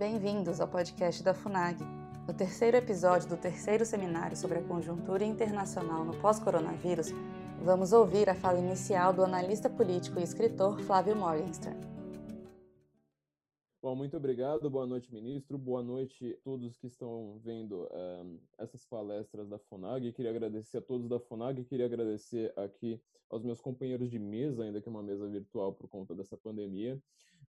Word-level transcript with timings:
Bem-vindos 0.00 0.62
ao 0.62 0.66
podcast 0.66 1.22
da 1.22 1.34
FUNAG. 1.34 1.76
No 2.26 2.32
terceiro 2.32 2.74
episódio 2.74 3.28
do 3.28 3.36
terceiro 3.36 3.84
seminário 3.84 4.34
sobre 4.34 4.56
a 4.56 4.62
conjuntura 4.62 5.22
internacional 5.26 6.06
no 6.06 6.18
pós-coronavírus, 6.22 7.08
vamos 7.62 7.92
ouvir 7.92 8.26
a 8.30 8.34
fala 8.34 8.58
inicial 8.58 9.12
do 9.12 9.22
analista 9.22 9.68
político 9.68 10.18
e 10.18 10.22
escritor 10.22 10.80
Flávio 10.80 11.14
Morgenstern. 11.14 11.78
Bom, 13.82 13.94
muito 13.94 14.16
obrigado. 14.16 14.70
Boa 14.70 14.86
noite, 14.86 15.12
ministro. 15.12 15.58
Boa 15.58 15.82
noite 15.82 16.32
a 16.32 16.42
todos 16.42 16.78
que 16.78 16.86
estão 16.86 17.38
vendo 17.44 17.86
um, 17.92 18.38
essas 18.56 18.86
palestras 18.86 19.50
da 19.50 19.58
FUNAG. 19.58 20.12
Queria 20.12 20.30
agradecer 20.30 20.78
a 20.78 20.82
todos 20.82 21.10
da 21.10 21.20
FUNAG. 21.20 21.62
Queria 21.64 21.84
agradecer 21.84 22.54
aqui 22.56 22.98
aos 23.28 23.44
meus 23.44 23.60
companheiros 23.60 24.10
de 24.10 24.18
mesa, 24.18 24.64
ainda 24.64 24.80
que 24.80 24.88
uma 24.88 25.02
mesa 25.02 25.28
virtual 25.28 25.74
por 25.74 25.88
conta 25.88 26.14
dessa 26.14 26.38
pandemia. 26.38 26.98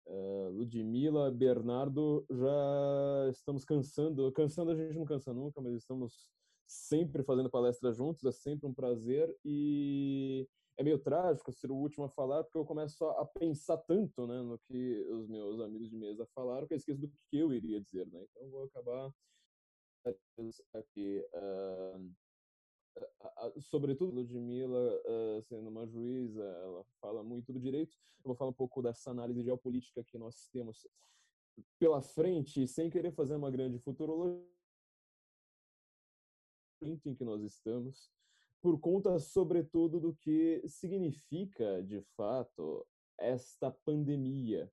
Uh, 0.07 0.49
Ludmila, 0.51 1.31
Bernardo, 1.31 2.25
já 2.31 3.29
estamos 3.31 3.65
cansando. 3.65 4.31
Cansando 4.33 4.71
a 4.71 4.75
gente 4.75 4.95
não 4.95 5.05
cansa 5.05 5.33
nunca, 5.33 5.61
mas 5.61 5.75
estamos 5.75 6.29
sempre 6.67 7.23
fazendo 7.23 7.51
palestras 7.51 7.97
juntos. 7.97 8.25
É 8.25 8.33
sempre 8.33 8.67
um 8.67 8.75
prazer. 8.75 9.35
E 9.45 10.49
é 10.77 10.83
meio 10.83 10.99
trágico 10.99 11.53
ser 11.53 11.71
o 11.71 11.77
último 11.77 12.05
a 12.05 12.09
falar, 12.09 12.43
porque 12.43 12.59
eu 12.59 12.65
começo 12.65 13.05
a 13.05 13.25
pensar 13.27 13.77
tanto 13.79 14.27
né, 14.27 14.43
no 14.43 14.59
que 14.59 15.07
os 15.11 15.29
meus 15.29 15.61
amigos 15.61 15.91
de 15.91 15.97
mesa 15.97 16.27
falaram, 16.35 16.67
que 16.67 16.75
eu 16.75 16.79
esqueço 16.79 17.01
do 17.01 17.09
que 17.09 17.39
eu 17.39 17.53
iria 17.53 17.81
dizer. 17.81 18.07
Né? 18.07 18.25
Então, 18.31 18.51
vou 18.51 18.65
acabar 18.65 19.13
aqui. 20.75 21.23
Uh, 21.35 22.11
sobretudo 23.61 24.15
Ludmilla 24.15 25.01
uh, 25.07 25.43
sendo 25.43 25.69
uma 25.69 25.87
juíza, 25.87 26.43
ela 26.43 26.85
fala 27.01 27.23
muito 27.23 27.53
do 27.53 27.61
direito. 27.61 27.97
Eu 28.19 28.29
vou 28.29 28.35
falar 28.35 28.51
um 28.51 28.55
pouco 28.55 28.83
dessa 28.83 29.11
análise 29.11 29.43
geopolítica 29.43 30.05
que 30.05 30.19
nós 30.19 30.49
temos 30.53 30.87
pela 31.79 32.01
frente, 32.01 32.67
sem 32.67 32.91
querer 32.91 33.13
fazer 33.13 33.37
uma 33.37 33.51
grande 33.51 33.79
futurologia 33.79 34.45
em 36.83 37.15
que 37.15 37.25
nós 37.25 37.43
estamos, 37.43 38.11
por 38.61 38.79
conta, 38.79 39.19
sobretudo, 39.19 40.01
do 40.01 40.15
que 40.15 40.63
significa, 40.67 41.83
de 41.83 42.01
fato, 42.17 42.87
esta 43.19 43.71
pandemia. 43.71 44.71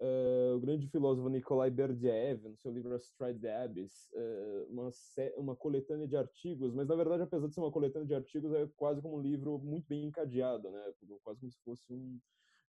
Uh, 0.00 0.56
o 0.56 0.60
grande 0.60 0.88
filósofo 0.88 1.28
Nikolai 1.28 1.70
Berdyaev, 1.70 2.48
no 2.48 2.56
seu 2.56 2.72
livro 2.72 2.94
Astride 2.94 3.46
Abyss, 3.46 4.10
uh, 4.12 4.66
uma, 4.68 4.90
uma 5.36 5.56
coletânea 5.56 6.08
de 6.08 6.16
artigos, 6.16 6.74
mas 6.74 6.88
na 6.88 6.96
verdade, 6.96 7.22
apesar 7.22 7.46
de 7.46 7.54
ser 7.54 7.60
uma 7.60 7.70
coletânea 7.70 8.06
de 8.06 8.14
artigos, 8.14 8.52
é 8.52 8.66
quase 8.76 9.00
como 9.00 9.16
um 9.16 9.22
livro 9.22 9.58
muito 9.58 9.86
bem 9.86 10.04
encadeado, 10.04 10.68
né? 10.68 10.92
quase 11.22 11.40
como 11.40 11.52
se 11.52 11.60
fosse 11.62 11.92
um, 11.92 12.20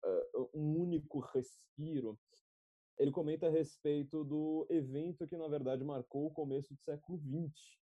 uh, 0.04 0.50
um 0.54 0.82
único 0.82 1.20
respiro. 1.20 2.18
Ele 2.98 3.12
comenta 3.12 3.48
a 3.48 3.52
respeito 3.52 4.24
do 4.24 4.66
evento 4.70 5.28
que, 5.28 5.38
na 5.38 5.48
verdade, 5.48 5.84
marcou 5.84 6.26
o 6.26 6.32
começo 6.32 6.74
do 6.74 6.80
século 6.80 7.20
XX, 7.20 7.78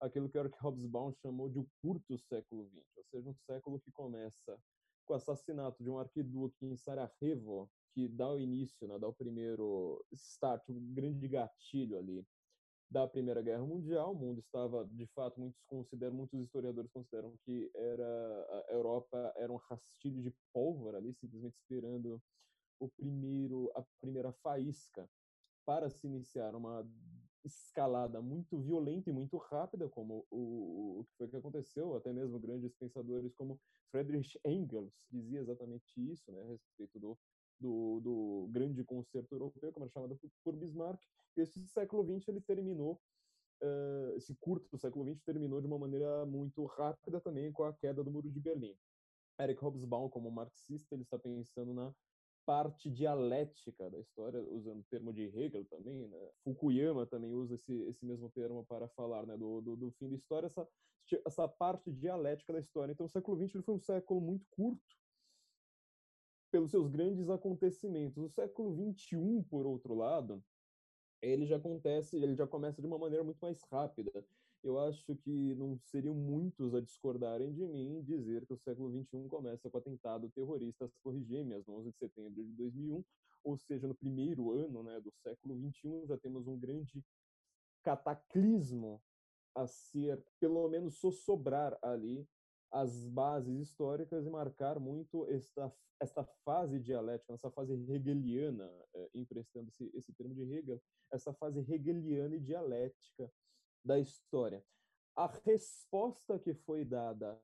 aquilo 0.00 0.28
que 0.28 0.38
Eric 0.38 0.56
Hobsbawm 0.64 1.12
chamou 1.20 1.48
de 1.48 1.58
o 1.58 1.66
curto 1.82 2.16
século 2.18 2.68
XX, 2.68 2.96
ou 2.96 3.04
seja, 3.04 3.28
um 3.28 3.34
século 3.34 3.80
que 3.80 3.90
começa 3.90 4.56
com 5.04 5.12
o 5.12 5.16
assassinato 5.16 5.82
de 5.82 5.90
um 5.90 5.98
arquiduque 5.98 6.66
em 6.66 6.76
Sarajevo, 6.76 7.70
que 7.92 8.08
dá 8.08 8.30
o 8.30 8.38
início, 8.38 8.88
né, 8.88 8.98
dá 8.98 9.06
o 9.06 9.12
primeiro 9.12 10.04
start, 10.12 10.68
o 10.68 10.72
um 10.72 10.94
grande 10.94 11.28
gatilho 11.28 11.96
ali 11.98 12.26
da 12.90 13.06
Primeira 13.08 13.42
Guerra 13.42 13.64
Mundial. 13.64 14.12
O 14.12 14.16
mundo 14.16 14.40
estava, 14.40 14.84
de 14.86 15.06
fato, 15.08 15.40
muitos 15.40 15.60
consideram, 15.66 16.14
muitos 16.14 16.40
historiadores 16.40 16.90
consideram 16.90 17.36
que 17.44 17.70
era 17.74 18.04
a 18.68 18.72
Europa 18.72 19.32
era 19.36 19.52
um 19.52 19.56
rastilho 19.56 20.22
de 20.22 20.34
pólvora 20.52 20.98
ali, 20.98 21.12
simplesmente 21.14 21.56
esperando 21.56 22.22
o 22.80 22.88
primeiro 22.88 23.70
a 23.74 23.84
primeira 24.00 24.32
faísca 24.32 25.08
para 25.64 25.88
se 25.88 26.06
iniciar 26.06 26.54
uma 26.54 26.86
escalada 27.44 28.20
muito 28.22 28.58
violenta 28.58 29.10
e 29.10 29.12
muito 29.12 29.36
rápida, 29.36 29.88
como 29.88 30.26
o, 30.30 31.00
o 31.00 31.04
que 31.04 31.16
foi 31.16 31.28
que 31.28 31.36
aconteceu, 31.36 31.94
até 31.94 32.12
mesmo 32.12 32.38
grandes 32.38 32.74
pensadores 32.74 33.34
como 33.34 33.60
Friedrich 33.90 34.38
Engels 34.44 34.92
dizia 35.10 35.40
exatamente 35.40 35.92
isso, 35.96 36.32
né, 36.32 36.40
a 36.42 36.46
respeito 36.46 36.98
do, 36.98 37.18
do, 37.60 38.00
do 38.00 38.48
grande 38.50 38.82
concerto 38.84 39.34
europeu, 39.34 39.72
como 39.72 39.84
era 39.84 39.92
chamado 39.92 40.16
por, 40.16 40.30
por 40.42 40.56
Bismarck. 40.56 41.00
Esse 41.36 41.66
século 41.68 42.04
XX 42.04 42.28
ele 42.28 42.40
terminou, 42.40 43.00
uh, 43.62 44.16
esse 44.16 44.34
curto 44.36 44.78
século 44.78 45.04
XX 45.04 45.22
terminou 45.22 45.60
de 45.60 45.66
uma 45.66 45.78
maneira 45.78 46.24
muito 46.24 46.64
rápida 46.64 47.20
também 47.20 47.52
com 47.52 47.64
a 47.64 47.74
queda 47.74 48.02
do 48.02 48.10
Muro 48.10 48.30
de 48.30 48.40
Berlim. 48.40 48.76
Eric 49.40 49.62
Hobsbawm, 49.62 50.08
como 50.08 50.30
marxista, 50.30 50.94
ele 50.94 51.02
está 51.02 51.18
pensando 51.18 51.74
na 51.74 51.92
parte 52.44 52.90
dialética 52.90 53.90
da 53.90 53.98
história, 53.98 54.40
usando 54.50 54.80
o 54.80 54.84
termo 54.84 55.12
de 55.12 55.22
Hegel 55.22 55.64
também, 55.64 56.06
né? 56.08 56.30
Fukuyama 56.42 57.06
também 57.06 57.32
usa 57.32 57.54
esse, 57.54 57.72
esse 57.82 58.04
mesmo 58.04 58.30
termo 58.30 58.64
para 58.64 58.88
falar 58.88 59.26
né, 59.26 59.36
do, 59.36 59.60
do, 59.60 59.76
do 59.76 59.90
fim 59.92 60.08
da 60.08 60.16
história, 60.16 60.46
essa, 60.46 60.68
essa 61.26 61.48
parte 61.48 61.90
dialética 61.92 62.52
da 62.52 62.60
história. 62.60 62.92
Então, 62.92 63.06
o 63.06 63.08
século 63.08 63.36
XX 63.36 63.54
ele 63.54 63.64
foi 63.64 63.74
um 63.74 63.80
século 63.80 64.20
muito 64.20 64.46
curto 64.50 64.96
pelos 66.50 66.70
seus 66.70 66.88
grandes 66.88 67.28
acontecimentos. 67.28 68.22
O 68.22 68.28
século 68.28 68.92
XXI, 68.92 69.42
por 69.50 69.66
outro 69.66 69.94
lado, 69.94 70.42
ele 71.20 71.46
já 71.46 71.56
acontece, 71.56 72.16
ele 72.16 72.34
já 72.34 72.46
começa 72.46 72.80
de 72.80 72.86
uma 72.86 72.98
maneira 72.98 73.24
muito 73.24 73.38
mais 73.40 73.62
rápida 73.64 74.24
eu 74.64 74.78
acho 74.80 75.14
que 75.16 75.54
não 75.54 75.78
seriam 75.78 76.14
muitos 76.14 76.74
a 76.74 76.80
discordarem 76.80 77.52
de 77.52 77.66
mim 77.66 78.02
dizer 78.02 78.46
que 78.46 78.54
o 78.54 78.56
século 78.56 78.90
XXI 78.90 79.28
começa 79.28 79.68
com 79.68 79.76
o 79.76 79.80
atentado 79.80 80.30
terrorista 80.30 80.86
às 80.86 80.96
Torres 81.02 81.26
Gêmeas, 81.26 81.66
no 81.66 81.74
11 81.74 81.90
de 81.90 81.98
setembro 81.98 82.42
de 82.42 82.52
2001, 82.54 83.04
ou 83.44 83.58
seja, 83.58 83.86
no 83.86 83.94
primeiro 83.94 84.52
ano 84.52 84.82
né, 84.82 84.98
do 85.02 85.12
século 85.22 85.54
XXI 85.70 86.06
já 86.06 86.16
temos 86.16 86.48
um 86.48 86.58
grande 86.58 87.04
cataclismo 87.82 89.02
a 89.54 89.66
ser, 89.66 90.24
pelo 90.40 90.66
menos, 90.68 90.96
sossobrar 90.96 91.78
ali 91.82 92.26
as 92.72 93.06
bases 93.06 93.60
históricas 93.60 94.26
e 94.26 94.30
marcar 94.30 94.80
muito 94.80 95.26
esta, 95.26 95.70
esta 96.00 96.24
fase 96.42 96.80
dialética, 96.80 97.34
essa 97.34 97.50
fase 97.50 97.74
hegeliana, 97.74 98.68
eh, 98.94 99.10
emprestando 99.14 99.68
esse, 99.68 99.90
esse 99.94 100.12
termo 100.14 100.34
de 100.34 100.42
Hegel, 100.42 100.82
essa 101.12 101.34
fase 101.34 101.60
hegeliana 101.60 102.34
e 102.34 102.40
dialética 102.40 103.30
da 103.84 103.98
história. 103.98 104.64
A 105.16 105.26
resposta 105.26 106.38
que 106.38 106.54
foi 106.54 106.84
dada 106.84 107.40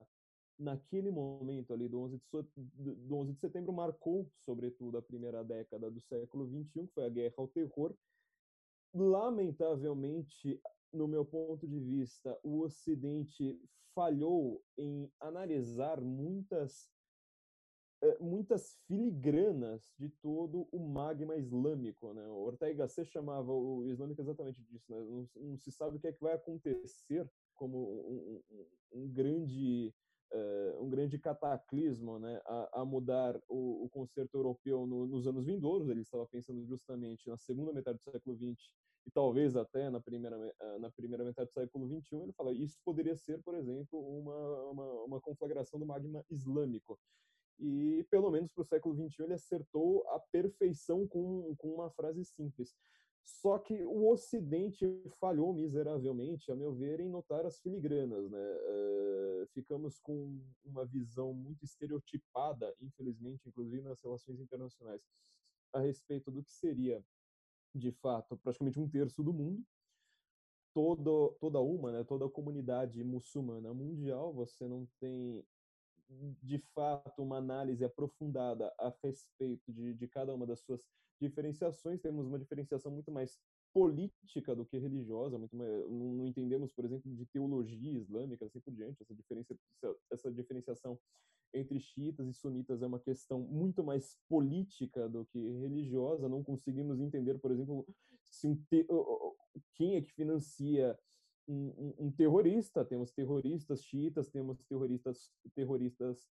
naquele 0.59 1.11
momento 1.11 1.73
ali 1.73 1.89
do 1.89 2.01
11 2.01 2.21
de, 2.57 2.95
do 2.95 3.17
11 3.17 3.33
de 3.33 3.39
setembro 3.39 3.73
marcou, 3.73 4.31
sobretudo, 4.45 4.99
a 4.99 5.03
primeira 5.03 5.43
década 5.43 5.91
do 5.91 6.01
século 6.01 6.47
XXI, 6.47 6.87
que 6.87 6.95
foi 6.95 7.07
a 7.07 7.09
guerra 7.09 7.35
ao 7.37 7.49
terror. 7.49 7.95
Lamentavelmente, 8.93 10.61
no 10.93 11.07
meu 11.07 11.25
ponto 11.25 11.67
de 11.67 11.79
vista, 11.79 12.39
o 12.43 12.61
Ocidente 12.61 13.61
falhou 13.95 14.63
em 14.77 15.11
analisar 15.21 16.01
muitas 16.01 16.91
muitas 18.19 18.79
filigranas 18.87 19.93
de 19.99 20.09
todo 20.09 20.67
o 20.73 20.79
magma 20.79 21.37
islâmico. 21.37 22.13
Né? 22.15 22.27
O 22.29 22.45
Ortega 22.45 22.75
Gasset 22.75 23.11
chamava 23.11 23.53
o 23.53 23.85
islâmico 23.87 24.21
exatamente 24.21 24.63
disso. 24.63 24.91
Né? 24.91 24.99
Não, 24.99 25.29
não, 25.37 25.59
se 25.59 25.71
sabe 25.71 25.97
o 25.97 26.01
que 26.01 26.09
é 26.09 26.13
que 26.13 26.23
vai 26.23 26.35
acontecer 26.35 27.29
como 27.55 27.79
um, 27.79 28.43
um, 28.51 29.03
um 29.03 29.09
grande 29.09 29.95
uh, 30.33 30.83
um 30.83 30.89
grande 30.89 31.19
cataclismo 31.19 32.19
né? 32.19 32.41
a, 32.47 32.81
a 32.81 32.85
mudar 32.85 33.39
o, 33.49 33.85
o 33.85 33.89
concerto 33.91 34.37
europeu 34.37 34.87
no, 34.87 35.07
nos 35.07 35.27
anos 35.27 35.45
vindouros. 35.45 35.89
Ele 35.89 36.01
estava 36.01 36.27
pensando 36.27 36.65
justamente 36.65 37.29
na 37.29 37.37
segunda 37.37 37.73
metade 37.73 37.99
do 37.99 38.11
século 38.11 38.35
XX 38.35 38.71
e 39.07 39.11
talvez 39.11 39.57
até 39.57 39.91
na 39.91 40.01
primeira, 40.01 40.37
na 40.79 40.91
primeira 40.91 41.25
metade 41.25 41.51
do 41.51 41.53
século 41.55 41.87
XXI, 41.87 42.17
ele 42.17 42.33
fala 42.33 42.53
isso 42.53 42.79
poderia 42.85 43.17
ser, 43.17 43.43
por 43.43 43.55
exemplo, 43.55 43.99
uma, 43.99 44.63
uma, 44.71 44.93
uma 45.05 45.21
conflagração 45.21 45.79
do 45.79 45.87
magma 45.87 46.25
islâmico 46.31 46.99
e 47.59 48.07
pelo 48.11 48.31
menos 48.31 48.51
para 48.53 48.63
o 48.63 48.67
século 48.67 48.95
XXI 48.95 49.25
ele 49.25 49.35
acertou 49.35 50.07
a 50.09 50.19
perfeição 50.19 51.07
com, 51.07 51.55
com 51.57 51.75
uma 51.75 51.91
frase 51.91 52.25
simples. 52.25 52.75
Só 53.23 53.59
que 53.59 53.85
o 53.85 54.11
Ocidente 54.11 54.87
falhou 55.21 55.53
miseravelmente, 55.53 56.51
a 56.51 56.57
meu 56.57 56.73
ver, 56.75 57.01
em 57.01 57.09
notar 57.09 57.45
as 57.45 57.61
filigranas. 57.61 58.31
Né? 58.31 58.39
Uh, 58.39 59.47
ficamos 59.53 59.99
com 59.99 60.41
uma 60.65 60.85
visão 60.85 61.33
muito 61.33 61.65
estereotipada, 61.65 62.75
infelizmente, 62.81 63.49
inclusive 63.49 63.83
nas 63.83 64.01
relações 64.03 64.41
internacionais, 64.41 65.03
a 65.73 65.81
respeito 65.81 66.31
do 66.31 66.43
que 66.43 66.51
seria, 66.51 67.05
de 67.75 67.93
fato, 67.93 68.37
praticamente 68.39 68.81
um 68.81 68.89
terço 68.89 69.23
do 69.23 69.33
mundo, 69.33 69.63
todo, 70.75 71.37
toda 71.41 71.61
uma, 71.61 71.93
né, 71.93 72.05
toda 72.05 72.27
a 72.27 72.31
comunidade 72.31 73.03
muçulmana 73.05 73.73
mundial, 73.73 74.33
você 74.33 74.67
não 74.67 74.87
tem 74.99 75.45
de 76.43 76.59
fato 76.75 77.23
uma 77.23 77.37
análise 77.37 77.85
aprofundada 77.85 78.73
a 78.79 78.93
respeito 79.03 79.73
de, 79.73 79.95
de 79.95 80.09
cada 80.09 80.35
uma 80.35 80.47
das 80.47 80.61
suas 80.61 80.89
diferenciações. 81.21 82.01
Temos 82.01 82.27
uma 82.27 82.39
diferenciação 82.39 82.91
muito 82.91 83.11
mais 83.11 83.39
política 83.73 84.55
do 84.55 84.65
que 84.65 84.79
religiosa, 84.79 85.39
muito 85.39 85.57
mais, 85.57 85.71
não 85.89 86.27
entendemos, 86.27 86.73
por 86.73 86.85
exemplo, 86.85 87.15
de 87.15 87.25
teologia 87.27 87.93
islâmica, 87.93 88.45
assim 88.45 88.61
por 88.61 88.75
diante. 88.75 89.03
Essa, 89.03 89.15
diferença, 89.15 89.57
essa 90.11 90.33
diferenciação 90.33 90.99
entre 91.55 91.79
xiitas 91.79 92.29
e 92.29 92.33
sunitas 92.33 92.83
é 92.83 92.87
uma 92.87 92.99
questão 92.99 93.41
muito 93.41 93.83
mais 93.85 94.19
política 94.29 95.09
do 95.09 95.25
que 95.27 95.39
religiosa. 95.39 96.29
Não 96.29 96.43
conseguimos 96.43 97.01
entender, 97.01 97.39
por 97.39 97.51
exemplo, 97.51 97.87
se 98.25 98.49
um 98.49 98.57
te... 98.57 98.87
quem 99.75 99.97
é 99.97 100.03
que 100.03 100.13
financia 100.13 100.99
um, 101.51 101.95
um, 102.07 102.11
terrorista. 102.13 102.85
Temos 102.85 103.11
terroristas 103.11 103.83
xiitas, 103.83 104.29
temos 104.29 104.63
terroristas 104.65 105.31
terroristas 105.55 106.31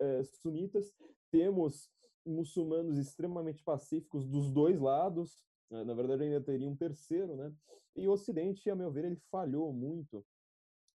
é, 0.00 0.22
sunitas, 0.22 0.94
temos 1.30 1.90
muçulmanos 2.24 2.98
extremamente 2.98 3.62
pacíficos 3.62 4.26
dos 4.26 4.50
dois 4.50 4.80
lados. 4.80 5.44
Né, 5.70 5.84
na 5.84 5.94
verdade, 5.94 6.24
ainda 6.24 6.40
teria 6.40 6.68
um 6.68 6.76
terceiro, 6.76 7.36
né? 7.36 7.52
E 7.94 8.08
o 8.08 8.12
Ocidente, 8.12 8.70
a 8.70 8.76
meu 8.76 8.90
ver, 8.90 9.04
ele 9.04 9.20
falhou 9.30 9.72
muito 9.72 10.24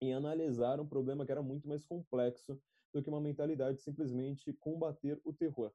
em 0.00 0.14
analisar 0.14 0.80
um 0.80 0.86
problema 0.86 1.24
que 1.24 1.32
era 1.32 1.42
muito 1.42 1.68
mais 1.68 1.84
complexo 1.84 2.60
do 2.92 3.02
que 3.02 3.08
uma 3.08 3.20
mentalidade 3.20 3.78
de 3.78 3.82
simplesmente 3.82 4.52
combater 4.54 5.20
o 5.24 5.32
terror. 5.32 5.72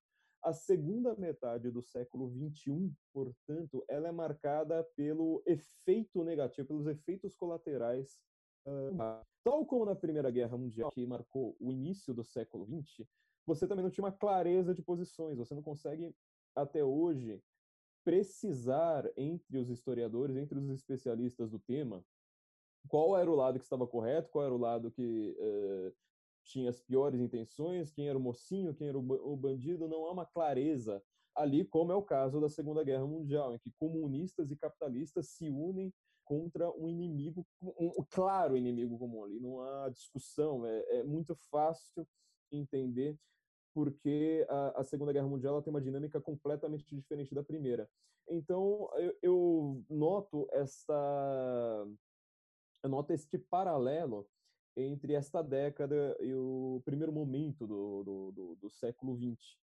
A 0.48 0.54
segunda 0.54 1.14
metade 1.14 1.70
do 1.70 1.82
século 1.82 2.32
XXI, 2.32 2.90
portanto, 3.12 3.84
ela 3.86 4.08
é 4.08 4.14
marcada 4.14 4.82
pelo 4.96 5.44
efeito 5.46 6.24
negativo, 6.24 6.70
pelos 6.70 6.88
efeitos 6.88 7.36
colaterais. 7.36 8.18
Uh, 8.66 8.96
tal 9.44 9.66
como 9.66 9.84
na 9.84 9.94
Primeira 9.94 10.32
Guerra 10.32 10.58
Mundial, 10.58 10.90
que 10.90 11.06
marcou 11.06 11.58
o 11.60 11.70
início 11.70 12.14
do 12.14 12.24
século 12.24 12.66
XX, 12.66 13.06
você 13.46 13.68
também 13.68 13.84
não 13.84 13.92
tinha 13.92 14.06
uma 14.06 14.12
clareza 14.14 14.74
de 14.74 14.82
posições. 14.82 15.38
Você 15.38 15.54
não 15.54 15.62
consegue, 15.62 16.16
até 16.56 16.82
hoje, 16.82 17.44
precisar 18.06 19.04
entre 19.18 19.58
os 19.58 19.70
historiadores, 19.70 20.38
entre 20.38 20.58
os 20.58 20.70
especialistas 20.70 21.52
do 21.52 21.60
tema, 21.60 22.02
qual 22.88 23.18
era 23.18 23.30
o 23.30 23.36
lado 23.36 23.60
que 23.60 23.66
estava 23.66 23.86
correto, 23.86 24.30
qual 24.30 24.46
era 24.46 24.56
o 24.56 24.58
lado 24.58 24.90
que 24.92 25.36
uh, 25.38 25.94
tinha 26.48 26.70
as 26.70 26.82
piores 26.82 27.20
intenções, 27.20 27.92
quem 27.92 28.08
era 28.08 28.18
o 28.18 28.22
mocinho, 28.22 28.74
quem 28.74 28.88
era 28.88 28.98
o 28.98 29.38
bandido, 29.38 29.88
não 29.88 30.06
há 30.06 30.12
uma 30.12 30.26
clareza 30.26 31.04
ali, 31.36 31.64
como 31.66 31.92
é 31.92 31.96
o 31.96 32.02
caso 32.02 32.42
da 32.42 32.50
Segunda 32.50 32.84
Guerra 32.84 33.06
Mundial, 33.06 33.54
em 33.54 33.60
que 33.60 33.72
comunistas 33.78 34.50
e 34.50 34.56
capitalistas 34.56 35.30
se 35.30 35.50
unem 35.50 35.94
contra 36.26 36.70
um 36.72 36.90
inimigo, 36.90 37.46
um 37.62 38.04
claro 38.10 38.58
inimigo 38.58 38.98
comum 38.98 39.24
ali, 39.24 39.40
não 39.40 39.62
há 39.62 39.90
discussão, 39.90 40.66
é, 40.66 41.00
é 41.00 41.04
muito 41.04 41.36
fácil 41.50 42.06
entender 42.52 43.18
porque 43.74 44.46
a, 44.50 44.82
a, 44.82 44.84
Segunda 44.84 45.14
Guerra 45.14 45.28
Mundial 45.28 45.62
tem 45.62 45.72
uma 45.72 45.80
dinâmica 45.80 46.20
completamente 46.20 46.96
diferente 46.96 47.36
da 47.36 47.44
Primeira. 47.44 47.88
Então, 48.28 48.90
eu, 48.96 49.18
eu 49.22 49.86
noto 49.88 50.48
essa 50.52 51.88
eu 52.84 52.90
noto 52.90 53.14
este 53.14 53.38
paralelo 53.38 54.28
entre 54.78 55.14
esta 55.14 55.42
década 55.42 56.16
e 56.22 56.34
o 56.34 56.82
primeiro 56.86 57.12
momento 57.12 57.66
do, 57.66 58.04
do, 58.04 58.32
do, 58.32 58.56
do 58.56 58.70
século 58.70 59.18
XX. 59.18 59.58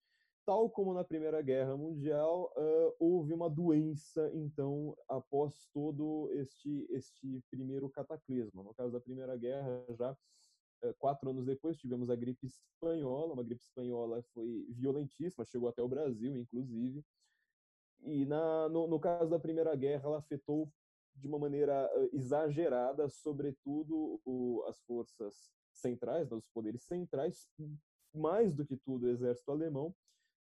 Tal 0.46 0.70
como 0.70 0.94
na 0.94 1.04
Primeira 1.04 1.42
Guerra 1.42 1.78
Mundial, 1.78 2.52
uh, 2.58 2.96
houve 3.00 3.32
uma 3.32 3.50
doença, 3.50 4.30
então, 4.34 4.98
após 5.08 5.70
todo 5.72 6.30
este, 6.34 6.86
este 6.90 7.42
primeiro 7.50 7.90
cataclismo. 7.90 8.64
No 8.64 8.74
caso 8.74 8.92
da 8.92 9.00
Primeira 9.00 9.38
Guerra, 9.38 9.86
já 9.92 10.12
uh, 10.12 10.94
quatro 10.98 11.30
anos 11.30 11.46
depois, 11.46 11.78
tivemos 11.78 12.10
a 12.10 12.16
gripe 12.16 12.48
espanhola. 12.48 13.34
Uma 13.34 13.44
gripe 13.44 13.64
espanhola 13.64 14.22
foi 14.34 14.66
violentíssima, 14.72 15.46
chegou 15.46 15.70
até 15.70 15.82
o 15.82 15.88
Brasil, 15.88 16.36
inclusive. 16.36 17.02
E 18.02 18.26
na, 18.26 18.68
no, 18.68 18.88
no 18.88 19.00
caso 19.00 19.30
da 19.30 19.40
Primeira 19.40 19.74
Guerra, 19.76 20.08
ela 20.08 20.18
afetou 20.18 20.70
de 21.16 21.28
uma 21.28 21.40
maneira 21.40 21.90
exagerada, 22.12 23.10
sobretudo 23.10 24.20
o, 24.26 24.64
as 24.68 24.80
forças 24.82 25.52
centrais, 25.74 26.30
né, 26.30 26.38
os 26.38 26.48
poderes 26.48 26.84
centrais, 26.84 27.48
mais 28.14 28.54
do 28.54 28.66
que 28.66 28.78
tudo 28.78 29.06
o 29.06 29.10
exército 29.10 29.52
alemão. 29.52 29.94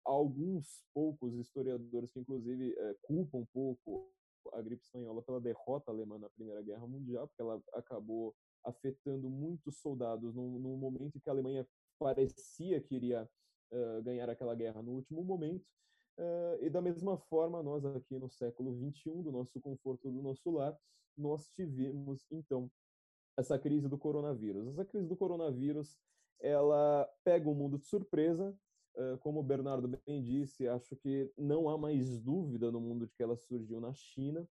Alguns 0.05 0.85
poucos 0.93 1.35
historiadores 1.35 2.11
que, 2.11 2.19
inclusive, 2.19 2.75
é, 2.77 2.95
culpam 3.03 3.39
um 3.39 3.47
pouco 3.47 4.13
a 4.53 4.61
gripe 4.61 4.83
espanhola 4.83 5.23
pela 5.23 5.41
derrota 5.41 5.91
alemã 5.91 6.19
na 6.19 6.29
Primeira 6.31 6.63
Guerra 6.63 6.87
Mundial, 6.87 7.29
porque 7.29 7.43
ela 7.43 7.63
acabou 7.75 8.35
afetando 8.65 9.29
muitos 9.31 9.79
soldados 9.79 10.35
no, 10.35 10.77
momento 10.77 11.17
em 11.17 11.21
que 11.21 11.29
a 11.29 11.33
Alemanha 11.33 11.67
parecia 11.99 12.81
que 12.81 12.97
iria 12.97 13.29
uh, 13.73 14.03
ganhar 14.03 14.29
aquela 14.29 14.55
guerra 14.55 14.83
no 14.83 14.93
último 14.93 15.23
momento. 15.25 15.65
Uh, 16.19 16.61
e 16.61 16.69
da 16.69 16.81
mesma 16.81 17.17
forma, 17.17 17.62
nós 17.62 17.85
aqui 17.85 18.19
no 18.19 18.29
século 18.29 18.75
XXI, 18.75 19.23
do 19.23 19.32
nosso 19.32 19.61
conforto 19.61 20.11
do 20.11 20.23
nosso 20.23 20.50
lar, 20.50 20.79
nós 21.17 21.49
tivemos, 21.49 22.26
então, 22.31 22.70
essa 23.37 23.59
crise 23.59 23.88
do 23.88 23.99
coronavírus. 23.99 24.67
Essa 24.69 24.85
crise 24.85 25.09
do 25.09 25.17
coronavírus, 25.17 25.97
ela 26.41 27.09
pega 27.25 27.49
o 27.49 27.55
mundo 27.55 27.79
de 27.79 27.87
surpresa, 27.87 28.55
uh, 28.97 29.19
como 29.19 29.41
o 29.41 29.43
Bernardo 29.43 29.88
bem 29.88 30.23
disse, 30.23 30.69
acho 30.69 30.97
que 30.97 31.32
não 31.37 31.69
há 31.69 31.79
mais 31.79 32.20
dúvida 32.20 32.70
no 32.70 32.81
mundo 32.81 33.06
de 33.06 33.12
que 33.15 33.23
ela 33.23 33.37
surgiu 33.37 33.81
na 33.81 33.94
China. 33.94 34.47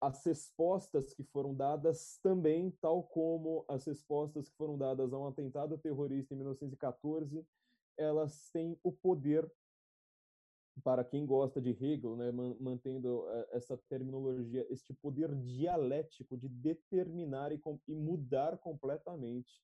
As 0.00 0.24
respostas 0.24 1.12
que 1.12 1.24
foram 1.24 1.54
dadas 1.54 2.18
também, 2.22 2.70
tal 2.80 3.02
como 3.02 3.64
as 3.68 3.84
respostas 3.84 4.48
que 4.48 4.56
foram 4.56 4.78
dadas 4.78 5.12
a 5.12 5.18
um 5.18 5.26
atentado 5.26 5.76
terrorista 5.76 6.32
em 6.32 6.36
1914, 6.36 7.44
elas 7.98 8.48
têm 8.52 8.78
o 8.84 8.92
poder 8.92 9.50
para 10.82 11.04
quem 11.04 11.26
gosta 11.26 11.60
de 11.60 11.70
Hegel, 11.70 12.16
né, 12.16 12.30
mantendo 12.60 13.24
eh, 13.28 13.48
essa 13.52 13.76
terminologia, 13.88 14.66
este 14.70 14.92
poder 14.94 15.34
dialético 15.34 16.36
de 16.36 16.48
determinar 16.48 17.52
e, 17.52 17.60
e, 17.86 17.94
mudar 17.94 18.58
completamente 18.58 19.62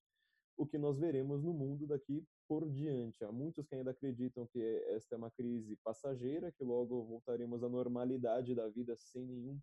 o 0.56 0.66
que 0.66 0.78
nós 0.78 0.98
veremos 0.98 1.42
no 1.42 1.52
mundo 1.52 1.86
daqui 1.86 2.24
por 2.48 2.68
diante. 2.68 3.24
Há 3.24 3.32
muitos 3.32 3.66
que 3.66 3.74
ainda 3.74 3.90
acreditam 3.90 4.46
que 4.46 4.60
esta 4.88 5.14
é 5.14 5.18
uma 5.18 5.30
crise 5.30 5.76
passageira, 5.82 6.52
que 6.52 6.62
logo 6.62 7.04
voltaremos 7.04 7.62
à 7.62 7.68
normalidade 7.68 8.54
da 8.54 8.68
vida 8.68 8.94
sem 8.96 9.26
nenhum 9.26 9.58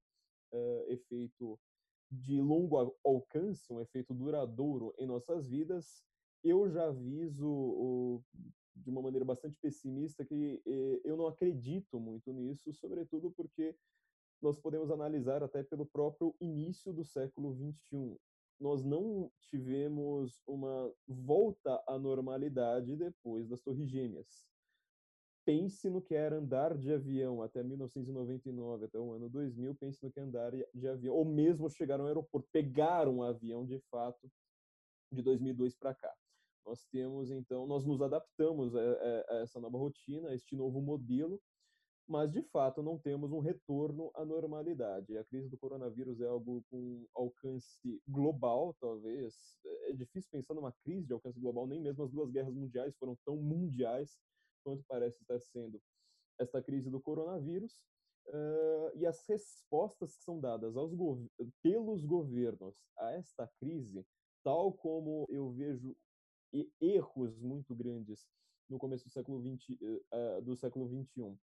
uh, 0.53 0.83
efeito 0.87 1.59
de 2.11 2.41
longo 2.41 2.97
alcance, 3.05 3.71
um 3.71 3.79
efeito 3.79 4.13
duradouro 4.13 4.93
em 4.97 5.05
nossas 5.05 5.47
vidas. 5.47 6.03
Eu 6.43 6.69
já 6.69 6.87
aviso 6.87 7.47
o, 7.47 8.23
de 8.75 8.89
uma 8.89 9.01
maneira 9.01 9.25
bastante 9.25 9.57
pessimista 9.59 10.25
que 10.25 10.61
eh, 10.65 11.01
eu 11.03 11.17
não 11.17 11.27
acredito 11.27 11.99
muito 11.99 12.31
nisso, 12.31 12.73
sobretudo 12.73 13.31
porque 13.31 13.75
nós 14.41 14.59
podemos 14.59 14.89
analisar 14.89 15.43
até 15.43 15.63
pelo 15.63 15.85
próprio 15.85 16.35
início 16.39 16.91
do 16.91 17.05
século 17.05 17.53
21. 17.53 18.17
Nós 18.59 18.83
não 18.83 19.31
tivemos 19.39 20.41
uma 20.47 20.93
volta 21.07 21.81
à 21.87 21.97
normalidade 21.97 22.95
depois 22.95 23.47
das 23.47 23.61
Torres 23.61 23.89
Gêmeas. 23.89 24.47
Pense 25.43 25.89
no 25.89 26.01
que 26.01 26.13
era 26.13 26.37
andar 26.37 26.77
de 26.77 26.93
avião 26.93 27.41
até 27.41 27.63
1999, 27.63 28.85
até 28.85 28.99
o 28.99 29.11
ano 29.11 29.27
2000, 29.27 29.73
pense 29.75 30.01
no 30.03 30.11
que 30.11 30.19
é 30.19 30.23
andar 30.23 30.51
de 30.73 30.87
avião, 30.87 31.15
ou 31.15 31.25
mesmo 31.25 31.67
chegar 31.69 31.99
ao 31.99 32.05
aeroporto, 32.05 32.47
pegar 32.51 33.07
um 33.07 33.23
avião 33.23 33.65
de 33.65 33.79
fato 33.89 34.31
de 35.11 35.21
2002 35.23 35.75
para 35.75 35.95
cá. 35.95 36.15
Nós 36.65 36.83
temos, 36.91 37.31
então, 37.31 37.65
nós 37.65 37.85
nos 37.85 38.01
adaptamos 38.01 38.75
a, 38.75 38.79
a, 38.79 39.35
essa 39.41 39.59
nova 39.59 39.77
rotina, 39.77 40.29
a 40.29 40.35
este 40.35 40.55
novo 40.55 40.81
modelo, 40.81 41.41
mas 42.07 42.31
de 42.31 42.41
fato 42.41 42.83
não 42.83 42.99
temos 42.99 43.31
um 43.31 43.39
retorno 43.39 44.11
à 44.15 44.25
normalidade. 44.25 45.17
A 45.17 45.23
crise 45.23 45.49
do 45.49 45.57
coronavírus 45.57 46.19
é 46.19 46.27
algo 46.27 46.63
com 46.69 47.07
alcance 47.15 48.01
global, 48.07 48.75
talvez. 48.79 49.33
É 49.87 49.93
difícil 49.93 50.29
pensar 50.29 50.53
numa 50.53 50.73
crise 50.83 51.07
de 51.07 51.13
alcance 51.13 51.39
global, 51.39 51.65
nem 51.65 51.79
mesmo 51.79 52.03
as 52.03 52.11
duas 52.11 52.29
guerras 52.29 52.53
mundiais 52.53 52.95
foram 52.97 53.17
tão 53.25 53.37
mundiais 53.37 54.19
quanto 54.63 54.83
parece 54.87 55.21
estar 55.21 55.39
sendo 55.39 55.81
esta 56.39 56.61
crise 56.61 56.89
do 56.89 56.99
coronavírus. 56.99 57.79
Uh, 58.27 58.95
e 58.95 59.05
as 59.05 59.19
respostas 59.27 60.15
que 60.15 60.23
são 60.23 60.39
dadas 60.39 60.75
gov 60.75 61.27
pelos 61.63 62.05
governos 62.05 62.75
a 62.97 63.11
esta 63.13 63.49
crise, 63.59 64.05
tal 64.43 64.73
como 64.73 65.25
eu 65.29 65.49
vejo 65.51 65.95
erros 66.79 67.37
muito 67.39 67.73
grandes 67.75 68.27
no 68.69 68.77
começo 68.77 69.05
do 69.05 69.11
século 69.11 69.39
20 69.39 69.73
uh, 69.73 70.41
do 70.41 70.55
século 70.55 70.87
21 70.87 71.37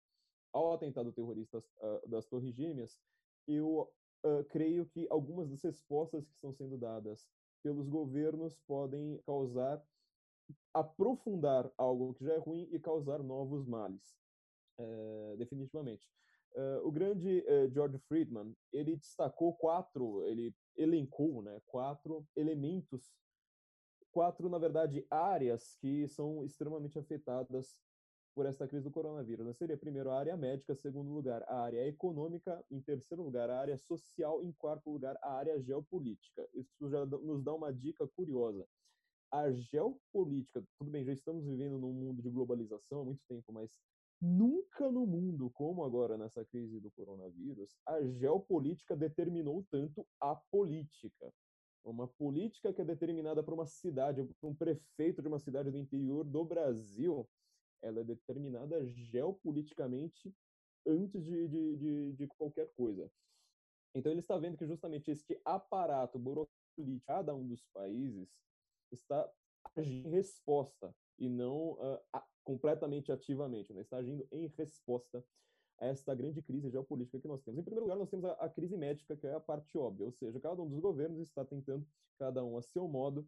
ao 0.53 0.73
atentado 0.73 1.13
terrorista 1.13 1.59
uh, 1.59 2.09
das 2.09 2.27
Torres 2.27 2.55
Gêmeas, 2.55 2.99
eu 3.47 3.91
uh, 4.25 4.45
creio 4.49 4.87
que 4.87 5.07
algumas 5.11 5.49
das 5.49 5.63
respostas 5.63 6.25
que 6.25 6.33
estão 6.33 6.53
sendo 6.53 6.77
dadas 6.77 7.27
pelos 7.63 7.89
governos 7.89 8.57
podem 8.67 9.19
causar 9.27 9.83
aprofundar 10.73 11.71
algo 11.77 12.15
que 12.15 12.25
já 12.25 12.33
é 12.33 12.39
ruim 12.39 12.67
e 12.73 12.79
causar 12.79 13.23
novos 13.23 13.67
males, 13.67 14.17
uh, 14.81 15.37
definitivamente. 15.37 16.09
o 16.83 16.91
grande 16.91 17.45
George 17.71 17.99
Friedman 18.09 18.57
ele 18.73 18.97
destacou 18.97 19.53
quatro, 19.55 20.25
ele 20.25 20.55
elencou, 20.77 21.43
né, 21.43 21.61
quatro 21.67 22.27
elementos 22.35 23.13
quatro, 24.19 24.49
na 24.49 24.59
verdade, 24.59 25.07
áreas 25.09 25.77
que 25.77 26.09
são 26.09 26.45
extremamente 26.45 26.99
afetadas 26.99 27.81
por 28.35 28.47
esta 28.47 28.67
crise 28.67 28.83
do 28.83 28.91
coronavírus. 28.91 29.47
Né? 29.47 29.53
Seria, 29.53 29.77
primeiro, 29.77 30.11
a 30.11 30.19
área 30.19 30.37
médica, 30.37 30.75
segundo 30.75 31.13
lugar, 31.13 31.45
a 31.47 31.61
área 31.61 31.87
econômica, 31.87 32.61
em 32.69 32.81
terceiro 32.81 33.23
lugar, 33.23 33.49
a 33.49 33.61
área 33.61 33.79
social, 33.79 34.43
em 34.43 34.51
quarto 34.51 34.91
lugar, 34.91 35.17
a 35.23 35.35
área 35.35 35.61
geopolítica. 35.61 36.49
Isso 36.53 36.91
já 36.91 37.07
nos 37.07 37.45
dá 37.45 37.55
uma 37.55 37.73
dica 37.73 38.09
curiosa. 38.09 38.67
a 39.31 39.53
geopolítica, 39.53 40.65
tudo 40.81 40.91
bem, 40.91 41.05
já 41.05 41.13
estamos 41.13 41.45
vivendo 41.45 41.79
num 41.79 41.93
mundo 41.93 42.21
de 42.21 42.29
globalização 42.29 43.03
há 43.03 43.05
muito 43.05 43.23
tempo, 43.29 43.53
mas 43.53 43.71
nunca 44.21 44.91
no 44.91 45.07
mundo, 45.07 45.49
como 45.51 45.85
agora 45.85 46.19
nessa 46.19 46.45
crise 46.45 46.81
do 46.81 46.91
coronavírus, 46.91 47.71
a 47.87 48.03
geopolítica 48.03 48.97
determinou 48.97 49.65
tanto 49.71 50.05
a 50.21 50.35
política. 50.51 51.33
Uma 51.89 52.07
política 52.07 52.73
que 52.73 52.83
é 52.83 52.85
determinada 52.85 53.43
por 53.43 53.55
uma 53.55 53.67
cidade, 53.67 54.23
por 54.41 54.49
um 54.49 54.55
prefeito 54.55 55.23
de 55.23 55.29
uma 55.29 55.39
cidade 55.39 55.71
do 55.71 55.79
interior 55.79 56.23
do 56.23 56.45
Brasil, 56.45 57.27
ela 57.83 58.01
é 58.01 58.05
determinada 58.05 58.85
geopoliticamente 58.87 60.35
antes 60.87 61.25
de, 61.25 61.49
de, 61.49 61.77
de, 61.77 62.13
de 62.13 62.27
qualquer 62.27 62.71
coisa. 62.75 63.11
Então 63.95 64.13
ele 64.13 64.21
está 64.21 64.37
vendo 64.37 64.57
que 64.57 64.67
justamente 64.67 65.11
este 65.11 65.41
aparato 65.45 66.19
burocrático 66.19 66.85
de 66.85 67.01
cada 67.01 67.35
um 67.35 67.47
dos 67.49 67.65
países 67.73 68.29
está 68.93 69.31
agindo 69.75 70.09
em 70.09 70.11
resposta 70.11 70.95
e 71.19 71.29
não 71.29 71.73
uh, 71.73 72.23
completamente 72.45 73.11
ativamente, 73.11 73.73
né? 73.73 73.81
está 73.81 73.97
agindo 73.97 74.27
em 74.31 74.47
resposta 74.49 75.25
esta 75.81 76.15
grande 76.15 76.43
crise 76.43 76.71
geopolítica 76.71 77.21
que 77.21 77.29
nós 77.29 77.43
temos. 77.43 77.61
Em 77.61 77.63
primeiro 77.63 77.85
lugar, 77.85 77.99
nós 77.99 78.09
temos 78.09 78.25
a, 78.25 78.33
a 78.33 78.49
crise 78.49 78.77
médica, 78.77 79.17
que 79.17 79.27
é 79.27 79.35
a 79.35 79.41
parte 79.41 79.77
óbvia, 79.77 80.07
ou 80.07 80.13
seja, 80.13 80.41
cada 80.41 80.63
um 80.63 80.69
dos 80.69 80.81
governos 80.81 81.21
está 81.21 81.45
tentando, 81.45 81.87
cada 82.19 82.45
um 82.45 82.57
a 82.57 82.63
seu 82.63 82.89
modo, 82.89 83.27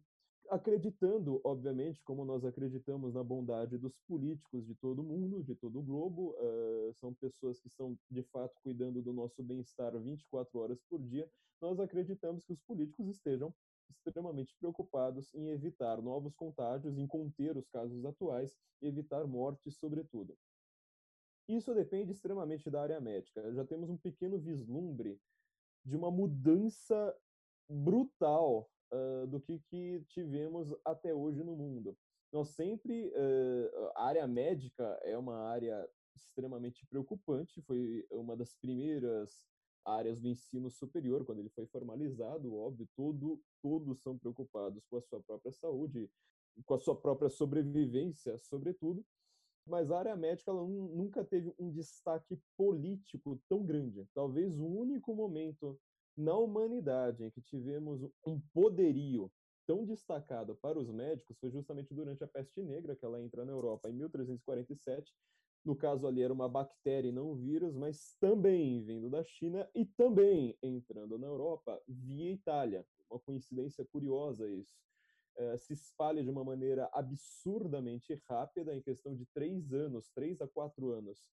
acreditando, 0.49 1.39
obviamente, 1.43 2.03
como 2.03 2.25
nós 2.25 2.43
acreditamos 2.43 3.13
na 3.13 3.23
bondade 3.23 3.77
dos 3.77 3.97
políticos 4.07 4.65
de 4.65 4.75
todo 4.75 5.03
mundo, 5.03 5.43
de 5.43 5.55
todo 5.55 5.79
o 5.79 5.83
globo, 5.83 6.35
uh, 6.37 6.93
são 6.95 7.13
pessoas 7.13 7.59
que 7.59 7.67
estão, 7.67 7.97
de 8.09 8.23
fato, 8.23 8.53
cuidando 8.61 9.01
do 9.01 9.13
nosso 9.13 9.41
bem-estar 9.41 9.97
24 9.97 10.59
horas 10.59 10.81
por 10.89 10.99
dia, 11.01 11.29
nós 11.61 11.79
acreditamos 11.79 12.43
que 12.43 12.51
os 12.51 12.59
políticos 12.61 13.07
estejam 13.07 13.53
extremamente 13.89 14.55
preocupados 14.59 15.33
em 15.33 15.49
evitar 15.49 16.01
novos 16.01 16.33
contágios, 16.35 16.97
em 16.97 17.07
conter 17.07 17.55
os 17.55 17.67
casos 17.69 18.03
atuais 18.03 18.53
evitar 18.81 19.25
mortes, 19.27 19.77
sobretudo. 19.77 20.35
Isso 21.55 21.73
depende 21.73 22.13
extremamente 22.13 22.69
da 22.69 22.81
área 22.81 23.01
médica. 23.01 23.51
Já 23.53 23.65
temos 23.65 23.89
um 23.89 23.97
pequeno 23.97 24.39
vislumbre 24.39 25.19
de 25.83 25.97
uma 25.97 26.09
mudança 26.09 27.13
brutal 27.69 28.69
uh, 28.93 29.27
do 29.27 29.39
que, 29.39 29.59
que 29.59 30.01
tivemos 30.07 30.73
até 30.85 31.13
hoje 31.13 31.43
no 31.43 31.53
mundo. 31.55 31.97
Nós 32.31 32.49
sempre, 32.49 33.09
uh, 33.09 33.91
a 33.95 34.05
área 34.05 34.25
médica 34.27 34.97
é 35.03 35.17
uma 35.17 35.35
área 35.49 35.85
extremamente 36.15 36.85
preocupante, 36.85 37.61
foi 37.63 38.05
uma 38.09 38.37
das 38.37 38.55
primeiras 38.55 39.45
áreas 39.83 40.21
do 40.21 40.29
ensino 40.29 40.69
superior, 40.69 41.25
quando 41.25 41.39
ele 41.39 41.49
foi 41.49 41.65
formalizado, 41.65 42.55
óbvio, 42.55 42.87
todo, 42.95 43.41
todos 43.61 44.01
são 44.01 44.17
preocupados 44.17 44.85
com 44.85 44.97
a 44.97 45.01
sua 45.01 45.21
própria 45.21 45.51
saúde, 45.51 46.09
com 46.65 46.75
a 46.75 46.79
sua 46.79 46.95
própria 46.95 47.29
sobrevivência, 47.29 48.37
sobretudo, 48.37 49.03
mas 49.65 49.91
a 49.91 49.99
área 49.99 50.15
médica 50.15 50.51
ela 50.51 50.63
nunca 50.63 51.23
teve 51.23 51.53
um 51.57 51.71
destaque 51.71 52.39
político 52.57 53.41
tão 53.47 53.63
grande. 53.63 54.07
Talvez 54.13 54.59
o 54.59 54.65
único 54.65 55.13
momento 55.13 55.79
na 56.15 56.35
humanidade 56.37 57.23
em 57.23 57.31
que 57.31 57.41
tivemos 57.41 58.03
um 58.25 58.39
poderio 58.53 59.31
tão 59.65 59.85
destacado 59.85 60.55
para 60.55 60.79
os 60.79 60.89
médicos 60.89 61.37
foi 61.39 61.49
justamente 61.49 61.93
durante 61.93 62.23
a 62.23 62.27
peste 62.27 62.61
negra, 62.61 62.95
que 62.95 63.05
ela 63.05 63.21
entra 63.21 63.45
na 63.45 63.51
Europa 63.51 63.89
em 63.89 63.93
1347. 63.93 65.13
No 65.63 65.75
caso 65.75 66.07
ali 66.07 66.23
era 66.23 66.33
uma 66.33 66.49
bactéria 66.49 67.09
e 67.09 67.11
não 67.11 67.31
um 67.31 67.35
vírus, 67.35 67.75
mas 67.75 68.15
também 68.19 68.83
vindo 68.83 69.09
da 69.09 69.23
China 69.23 69.69
e 69.75 69.85
também 69.85 70.57
entrando 70.61 71.17
na 71.19 71.27
Europa 71.27 71.81
via 71.87 72.31
Itália. 72.31 72.85
Uma 73.09 73.19
coincidência 73.19 73.85
curiosa 73.85 74.49
isso. 74.49 74.75
É, 75.37 75.57
se 75.57 75.73
espalha 75.73 76.23
de 76.23 76.29
uma 76.29 76.43
maneira 76.43 76.89
absurdamente 76.93 78.21
rápida, 78.27 78.75
em 78.75 78.81
questão 78.81 79.15
de 79.15 79.25
três 79.33 79.71
anos, 79.73 80.09
três 80.09 80.41
a 80.41 80.47
quatro 80.47 80.91
anos, 80.91 81.25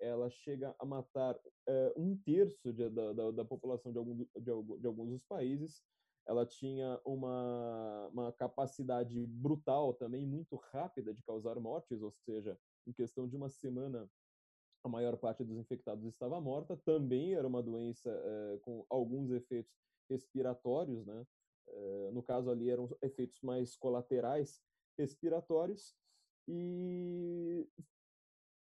ela 0.00 0.30
chega 0.30 0.74
a 0.78 0.84
matar 0.84 1.34
uh, 1.34 1.92
um 1.96 2.16
terço 2.16 2.72
de, 2.72 2.88
da, 2.88 3.12
da, 3.12 3.30
da, 3.32 3.44
população 3.44 3.92
de, 3.92 3.98
algum, 3.98 4.16
de, 4.16 4.28
de, 4.36 4.86
alguns 4.86 5.10
dos 5.10 5.24
países. 5.24 5.82
Ela 6.26 6.46
tinha 6.46 7.00
uma, 7.04 8.08
uma 8.12 8.32
capacidade 8.32 9.26
brutal 9.26 9.94
também, 9.94 10.26
muito 10.26 10.56
rápida 10.72 11.12
de 11.12 11.22
causar 11.22 11.58
mortes, 11.58 12.02
ou 12.02 12.12
seja, 12.12 12.56
em 12.86 12.92
questão 12.92 13.26
de 13.26 13.34
uma 13.34 13.48
semana, 13.48 14.08
a 14.84 14.88
maior 14.88 15.16
parte 15.16 15.42
dos 15.42 15.56
infectados 15.56 16.04
estava 16.04 16.40
morta. 16.40 16.76
Também 16.76 17.34
era 17.34 17.46
uma 17.46 17.62
doença 17.62 18.10
uh, 18.10 18.60
com 18.60 18.84
alguns 18.88 19.30
efeitos 19.30 19.72
respiratórios, 20.08 21.04
né? 21.04 21.26
Uh, 21.70 22.10
no 22.12 22.22
caso 22.22 22.50
ali 22.50 22.70
eram 22.70 22.88
efeitos 23.02 23.40
mais 23.42 23.76
colaterais 23.76 24.60
respiratórios 24.96 25.94
e 26.46 27.68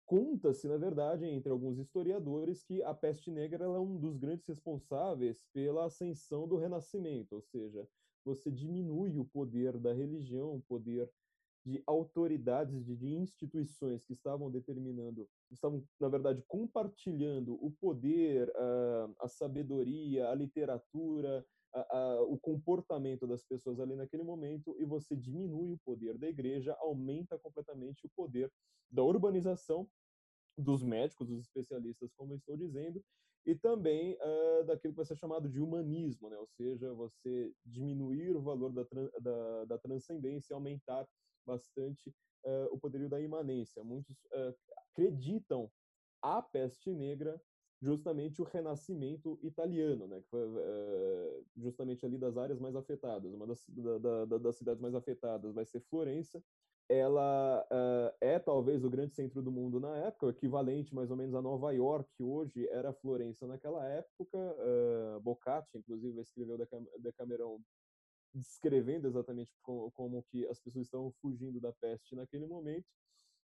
Conta-se, 0.06 0.68
na 0.68 0.78
verdade, 0.78 1.26
entre 1.26 1.52
alguns 1.52 1.80
historiadores, 1.80 2.62
que 2.62 2.84
a 2.84 2.94
peste 2.94 3.32
negra 3.32 3.66
é 3.66 3.80
um 3.80 3.98
dos 3.98 4.18
grandes 4.18 4.46
responsáveis 4.46 5.46
pela 5.54 5.86
ascensão 5.86 6.48
do 6.48 6.58
Renascimento, 6.58 7.36
ou 7.36 7.42
seja, 7.42 7.88
você 8.26 8.52
diminui 8.52 9.18
o 9.18 9.26
poder 9.26 9.78
da 9.78 9.94
religião, 9.94 10.56
o 10.56 10.62
poder 10.62 11.10
de 11.66 11.82
autoridades, 11.88 12.86
de, 12.86 12.96
de, 12.96 13.16
instituições 13.16 14.04
que 14.04 14.12
estavam 14.12 14.52
determinando, 14.52 15.30
estavam, 15.50 15.82
na 16.00 16.10
verdade, 16.10 16.44
compartilhando 16.48 17.54
o 17.66 17.72
poder, 17.72 18.52
a, 18.56 19.10
a 19.22 19.28
sabedoria, 19.30 20.30
a 20.30 20.36
literatura, 20.36 21.46
a, 21.74 21.98
a, 21.98 22.22
o 22.24 22.38
comportamento 22.38 23.26
das 23.26 23.44
pessoas 23.44 23.80
ali 23.80 23.96
naquele 23.96 24.24
momento, 24.24 24.76
e 24.80 24.86
você 24.86 25.16
diminui 25.16 25.74
o 25.74 25.80
poder 25.80 26.18
da 26.18 26.28
igreja, 26.28 26.76
aumenta 26.80 27.38
completamente 27.40 28.06
o 28.06 28.10
poder 28.16 28.52
da 28.92 29.04
urbanização 29.04 29.88
dos 30.58 30.84
médicos, 30.84 31.28
dos 31.28 31.42
especialistas, 31.42 32.14
como 32.14 32.34
eu 32.34 32.38
estou 32.38 32.56
dizendo, 32.56 33.04
e 33.46 33.56
também 33.56 34.14
uh, 34.14 34.64
daquilo 34.66 34.94
que 34.94 34.98
vai 34.98 35.06
ser 35.06 35.18
chamado 35.18 35.50
de 35.50 35.60
humanismo, 35.60 36.30
né? 36.30 36.38
ou 36.38 36.48
seja, 36.48 36.94
você 36.94 37.52
diminuir 37.66 38.36
o 38.36 38.42
valor 38.42 38.72
da, 38.72 38.84
da, 39.20 39.66
da 39.66 39.78
transcendência, 39.78 40.54
aumentar 40.54 41.06
bastante 41.46 42.10
uh, 42.46 42.68
o 42.72 42.80
poderio 42.80 43.10
da 43.10 43.20
imanência. 43.20 43.84
Muitos 43.84 44.16
uh, 44.26 44.56
acreditam 44.92 45.70
a 46.22 46.42
peste 46.42 46.92
negra 46.94 47.42
justamente 47.84 48.42
o 48.42 48.46
renascimento 48.46 49.38
italiano, 49.44 50.08
né, 50.08 50.22
que 50.22 50.30
foi 50.30 50.48
uh, 50.48 51.46
justamente 51.58 52.06
ali 52.06 52.18
das 52.18 52.38
áreas 52.38 52.60
mais 52.60 52.76
afetadas. 52.76 53.34
Uma 53.34 53.46
das, 53.46 53.64
da, 53.68 54.26
da, 54.26 54.38
das 54.38 54.56
cidades 54.56 54.82
mais 54.82 54.96
afetadas 54.96 55.54
vai 55.54 55.66
ser 55.66 55.82
Florença, 55.82 56.42
ela 56.90 57.66
uh, 57.72 58.16
é 58.22 58.40
talvez 58.40 58.86
o 58.86 58.90
grande 58.90 59.14
centro 59.14 59.42
do 59.42 59.52
mundo 59.52 59.80
na 59.80 59.98
época, 59.98 60.28
o 60.28 60.30
equivalente 60.30 60.96
mais 60.96 61.12
ou 61.12 61.18
menos 61.18 61.36
a 61.36 61.42
Nova 61.42 61.72
York, 61.72 62.10
hoje 62.24 62.68
era 62.70 62.94
Florença 62.94 63.46
naquela 63.48 63.86
época. 63.86 64.38
Uh, 64.38 65.20
Boccaccio, 65.20 65.78
inclusive, 65.80 66.22
escreveu 66.22 66.58
Decamerão 67.00 67.60
descrevendo 68.34 69.08
exatamente 69.08 69.52
como, 69.62 69.92
como, 69.92 70.24
que 70.24 70.48
as 70.48 70.60
pessoas 70.60 70.86
estavam 70.86 71.12
fugindo 71.22 71.60
da 71.60 71.72
peste 71.74 72.16
naquele 72.16 72.48
momento. 72.48 72.88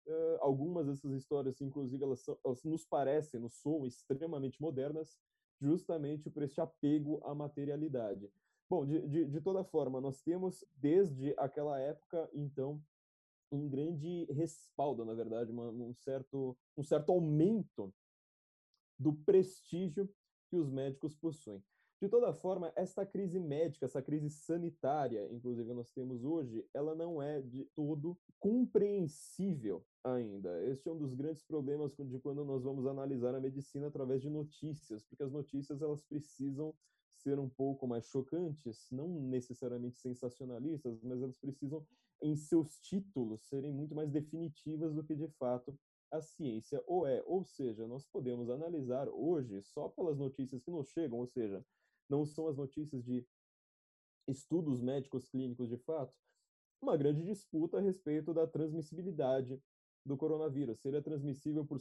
Uh, 0.07 0.38
algumas 0.40 0.87
dessas 0.87 1.12
histórias, 1.12 1.61
inclusive, 1.61 2.02
elas, 2.02 2.21
são, 2.21 2.38
elas 2.45 2.64
nos 2.64 2.85
parecem, 2.85 3.38
nos 3.38 3.54
soam 3.61 3.87
extremamente 3.87 4.61
modernas, 4.61 5.19
justamente 5.61 6.30
por 6.30 6.42
este 6.42 6.61
apego 6.61 7.21
à 7.25 7.35
materialidade. 7.35 8.28
Bom, 8.69 8.87
de, 8.87 9.07
de, 9.07 9.25
de 9.26 9.40
toda 9.40 9.62
forma, 9.64 10.00
nós 10.00 10.23
temos 10.23 10.64
desde 10.76 11.35
aquela 11.37 11.78
época, 11.78 12.28
então, 12.33 12.83
um 13.52 13.69
grande 13.69 14.26
respaldo, 14.30 15.04
na 15.04 15.12
verdade, 15.12 15.50
uma, 15.50 15.69
um, 15.69 15.92
certo, 15.95 16.57
um 16.76 16.83
certo 16.83 17.11
aumento 17.12 17.92
do 18.99 19.12
prestígio 19.12 20.09
que 20.49 20.57
os 20.57 20.71
médicos 20.71 21.16
possuem. 21.16 21.62
De 22.00 22.09
toda 22.09 22.33
forma, 22.33 22.73
esta 22.76 23.04
crise 23.04 23.38
médica, 23.38 23.85
essa 23.85 24.00
crise 24.00 24.30
sanitária, 24.30 25.28
inclusive 25.30 25.75
nós 25.75 25.90
temos 25.90 26.25
hoje, 26.25 26.66
ela 26.73 26.95
não 26.95 27.23
é 27.23 27.42
de 27.42 27.66
todo 27.75 28.19
compreensível 28.38 29.85
ainda. 30.02 30.64
Este 30.64 30.88
é 30.88 30.92
um 30.92 30.97
dos 30.97 31.12
grandes 31.12 31.42
problemas 31.42 31.95
de 31.95 32.19
quando 32.19 32.42
nós 32.42 32.64
vamos 32.64 32.87
analisar 32.87 33.35
a 33.35 33.40
medicina 33.40 33.88
através 33.88 34.23
de 34.23 34.30
notícias, 34.30 35.04
porque 35.04 35.23
as 35.23 35.30
notícias 35.30 35.83
elas 35.83 36.02
precisam 36.02 36.75
ser 37.16 37.38
um 37.38 37.50
pouco 37.50 37.87
mais 37.87 38.07
chocantes, 38.07 38.88
não 38.90 39.07
necessariamente 39.07 40.00
sensacionalistas, 40.00 41.02
mas 41.02 41.21
elas 41.21 41.37
precisam, 41.37 41.87
em 42.23 42.35
seus 42.35 42.80
títulos, 42.80 43.47
serem 43.47 43.75
muito 43.75 43.95
mais 43.95 44.11
definitivas 44.11 44.95
do 44.95 45.04
que 45.04 45.14
de 45.14 45.28
fato 45.28 45.78
a 46.11 46.23
ciência 46.23 46.83
ou 46.87 47.07
é. 47.07 47.23
Ou 47.26 47.45
seja, 47.45 47.87
nós 47.87 48.07
podemos 48.07 48.49
analisar 48.49 49.07
hoje 49.11 49.61
só 49.62 49.88
pelas 49.90 50.16
notícias 50.16 50.62
que 50.62 50.71
nos 50.71 50.88
chegam, 50.88 51.19
ou 51.19 51.26
seja, 51.26 51.62
não 52.11 52.26
são 52.26 52.49
as 52.49 52.57
notícias 52.57 53.05
de 53.05 53.25
estudos 54.26 54.81
médicos 54.81 55.29
clínicos 55.29 55.69
de 55.69 55.79
fato, 55.79 56.14
uma 56.83 56.97
grande 56.97 57.23
disputa 57.23 57.79
a 57.79 57.81
respeito 57.81 58.35
da 58.35 58.47
transmissibilidade 58.47 59.61
do 60.05 60.17
coronavírus, 60.17 60.81
se 60.81 60.88
ele 60.88 60.97
é 60.97 61.02
transmissível 61.02 61.64
por 61.64 61.79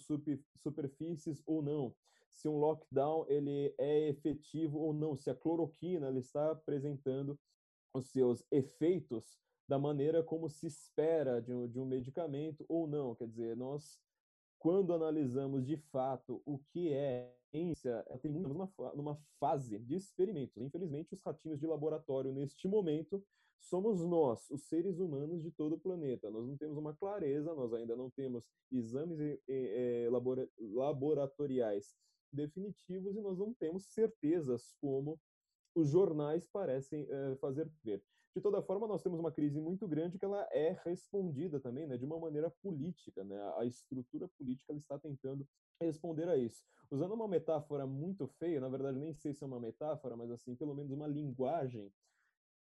superfícies 0.58 1.42
ou 1.46 1.62
não, 1.62 1.96
se 2.30 2.48
um 2.48 2.58
lockdown 2.58 3.26
ele 3.28 3.74
é 3.78 4.10
efetivo 4.10 4.78
ou 4.80 4.94
não, 4.94 5.16
se 5.16 5.30
a 5.30 5.36
cloroquina 5.36 6.12
está 6.18 6.52
apresentando 6.52 7.40
os 7.94 8.06
seus 8.12 8.46
efeitos 8.52 9.40
da 9.68 9.80
maneira 9.80 10.24
como 10.24 10.50
se 10.50 10.68
espera 10.68 11.42
de 11.42 11.54
um, 11.54 11.68
de 11.68 11.80
um 11.80 11.86
medicamento 11.86 12.66
ou 12.68 12.88
não. 12.88 13.16
Quer 13.16 13.28
dizer, 13.28 13.56
nós, 13.56 14.00
quando 14.60 14.94
analisamos 14.94 15.66
de 15.66 15.78
fato 15.78 16.42
o 16.46 16.60
que 16.60 16.94
é 16.94 17.34
ciência, 17.50 18.06
tem 18.22 18.32
numa, 18.32 18.72
numa 18.94 19.16
fase 19.40 19.80
de 19.80 19.96
experimentos. 19.96 20.58
Infelizmente, 20.58 21.14
os 21.14 21.22
ratinhos 21.22 21.60
de 21.60 21.66
laboratório, 21.66 22.32
neste 22.32 22.68
momento, 22.68 23.24
somos 23.60 24.02
nós, 24.02 24.50
os 24.50 24.68
seres 24.68 25.00
humanos 25.00 25.42
de 25.42 25.52
todo 25.52 25.76
o 25.76 25.80
planeta. 25.80 26.30
Nós 26.30 26.46
não 26.46 26.58
temos 26.58 26.78
uma 26.78 26.96
clareza, 26.96 27.54
nós 27.54 27.74
ainda 27.74 27.96
não 27.96 28.10
temos 28.10 28.44
exames 28.72 29.18
laboratoriais 30.76 31.96
definitivos 32.32 33.16
e 33.16 33.22
nós 33.22 33.38
não 33.38 33.54
temos 33.54 33.86
certezas 33.86 34.76
como 34.80 35.20
os 35.76 35.90
jornais 35.90 36.48
parecem 36.48 37.08
fazer 37.40 37.70
ver. 37.84 38.04
De 38.36 38.42
toda 38.42 38.62
forma, 38.62 38.88
nós 38.88 39.02
temos 39.02 39.20
uma 39.20 39.32
crise 39.32 39.60
muito 39.60 39.88
grande 39.88 40.20
que 40.20 40.26
ela 40.26 40.48
é 40.52 40.80
respondida 40.86 41.60
também, 41.60 41.88
né, 41.88 41.98
de 41.98 42.06
uma 42.06 42.20
maneira 42.20 42.50
política, 42.62 43.24
né? 43.24 43.36
A 43.58 43.66
estrutura 43.66 44.28
política 44.38 44.72
ela 44.72 44.80
está 44.80 45.00
tentando 45.00 45.48
responder 45.82 46.28
a 46.30 46.38
isso. 46.38 46.64
Usando 46.92 47.14
uma 47.14 47.28
metáfora 47.28 47.88
muito 47.88 48.28
feia, 48.28 48.60
na 48.60 48.70
verdade 48.70 49.00
nem 49.00 49.14
sei 49.14 49.34
se 49.34 49.44
é 49.44 49.48
uma 49.48 49.60
metáfora, 49.60 50.16
mas 50.16 50.30
assim, 50.32 50.56
pelo 50.56 50.76
menos 50.76 50.92
uma 50.92 51.08
linguagem 51.08 51.92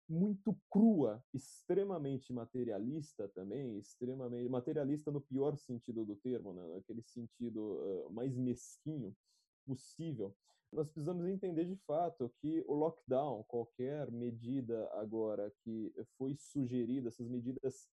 muito 0.08 0.58
crua, 0.70 1.22
extremamente 1.34 2.32
materialista 2.32 3.28
também, 3.28 3.78
extremamente 3.78 4.48
materialista 4.48 5.10
no 5.10 5.20
pior 5.20 5.56
sentido 5.56 6.04
do 6.04 6.16
termo, 6.16 6.54
né? 6.54 6.78
aquele 6.78 7.02
sentido 7.02 7.60
uh, 7.60 8.10
mais 8.10 8.34
mesquinho 8.34 9.14
possível. 9.66 10.34
Nós 10.70 10.88
precisamos 10.88 11.26
entender 11.26 11.64
de 11.64 11.76
fato 11.76 12.30
que 12.40 12.62
o 12.66 12.74
lockdown, 12.74 13.42
qualquer 13.44 14.10
medida 14.10 14.88
agora 14.92 15.50
que 15.62 15.92
foi 16.18 16.36
sugerida, 16.36 17.08
essas 17.08 17.26
medidas 17.26 17.88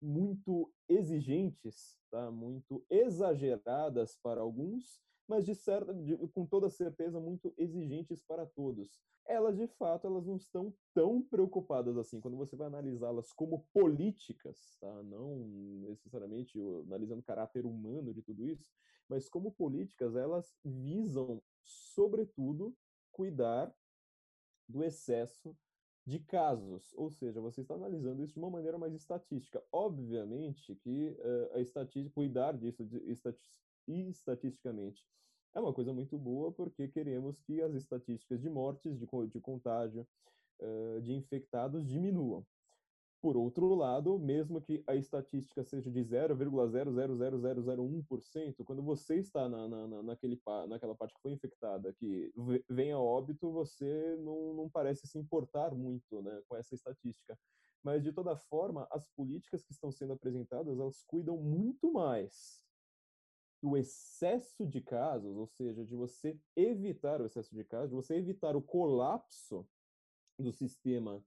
muito 0.00 0.70
exigentes, 0.88 1.98
tá? 2.10 2.30
muito 2.30 2.84
exageradas 2.90 4.16
para 4.22 4.40
alguns, 4.42 5.00
mas 5.26 5.44
de 5.44 5.54
certa, 5.54 5.92
de, 5.94 6.16
com 6.28 6.46
toda 6.46 6.70
certeza 6.70 7.18
muito 7.18 7.52
exigentes 7.56 8.22
para 8.22 8.46
todos. 8.46 9.00
Elas 9.26 9.56
de 9.56 9.66
fato 9.66 10.06
elas 10.06 10.26
não 10.26 10.36
estão 10.36 10.72
tão 10.94 11.22
preocupadas 11.22 11.98
assim 11.98 12.20
quando 12.20 12.36
você 12.36 12.56
vai 12.56 12.66
analisá-las 12.66 13.32
como 13.32 13.66
políticas, 13.72 14.76
tá? 14.80 15.02
Não 15.02 15.46
necessariamente 15.88 16.58
analisando 16.86 17.20
o 17.20 17.24
caráter 17.24 17.66
humano 17.66 18.14
de 18.14 18.22
tudo 18.22 18.46
isso, 18.46 18.72
mas 19.08 19.28
como 19.28 19.52
políticas 19.52 20.14
elas 20.16 20.54
visam 20.64 21.42
sobretudo 21.62 22.76
cuidar 23.12 23.74
do 24.68 24.84
excesso 24.84 25.56
de 26.08 26.18
casos, 26.20 26.94
ou 26.94 27.10
seja, 27.10 27.38
você 27.38 27.60
está 27.60 27.74
analisando 27.74 28.22
isso 28.22 28.32
de 28.32 28.38
uma 28.38 28.48
maneira 28.48 28.78
mais 28.78 28.94
estatística. 28.94 29.62
Obviamente 29.70 30.74
que 30.76 31.10
uh, 31.10 31.56
a 31.56 31.60
estatística, 31.60 32.14
cuidar 32.14 32.56
disso 32.56 32.82
de, 32.82 32.98
estatisticamente 33.86 35.04
é 35.54 35.60
uma 35.60 35.72
coisa 35.72 35.92
muito 35.92 36.16
boa 36.16 36.50
porque 36.50 36.88
queremos 36.88 37.38
que 37.40 37.60
as 37.60 37.74
estatísticas 37.74 38.40
de 38.40 38.48
mortes, 38.48 38.98
de, 38.98 39.06
de 39.28 39.40
contágio, 39.40 40.06
uh, 40.60 41.00
de 41.02 41.12
infectados 41.12 41.86
diminuam. 41.86 42.46
Por 43.20 43.36
outro 43.36 43.74
lado, 43.74 44.16
mesmo 44.16 44.60
que 44.60 44.80
a 44.86 44.94
estatística 44.94 45.64
seja 45.64 45.90
de 45.90 46.04
0,00001%, 46.04 48.64
quando 48.64 48.80
você 48.80 49.16
está 49.16 49.48
na, 49.48 49.66
na, 49.66 50.04
naquele, 50.04 50.40
naquela 50.68 50.94
parte 50.94 51.14
que 51.14 51.20
foi 51.20 51.32
infectada, 51.32 51.92
que 51.94 52.32
vem 52.68 52.92
a 52.92 52.98
óbito, 52.98 53.50
você 53.50 54.16
não, 54.20 54.54
não 54.54 54.70
parece 54.70 55.08
se 55.08 55.18
importar 55.18 55.74
muito 55.74 56.22
né, 56.22 56.40
com 56.46 56.56
essa 56.56 56.76
estatística. 56.76 57.36
Mas, 57.82 58.04
de 58.04 58.12
toda 58.12 58.36
forma, 58.36 58.86
as 58.90 59.08
políticas 59.08 59.64
que 59.64 59.72
estão 59.72 59.90
sendo 59.90 60.12
apresentadas, 60.12 60.78
elas 60.78 61.02
cuidam 61.02 61.36
muito 61.36 61.92
mais 61.92 62.62
do 63.60 63.76
excesso 63.76 64.64
de 64.64 64.80
casos, 64.80 65.36
ou 65.36 65.48
seja, 65.48 65.84
de 65.84 65.96
você 65.96 66.38
evitar 66.54 67.20
o 67.20 67.26
excesso 67.26 67.52
de 67.52 67.64
casos, 67.64 67.90
de 67.90 67.96
você 67.96 68.14
evitar 68.14 68.54
o 68.54 68.62
colapso 68.62 69.68
do 70.38 70.52
sistema 70.52 71.20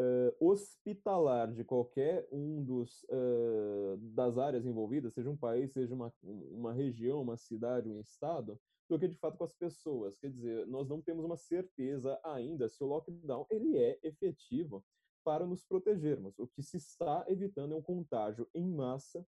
uh, 0.00 0.34
hospitalar 0.40 1.52
de 1.52 1.64
qualquer 1.64 2.26
um 2.32 2.64
dos 2.64 3.02
uh, 3.04 3.96
das 4.14 4.38
áreas 4.38 4.64
envolvidas, 4.64 5.12
seja 5.12 5.30
um 5.30 5.36
país, 5.36 5.72
seja 5.72 5.94
uma, 5.94 6.12
uma 6.22 6.72
região, 6.72 7.20
uma 7.20 7.36
cidade, 7.36 7.88
um 7.88 8.00
estado, 8.00 8.58
do 8.88 8.98
que 8.98 9.06
de 9.06 9.16
fato 9.16 9.36
com 9.36 9.44
as 9.44 9.54
pessoas. 9.54 10.16
Quer 10.16 10.30
dizer, 10.30 10.66
nós 10.66 10.88
não 10.88 11.00
temos 11.00 11.24
uma 11.24 11.36
certeza 11.36 12.18
ainda 12.24 12.68
se 12.68 12.82
o 12.82 12.86
lockdown 12.86 13.46
ele 13.50 13.76
é 13.76 13.98
efetivo 14.02 14.84
para 15.22 15.46
nos 15.46 15.62
protegermos. 15.64 16.38
O 16.38 16.46
que 16.48 16.62
se 16.62 16.78
está 16.78 17.24
evitando 17.28 17.74
é 17.74 17.76
um 17.76 17.82
contágio 17.82 18.48
em 18.54 18.68
massa 18.68 19.24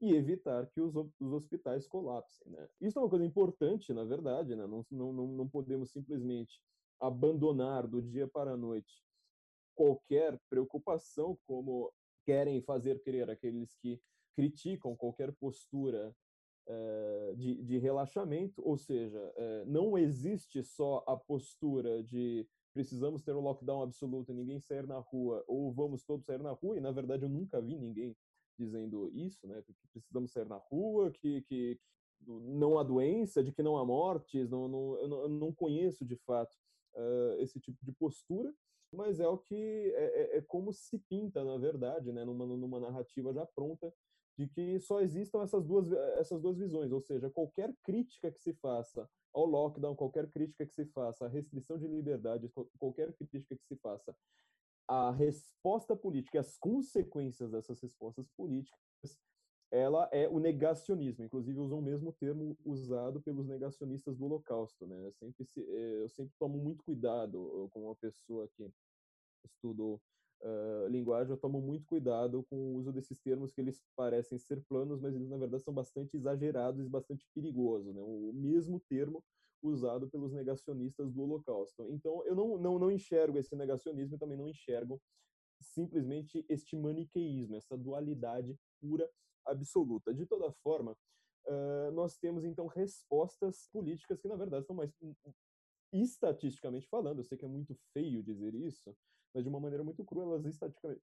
e 0.00 0.14
evitar 0.14 0.66
que 0.70 0.80
os, 0.80 0.94
os 0.96 1.32
hospitais 1.32 1.86
colapsem. 1.86 2.50
Né? 2.50 2.68
Isso 2.80 2.98
é 2.98 3.02
uma 3.02 3.10
coisa 3.10 3.24
importante, 3.24 3.92
na 3.92 4.04
verdade, 4.04 4.56
né? 4.56 4.66
não, 4.66 4.86
não, 4.90 5.12
não 5.12 5.48
podemos 5.48 5.90
simplesmente 5.90 6.58
abandonar 6.98 7.86
do 7.86 8.00
dia 8.00 8.26
para 8.26 8.52
a 8.52 8.56
noite 8.56 9.02
qualquer 9.80 10.38
preocupação, 10.50 11.38
como 11.46 11.90
querem 12.26 12.60
fazer 12.60 13.02
crer 13.02 13.30
aqueles 13.30 13.74
que 13.76 13.98
criticam 14.36 14.94
qualquer 14.94 15.32
postura 15.32 16.14
uh, 16.68 17.36
de, 17.36 17.62
de, 17.62 17.78
relaxamento, 17.78 18.60
ou 18.62 18.76
seja, 18.76 19.18
uh, 19.18 19.64
não 19.64 19.96
existe 19.96 20.62
só 20.62 21.02
a 21.06 21.16
postura 21.16 22.02
de 22.02 22.46
precisamos 22.74 23.22
ter 23.22 23.34
um 23.34 23.40
lockdown 23.40 23.80
absoluto 23.80 24.34
ninguém 24.34 24.60
sair 24.60 24.86
na 24.86 24.98
rua, 24.98 25.42
ou 25.48 25.72
vamos 25.72 26.04
todos 26.04 26.26
sair 26.26 26.42
na 26.42 26.52
rua, 26.52 26.76
e 26.76 26.80
na 26.80 26.92
verdade 26.92 27.22
eu 27.22 27.30
nunca 27.30 27.58
vi 27.58 27.78
ninguém 27.78 28.14
dizendo 28.58 29.10
isso, 29.14 29.46
né, 29.46 29.62
que 29.62 29.72
precisamos 29.94 30.30
sair 30.30 30.46
na 30.46 30.58
rua, 30.58 31.10
que, 31.10 31.40
que 31.42 31.80
não 32.26 32.78
há 32.78 32.82
doença, 32.82 33.42
de 33.42 33.50
que 33.50 33.62
não 33.62 33.78
há 33.78 33.84
mortes, 33.84 34.50
não, 34.50 34.68
não, 34.68 35.08
não, 35.08 35.22
eu 35.22 35.28
não 35.30 35.54
conheço 35.54 36.04
de 36.04 36.16
fato 36.16 36.54
uh, 36.94 37.40
esse 37.40 37.60
tipo 37.60 37.84
de 37.84 37.92
postura, 37.92 38.52
mas 38.92 39.20
é 39.20 39.28
o 39.28 39.38
que 39.38 39.54
é, 39.54 40.36
é, 40.36 40.38
é 40.38 40.42
como 40.42 40.72
se 40.72 40.98
pinta, 41.08 41.44
na 41.44 41.56
verdade, 41.56 42.12
né, 42.12 42.24
numa, 42.24 42.46
numa 42.46 42.80
narrativa 42.80 43.32
já 43.32 43.46
pronta, 43.46 43.92
de 44.36 44.48
que 44.48 44.80
só 44.80 45.00
existam 45.00 45.42
essas 45.42 45.66
duas, 45.66 45.92
essas 46.18 46.40
duas 46.40 46.56
visões, 46.56 46.90
ou 46.92 47.00
seja, 47.00 47.30
qualquer 47.30 47.74
crítica 47.84 48.32
que 48.32 48.40
se 48.40 48.54
faça 48.54 49.08
ao 49.32 49.44
lockdown, 49.44 49.94
qualquer 49.94 50.28
crítica 50.28 50.66
que 50.66 50.74
se 50.74 50.86
faça 50.86 51.26
à 51.26 51.28
restrição 51.28 51.78
de 51.78 51.86
liberdade, 51.86 52.50
qualquer 52.78 53.12
crítica 53.12 53.54
que 53.56 53.66
se 53.66 53.76
faça 53.76 54.16
à 54.88 55.10
resposta 55.12 55.94
política 55.94 56.38
e 56.38 56.40
as 56.40 56.56
consequências 56.56 57.50
dessas 57.50 57.80
respostas 57.80 58.26
políticas, 58.36 58.80
ela 59.70 60.08
é 60.12 60.28
o 60.28 60.38
negacionismo. 60.38 61.24
Inclusive 61.24 61.58
usam 61.58 61.78
o 61.78 61.82
mesmo 61.82 62.12
termo 62.12 62.56
usado 62.64 63.20
pelos 63.20 63.46
negacionistas 63.46 64.16
do 64.16 64.24
Holocausto, 64.24 64.86
né? 64.86 65.06
Eu 65.06 65.12
sempre, 65.12 65.44
eh, 65.56 66.02
eu 66.02 66.08
sempre 66.08 66.34
tomo 66.38 66.58
muito 66.58 66.82
cuidado 66.82 67.68
com 67.72 67.84
uma 67.84 67.94
pessoa 67.94 68.48
que 68.48 68.70
estudo 69.44 70.00
uh, 70.42 70.88
linguagem, 70.88 71.30
eu 71.30 71.36
tomo 71.36 71.60
muito 71.60 71.86
cuidado 71.86 72.42
com 72.44 72.56
o 72.56 72.74
uso 72.76 72.92
desses 72.92 73.18
termos 73.20 73.52
que 73.52 73.60
eles 73.60 73.82
parecem 73.96 74.38
ser 74.38 74.60
planos, 74.62 75.00
mas 75.00 75.14
eles 75.14 75.28
na 75.28 75.36
verdade 75.36 75.62
são 75.62 75.72
bastante 75.72 76.16
exagerados 76.16 76.86
e 76.86 76.88
bastante 76.88 77.26
perigosos, 77.34 77.94
né? 77.94 78.02
O 78.02 78.32
mesmo 78.34 78.80
termo 78.80 79.22
usado 79.62 80.08
pelos 80.08 80.32
negacionistas 80.32 81.12
do 81.12 81.22
Holocausto. 81.22 81.86
Então, 81.90 82.24
eu 82.24 82.34
não, 82.34 82.56
não, 82.56 82.78
não 82.78 82.90
enxergo 82.90 83.38
esse 83.38 83.54
negacionismo 83.54 84.16
e 84.16 84.18
também 84.18 84.36
não 84.36 84.48
enxergo 84.48 85.00
simplesmente 85.60 86.44
este 86.48 86.74
maniqueísmo, 86.76 87.56
essa 87.56 87.76
dualidade 87.76 88.58
pura 88.80 89.08
absoluta. 89.46 90.12
De 90.14 90.26
toda 90.26 90.52
forma, 90.62 90.96
uh, 91.46 91.90
nós 91.92 92.16
temos 92.16 92.44
então 92.44 92.66
respostas 92.66 93.68
políticas 93.72 94.20
que, 94.20 94.28
na 94.28 94.36
verdade, 94.36 94.66
são 94.66 94.76
mais 94.76 94.92
estatisticamente 95.92 96.88
falando, 96.88 97.18
eu 97.18 97.24
sei 97.24 97.36
que 97.36 97.44
é 97.44 97.48
muito 97.48 97.74
feio 97.92 98.22
dizer 98.22 98.54
isso, 98.54 98.96
mas 99.34 99.42
de 99.42 99.48
uma 99.48 99.60
maneira 99.60 99.82
muito 99.82 100.04
crua, 100.04 100.24
elas 100.24 100.44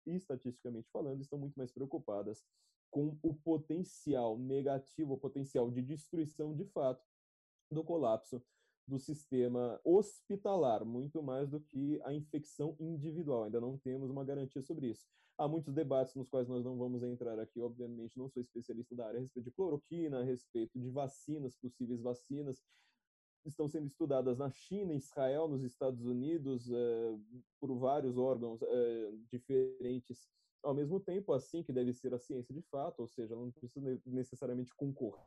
estatisticamente 0.05 0.89
falando 0.91 1.21
estão 1.21 1.37
muito 1.37 1.55
mais 1.55 1.71
preocupadas 1.71 2.43
com 2.89 3.17
o 3.21 3.33
potencial 3.33 4.37
negativo, 4.37 5.13
o 5.13 5.17
potencial 5.17 5.69
de 5.69 5.81
destruição 5.81 6.55
de 6.55 6.65
fato 6.65 7.05
do 7.69 7.83
colapso 7.83 8.41
do 8.87 8.97
sistema 8.97 9.79
hospitalar, 9.83 10.85
muito 10.85 11.21
mais 11.21 11.49
do 11.49 11.59
que 11.59 11.99
a 12.03 12.13
infecção 12.13 12.75
individual. 12.79 13.43
Ainda 13.43 13.59
não 13.59 13.77
temos 13.77 14.09
uma 14.09 14.23
garantia 14.23 14.61
sobre 14.61 14.87
isso. 14.87 15.05
Há 15.37 15.47
muitos 15.47 15.73
debates 15.73 16.15
nos 16.15 16.29
quais 16.29 16.47
nós 16.47 16.63
não 16.63 16.77
vamos 16.77 17.03
entrar 17.03 17.37
aqui, 17.39 17.59
obviamente, 17.61 18.17
não 18.17 18.29
sou 18.29 18.41
especialista 18.41 18.95
da 18.95 19.07
área 19.07 19.19
a 19.19 19.21
respeito 19.21 19.45
de 19.45 19.51
cloroquina, 19.51 20.19
a 20.19 20.23
respeito 20.23 20.79
de 20.79 20.89
vacinas, 20.89 21.55
possíveis 21.55 22.01
vacinas. 22.01 22.63
Estão 23.45 23.67
sendo 23.67 23.85
estudadas 23.85 24.37
na 24.37 24.49
China, 24.49 24.93
Israel, 24.93 25.47
nos 25.47 25.63
Estados 25.63 26.03
Unidos, 26.05 26.69
eh, 26.69 27.17
por 27.59 27.77
vários 27.77 28.17
órgãos 28.17 28.61
eh, 28.61 29.11
diferentes 29.31 30.27
ao 30.63 30.73
mesmo 30.73 30.99
tempo, 30.99 31.33
assim 31.33 31.63
que 31.63 31.71
deve 31.71 31.93
ser 31.93 32.13
a 32.13 32.19
ciência 32.19 32.53
de 32.53 32.61
fato, 32.63 32.99
ou 32.99 33.07
seja, 33.07 33.35
não 33.35 33.51
precisa 33.51 34.01
necessariamente 34.05 34.73
concorrer, 34.75 35.23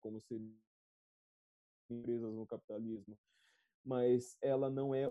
como 0.00 0.20
seria 0.20 0.54
empresas 1.92 2.32
no 2.32 2.46
capitalismo 2.46 3.18
mas 3.84 4.36
ela 4.40 4.70
não 4.70 4.94
é 4.94 5.10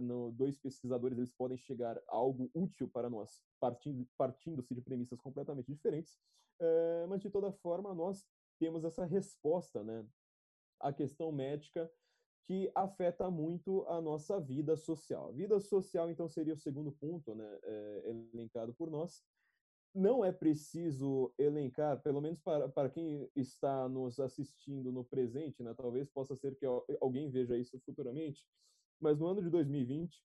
não, 0.00 0.30
dois 0.30 0.58
pesquisadores 0.58 1.18
eles 1.18 1.32
podem 1.32 1.58
chegar 1.58 1.98
a 1.98 2.02
algo 2.08 2.50
útil 2.54 2.88
para 2.88 3.10
nós 3.10 3.42
partindo 3.60 4.06
partindo-se 4.16 4.74
de 4.74 4.80
premissas 4.80 5.20
completamente 5.20 5.70
diferentes 5.70 6.18
é, 6.60 7.06
mas 7.06 7.20
de 7.20 7.28
toda 7.28 7.52
forma 7.52 7.94
nós 7.94 8.26
temos 8.58 8.84
essa 8.84 9.04
resposta 9.04 9.82
né 9.84 10.06
à 10.80 10.92
questão 10.92 11.30
médica 11.30 11.90
que 12.46 12.70
afeta 12.74 13.30
muito 13.30 13.86
a 13.88 14.00
nossa 14.00 14.38
vida 14.38 14.76
social. 14.76 15.28
A 15.28 15.32
vida 15.32 15.58
social, 15.60 16.10
então, 16.10 16.28
seria 16.28 16.52
o 16.52 16.58
segundo 16.58 16.92
ponto 16.92 17.34
né, 17.34 17.58
é, 17.62 18.16
elencado 18.34 18.74
por 18.74 18.90
nós. 18.90 19.22
Não 19.94 20.24
é 20.24 20.32
preciso 20.32 21.32
elencar, 21.38 22.02
pelo 22.02 22.20
menos 22.20 22.40
para, 22.40 22.68
para 22.68 22.90
quem 22.90 23.30
está 23.36 23.88
nos 23.88 24.18
assistindo 24.18 24.90
no 24.90 25.04
presente, 25.04 25.62
né, 25.62 25.72
talvez 25.72 26.10
possa 26.10 26.34
ser 26.34 26.56
que 26.56 26.66
alguém 27.00 27.30
veja 27.30 27.56
isso 27.56 27.78
futuramente, 27.78 28.44
mas 29.00 29.20
no 29.20 29.26
ano 29.26 29.40
de 29.40 29.48
2020, 29.48 30.20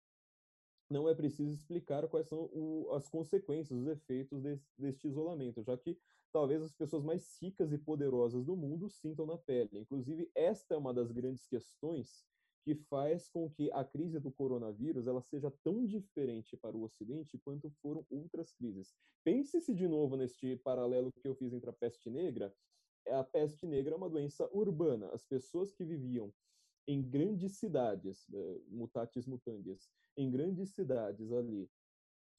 não 0.89 1.07
é 1.07 1.13
preciso 1.13 1.51
explicar 1.51 2.07
quais 2.07 2.27
são 2.27 2.49
o, 2.51 2.91
as 2.93 3.07
consequências, 3.07 3.77
os 3.79 3.87
efeitos 3.87 4.41
desse, 4.41 4.67
deste 4.75 5.07
isolamento, 5.07 5.61
já 5.61 5.77
que 5.77 5.99
talvez 6.31 6.63
as 6.63 6.73
pessoas 6.73 7.03
mais 7.03 7.37
ricas 7.39 7.71
e 7.71 7.77
poderosas 7.77 8.43
do 8.43 8.55
mundo 8.55 8.89
sintam 8.89 9.25
na 9.25 9.37
pele. 9.37 9.79
Inclusive, 9.79 10.31
esta 10.33 10.73
é 10.73 10.77
uma 10.77 10.93
das 10.93 11.11
grandes 11.11 11.45
questões 11.45 12.25
que 12.63 12.75
faz 12.75 13.29
com 13.29 13.49
que 13.49 13.71
a 13.71 13.83
crise 13.83 14.19
do 14.19 14.31
coronavírus 14.31 15.07
ela 15.07 15.21
seja 15.21 15.51
tão 15.63 15.85
diferente 15.85 16.57
para 16.57 16.75
o 16.75 16.83
Ocidente 16.83 17.37
quanto 17.39 17.69
foram 17.81 18.05
outras 18.09 18.51
crises. 18.51 18.93
Pense-se 19.23 19.73
de 19.73 19.87
novo 19.87 20.15
neste 20.15 20.55
paralelo 20.57 21.11
que 21.11 21.27
eu 21.27 21.35
fiz 21.35 21.53
entre 21.53 21.69
a 21.69 21.73
peste 21.73 22.09
negra. 22.09 22.53
A 23.07 23.23
peste 23.23 23.65
negra 23.65 23.93
é 23.93 23.97
uma 23.97 24.09
doença 24.09 24.49
urbana. 24.53 25.09
As 25.13 25.23
pessoas 25.23 25.71
que 25.71 25.83
viviam 25.83 26.33
em 26.87 27.01
grandes 27.01 27.57
cidades, 27.57 28.27
eh, 28.33 28.61
mutatis 28.67 29.25
mutandis, 29.25 29.89
em 30.17 30.29
grandes 30.29 30.71
cidades 30.71 31.31
ali, 31.31 31.69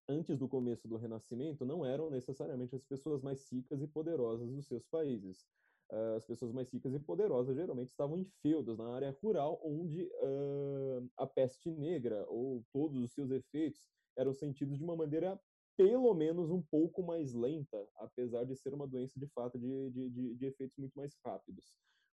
antes 0.09 0.37
do 0.37 0.49
começo 0.49 0.89
do 0.89 0.97
Renascimento, 0.97 1.65
não 1.65 1.87
eram 1.87 2.11
necessariamente 2.11 2.75
as 2.75 2.85
pessoas 2.85 3.23
mais 3.23 3.49
ricas 3.51 3.81
e 3.81 3.87
poderosas 3.87 4.51
dos 4.51 4.67
seus 4.67 4.85
países. 4.87 5.47
Uh, 5.91 6.15
as 6.17 6.25
pessoas 6.25 6.53
mais 6.53 6.71
ricas 6.71 6.95
e 6.95 7.01
poderosas 7.01 7.57
geralmente 7.57 7.89
estavam 7.89 8.17
em 8.17 8.25
feudos, 8.25 8.79
na 8.79 8.95
área 8.95 9.17
rural, 9.21 9.61
onde 9.65 10.05
uh, 10.05 11.11
a 11.17 11.27
peste 11.27 11.69
negra 11.69 12.25
ou 12.29 12.65
todos 12.73 13.03
os 13.03 13.13
seus 13.13 13.31
efeitos 13.33 13.89
eram 14.17 14.33
sentidos 14.33 14.79
de 14.79 14.85
uma 14.85 14.95
maneira 14.95 15.41
pelo 15.77 16.13
menos 16.15 16.51
um 16.51 16.61
pouco 16.61 17.03
mais 17.03 17.33
lenta, 17.33 17.89
apesar 17.97 18.45
de 18.45 18.55
ser 18.55 18.75
uma 18.75 18.87
doença 18.87 19.19
de 19.19 19.27
fato 19.29 19.59
de, 19.59 19.91
de, 19.91 20.11
de, 20.11 20.35
de 20.35 20.47
efeitos 20.47 20.77
muito 20.77 20.95
mais 20.95 21.17
rápidos. 21.25 21.73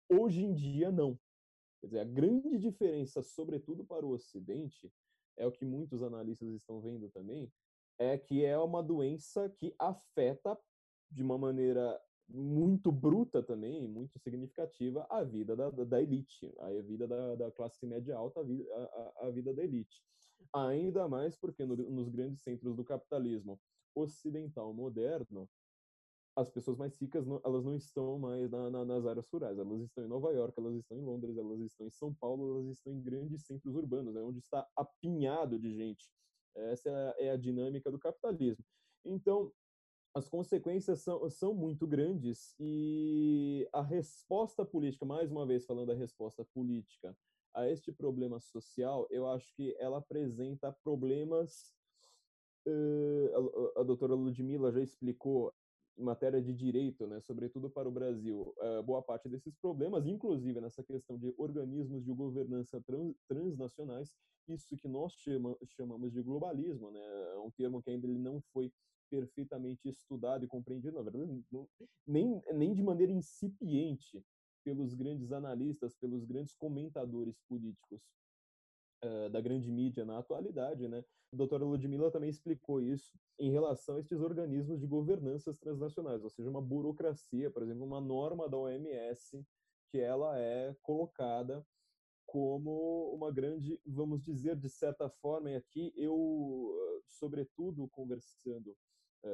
Hoje 0.09 0.43
em 0.43 0.53
dia, 0.53 0.89
não. 0.89 1.19
Quer 1.81 1.87
dizer, 1.87 1.99
a 1.99 2.05
grande 2.05 2.57
diferença, 2.57 3.21
sobretudo 3.21 3.85
para 3.85 4.05
o 4.05 4.11
Ocidente, 4.11 4.91
é 5.35 5.45
o 5.45 5.51
que 5.51 5.65
muitos 5.65 6.01
analistas 6.01 6.49
estão 6.53 6.81
vendo 6.81 7.09
também, 7.09 7.51
é 7.99 8.17
que 8.17 8.45
é 8.45 8.57
uma 8.57 8.81
doença 8.81 9.49
que 9.49 9.75
afeta 9.77 10.57
de 11.11 11.21
uma 11.21 11.37
maneira 11.37 12.01
muito 12.29 12.91
bruta 12.91 13.41
também, 13.41 13.87
muito 13.87 14.19
significativa, 14.19 15.07
a 15.09 15.23
vida 15.23 15.55
da, 15.55 15.69
da 15.69 16.01
elite, 16.01 16.53
a 16.59 16.69
vida 16.81 17.07
da, 17.07 17.35
da 17.35 17.51
classe 17.51 17.85
média 17.85 18.15
alta, 18.15 18.41
a 18.41 18.43
vida, 18.43 18.65
a, 18.75 19.27
a 19.27 19.31
vida 19.31 19.53
da 19.53 19.63
elite. 19.63 20.03
Ainda 20.53 21.07
mais 21.07 21.37
porque 21.37 21.65
no, 21.65 21.75
nos 21.75 22.09
grandes 22.09 22.41
centros 22.41 22.75
do 22.75 22.83
capitalismo 22.83 23.59
ocidental 23.95 24.73
moderno, 24.73 25.49
as 26.35 26.51
pessoas 26.51 26.77
mais 26.77 26.95
ricas 27.01 27.25
não, 27.25 27.41
elas 27.43 27.65
não 27.65 27.75
estão 27.75 28.19
mais 28.19 28.51
na, 28.51 28.69
na, 28.69 28.85
nas 28.85 29.05
áreas 29.07 29.27
rurais, 29.29 29.57
elas 29.57 29.81
estão 29.81 30.03
em 30.03 30.07
Nova 30.07 30.31
York, 30.31 30.53
elas 30.59 30.75
estão 30.75 30.95
em 30.95 31.01
Londres, 31.01 31.35
elas 31.35 31.59
estão 31.61 31.87
em 31.87 31.89
São 31.91 32.13
Paulo, 32.13 32.59
elas 32.59 32.77
estão 32.77 32.93
em 32.93 33.01
grandes 33.01 33.45
centros 33.45 33.75
urbanos, 33.75 34.15
é 34.15 34.21
onde 34.21 34.39
está 34.39 34.67
apinhado 34.75 35.57
de 35.57 35.73
gente. 35.73 36.07
Essa 36.55 36.89
é 37.17 37.31
a 37.31 37.37
dinâmica 37.37 37.89
do 37.89 37.97
capitalismo. 37.97 38.63
Então, 39.03 39.51
as 40.17 40.27
consequências 40.27 41.01
são, 41.01 41.29
são 41.29 41.53
muito 41.53 41.85
grandes 41.85 42.55
e 42.59 43.67
a 43.71 43.81
resposta 43.81 44.65
política, 44.65 45.05
mais 45.05 45.31
uma 45.31 45.45
vez 45.45 45.65
falando 45.65 45.87
da 45.87 45.93
resposta 45.93 46.43
política 46.43 47.15
a 47.53 47.67
este 47.67 47.91
problema 47.91 48.39
social, 48.39 49.07
eu 49.09 49.27
acho 49.27 49.51
que 49.55 49.75
ela 49.79 49.97
apresenta 49.97 50.71
problemas. 50.83 51.73
Uh, 52.67 53.73
a, 53.77 53.81
a 53.81 53.83
doutora 53.83 54.13
Ludmilla 54.13 54.71
já 54.71 54.81
explicou 54.81 55.53
em 55.97 56.03
matéria 56.03 56.41
de 56.41 56.53
direito, 56.53 57.07
né, 57.07 57.19
sobretudo 57.21 57.69
para 57.69 57.87
o 57.89 57.91
Brasil, 57.91 58.53
uh, 58.57 58.83
boa 58.83 59.01
parte 59.01 59.27
desses 59.27 59.55
problemas, 59.55 60.05
inclusive 60.05 60.61
nessa 60.61 60.83
questão 60.83 61.17
de 61.17 61.33
organismos 61.37 62.03
de 62.03 62.13
governança 62.13 62.79
trans, 62.81 63.15
transnacionais, 63.27 64.15
isso 64.47 64.77
que 64.77 64.87
nós 64.87 65.13
chama, 65.13 65.57
chamamos 65.75 66.11
de 66.11 66.21
globalismo, 66.21 66.91
né, 66.91 66.99
é 67.33 67.39
um 67.39 67.49
termo 67.49 67.81
que 67.81 67.89
ainda 67.89 68.05
ele 68.05 68.19
não 68.19 68.39
foi 68.53 68.71
perfeitamente 69.09 69.87
estudado 69.87 70.43
e 70.43 70.47
compreendido, 70.47 70.97
na 70.97 71.03
verdade, 71.09 71.43
não, 71.51 71.67
nem, 72.05 72.41
nem 72.53 72.73
de 72.73 72.83
maneira 72.83 73.11
incipiente 73.11 74.23
pelos 74.63 74.93
grandes 74.93 75.31
analistas, 75.31 75.95
pelos 75.95 76.25
grandes 76.25 76.53
comentadores 76.55 77.39
políticos 77.47 78.01
uh, 79.03 79.29
da 79.29 79.39
grande 79.39 79.71
mídia 79.71 80.05
na 80.05 80.17
atualidade, 80.17 80.87
né? 80.87 81.03
A 81.33 81.35
doutora 81.35 81.65
Ludmilla 81.65 82.11
também 82.11 82.29
explicou 82.29 82.81
isso 82.81 83.17
em 83.39 83.51
relação 83.51 83.95
a 83.95 83.99
estes 83.99 84.19
organismos 84.19 84.79
de 84.79 84.87
governanças 84.87 85.59
transnacionais, 85.59 86.23
ou 86.23 86.29
seja, 86.29 86.49
uma 86.49 86.61
burocracia, 86.61 87.51
por 87.51 87.63
exemplo, 87.63 87.85
uma 87.85 88.01
norma 88.01 88.49
da 88.49 88.57
OMS 88.57 89.45
que 89.89 89.99
ela 89.99 90.37
é 90.37 90.75
colocada 90.81 91.65
como 92.25 93.13
uma 93.13 93.31
grande, 93.31 93.79
vamos 93.85 94.21
dizer, 94.21 94.55
de 94.57 94.69
certa 94.69 95.09
forma, 95.09 95.49
e 95.49 95.55
aqui 95.55 95.93
eu, 95.95 97.01
sobretudo, 97.07 97.87
conversando 97.87 98.75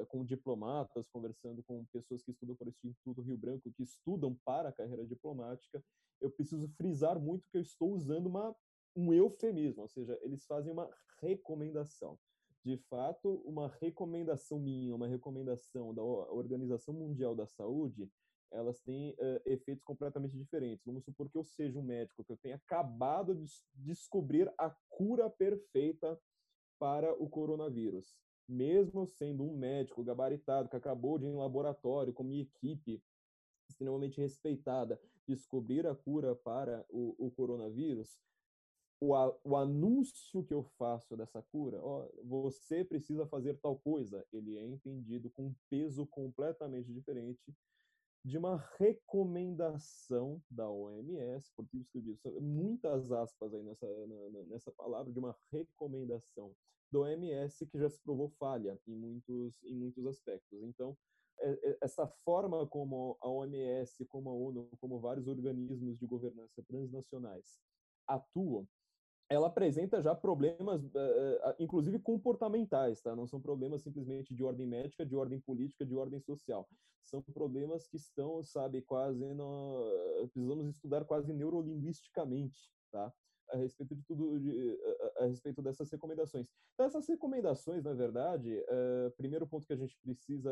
com 0.07 0.23
diplomatas, 0.23 1.07
conversando 1.09 1.61
com 1.63 1.85
pessoas 1.85 2.23
que 2.23 2.31
estudam 2.31 2.55
para 2.55 2.67
o 2.67 2.73
Instituto 2.83 3.21
Rio 3.21 3.37
Branco, 3.37 3.71
que 3.71 3.83
estudam 3.83 4.35
para 4.45 4.69
a 4.69 4.71
carreira 4.71 5.05
diplomática, 5.05 5.83
eu 6.21 6.31
preciso 6.31 6.67
frisar 6.69 7.19
muito 7.19 7.47
que 7.49 7.57
eu 7.57 7.61
estou 7.61 7.91
usando 7.93 8.27
uma 8.27 8.55
um 8.95 9.11
eufemismo, 9.13 9.81
ou 9.81 9.87
seja, 9.87 10.17
eles 10.21 10.45
fazem 10.45 10.71
uma 10.71 10.89
recomendação. 11.19 12.17
De 12.63 12.77
fato, 12.77 13.41
uma 13.43 13.67
recomendação 13.81 14.59
minha, 14.59 14.95
uma 14.95 15.07
recomendação 15.07 15.93
da 15.93 16.01
Organização 16.01 16.93
Mundial 16.93 17.35
da 17.35 17.45
Saúde, 17.45 18.09
elas 18.51 18.79
têm 18.81 19.11
uh, 19.13 19.41
efeitos 19.45 19.83
completamente 19.83 20.37
diferentes. 20.37 20.85
Vamos 20.85 21.03
supor 21.03 21.29
que 21.29 21.37
eu 21.37 21.43
seja 21.43 21.79
um 21.79 21.83
médico, 21.83 22.23
que 22.23 22.31
eu 22.31 22.37
tenha 22.37 22.55
acabado 22.55 23.35
de 23.35 23.45
descobrir 23.73 24.53
a 24.57 24.69
cura 24.89 25.29
perfeita 25.29 26.17
para 26.79 27.11
o 27.21 27.27
coronavírus. 27.27 28.15
Mesmo 28.47 29.05
sendo 29.05 29.43
um 29.43 29.55
médico 29.55 30.03
gabaritado, 30.03 30.69
que 30.69 30.75
acabou 30.75 31.17
de 31.17 31.25
ir 31.25 31.29
em 31.29 31.35
laboratório 31.35 32.13
com 32.13 32.23
minha 32.23 32.41
equipe 32.41 33.01
extremamente 33.69 34.19
respeitada, 34.19 34.99
descobrir 35.27 35.87
a 35.87 35.95
cura 35.95 36.35
para 36.35 36.85
o, 36.89 37.15
o 37.17 37.31
coronavírus, 37.31 38.19
o, 38.99 39.15
a, 39.15 39.35
o 39.43 39.55
anúncio 39.55 40.43
que 40.43 40.53
eu 40.53 40.63
faço 40.77 41.15
dessa 41.17 41.41
cura, 41.41 41.79
ó, 41.81 42.07
você 42.23 42.83
precisa 42.85 43.25
fazer 43.25 43.57
tal 43.57 43.77
coisa, 43.77 44.25
ele 44.31 44.57
é 44.57 44.65
entendido 44.65 45.29
com 45.29 45.47
um 45.47 45.55
peso 45.69 46.05
completamente 46.07 46.91
diferente 46.93 47.53
de 48.23 48.37
uma 48.37 48.55
recomendação 48.77 50.41
da 50.49 50.69
OMS, 50.69 51.51
por 51.55 51.65
isso 51.73 51.91
que 51.91 51.97
eu 51.97 52.01
disse, 52.01 52.29
muitas 52.39 53.11
aspas 53.11 53.53
aí 53.53 53.63
nessa, 53.63 53.85
na, 54.31 54.43
nessa 54.43 54.71
palavra, 54.71 55.11
de 55.11 55.19
uma 55.19 55.35
recomendação 55.51 56.55
da 56.91 56.99
OMS 56.99 57.65
que 57.67 57.77
já 57.77 57.89
se 57.89 57.99
provou 58.01 58.29
falha 58.39 58.79
em 58.87 58.95
muitos, 58.95 59.61
em 59.63 59.75
muitos 59.75 60.05
aspectos. 60.05 60.63
Então, 60.63 60.95
é, 61.39 61.51
é, 61.51 61.77
essa 61.81 62.07
forma 62.23 62.65
como 62.67 63.17
a 63.19 63.27
OMS, 63.27 64.05
como 64.05 64.29
a 64.29 64.33
ONU, 64.33 64.69
como 64.79 64.99
vários 64.99 65.27
organismos 65.27 65.97
de 65.97 66.05
governança 66.05 66.63
transnacionais 66.63 67.59
atuam, 68.07 68.67
ela 69.29 69.47
apresenta 69.47 70.01
já 70.01 70.13
problemas, 70.13 70.83
uh, 70.83 71.55
inclusive 71.59 71.99
comportamentais, 71.99 73.01
tá? 73.01 73.15
Não 73.15 73.25
são 73.25 73.41
problemas 73.41 73.81
simplesmente 73.81 74.33
de 74.33 74.43
ordem 74.43 74.67
médica, 74.67 75.05
de 75.05 75.15
ordem 75.15 75.39
política, 75.39 75.85
de 75.85 75.95
ordem 75.95 76.19
social. 76.19 76.67
São 77.03 77.21
problemas 77.21 77.87
que 77.87 77.97
estão, 77.97 78.43
sabe, 78.43 78.81
quase 78.81 79.33
no... 79.33 80.27
precisamos 80.31 80.67
estudar 80.67 81.05
quase 81.05 81.33
neurolinguisticamente, 81.33 82.71
tá? 82.91 83.11
A 83.49 83.57
respeito 83.57 83.95
de 83.95 84.03
tudo, 84.03 84.39
de, 84.39 84.79
a, 85.17 85.25
respeito 85.25 85.61
dessas 85.61 85.89
recomendações. 85.91 86.47
Então, 86.73 86.85
essas 86.85 87.07
recomendações, 87.07 87.83
na 87.83 87.93
verdade, 87.93 88.57
uh, 88.57 89.11
primeiro 89.17 89.45
ponto 89.45 89.67
que 89.67 89.73
a 89.73 89.77
gente 89.77 89.97
precisa, 89.99 90.51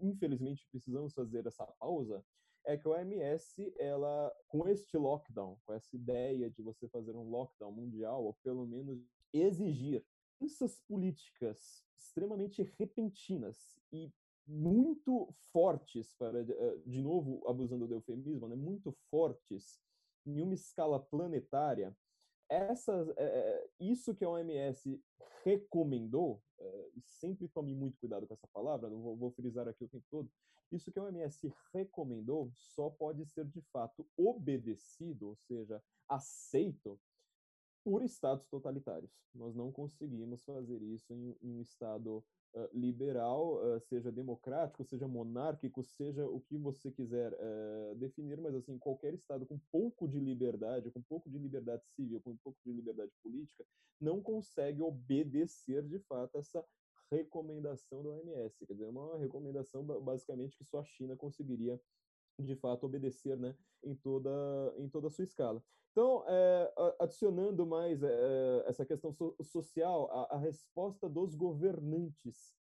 infelizmente, 0.00 0.66
precisamos 0.70 1.12
fazer 1.12 1.46
essa 1.46 1.66
pausa, 1.78 2.24
é 2.64 2.76
que 2.76 2.86
a 2.86 2.90
OMS, 2.90 3.74
ela, 3.78 4.32
com 4.48 4.68
este 4.68 4.96
lockdown, 4.96 5.58
com 5.64 5.72
essa 5.72 5.94
ideia 5.96 6.50
de 6.50 6.62
você 6.62 6.88
fazer 6.88 7.14
um 7.16 7.28
lockdown 7.28 7.72
mundial, 7.72 8.24
ou 8.24 8.34
pelo 8.42 8.66
menos 8.66 9.00
exigir 9.32 10.04
essas 10.40 10.78
políticas 10.88 11.84
extremamente 11.96 12.62
repentinas 12.78 13.78
e 13.92 14.12
muito 14.46 15.32
fortes, 15.52 16.14
para 16.14 16.40
eh, 16.40 16.78
de 16.84 17.00
novo 17.00 17.46
abusando 17.48 17.86
do 17.86 17.94
eufemismo, 17.94 18.48
né, 18.48 18.56
muito 18.56 18.92
fortes 19.10 19.80
em 20.26 20.40
uma 20.40 20.54
escala 20.54 21.00
planetária, 21.00 21.96
essas, 22.52 23.08
é, 23.16 23.70
isso 23.80 24.14
que 24.14 24.24
a 24.24 24.30
OMS 24.30 25.00
recomendou, 25.44 26.42
é, 26.58 26.90
sempre 27.08 27.48
tome 27.48 27.74
muito 27.74 27.98
cuidado 27.98 28.26
com 28.26 28.34
essa 28.34 28.46
palavra, 28.48 28.90
não 28.90 29.00
vou, 29.00 29.16
vou, 29.16 29.30
frisar 29.30 29.66
aqui 29.66 29.84
o 29.84 29.88
tempo 29.88 30.04
todo, 30.10 30.30
isso 30.70 30.90
que 30.90 30.98
a 30.98 31.02
OMS 31.02 31.52
recomendou 31.72 32.50
só 32.54 32.90
pode 32.90 33.26
ser 33.26 33.46
de 33.46 33.60
fato 33.72 34.06
obedecido, 34.16 35.28
ou 35.28 35.36
seja, 35.36 35.82
aceito 36.08 36.98
por 37.84 38.02
estados 38.02 38.46
totalitários. 38.46 39.10
Nós 39.34 39.54
não 39.54 39.72
conseguimos 39.72 40.44
fazer 40.44 40.80
isso 40.82 41.12
em, 41.12 41.36
em 41.42 41.56
um 41.56 41.60
estado 41.60 42.24
liberal, 42.72 43.58
seja 43.80 44.12
democrático, 44.12 44.84
seja 44.84 45.08
monárquico, 45.08 45.82
seja 45.82 46.26
o 46.26 46.40
que 46.40 46.58
você 46.58 46.90
quiser 46.90 47.32
uh, 47.32 47.94
definir, 47.96 48.40
mas 48.40 48.54
assim, 48.54 48.78
qualquer 48.78 49.14
estado 49.14 49.46
com 49.46 49.58
pouco 49.70 50.06
de 50.06 50.18
liberdade, 50.20 50.90
com 50.90 51.00
pouco 51.02 51.30
de 51.30 51.38
liberdade 51.38 51.82
civil, 51.94 52.20
com 52.20 52.36
pouco 52.36 52.58
de 52.64 52.72
liberdade 52.72 53.12
política, 53.22 53.64
não 54.00 54.20
consegue 54.20 54.82
obedecer 54.82 55.82
de 55.82 55.98
fato 56.00 56.36
essa 56.36 56.64
recomendação 57.10 58.02
da 58.02 58.10
OMS, 58.10 58.66
quer 58.66 58.72
dizer, 58.72 58.86
uma 58.86 59.18
recomendação 59.18 59.84
basicamente 59.84 60.56
que 60.56 60.64
só 60.64 60.80
a 60.80 60.84
China 60.84 61.16
conseguiria 61.16 61.80
de 62.38 62.56
fato 62.56 62.84
obedecer 62.84 63.36
né, 63.36 63.54
em, 63.82 63.94
toda, 63.94 64.30
em 64.78 64.88
toda 64.88 65.08
a 65.08 65.10
sua 65.10 65.24
escala. 65.24 65.62
Então, 65.92 66.24
é, 66.26 66.72
adicionando 67.00 67.66
mais 67.66 68.02
é, 68.02 68.64
essa 68.66 68.84
questão 68.84 69.12
so 69.12 69.36
social, 69.42 70.10
a, 70.10 70.36
a, 70.36 70.38
resposta 70.38 71.06
dos 71.06 71.34
governantes 71.34 72.54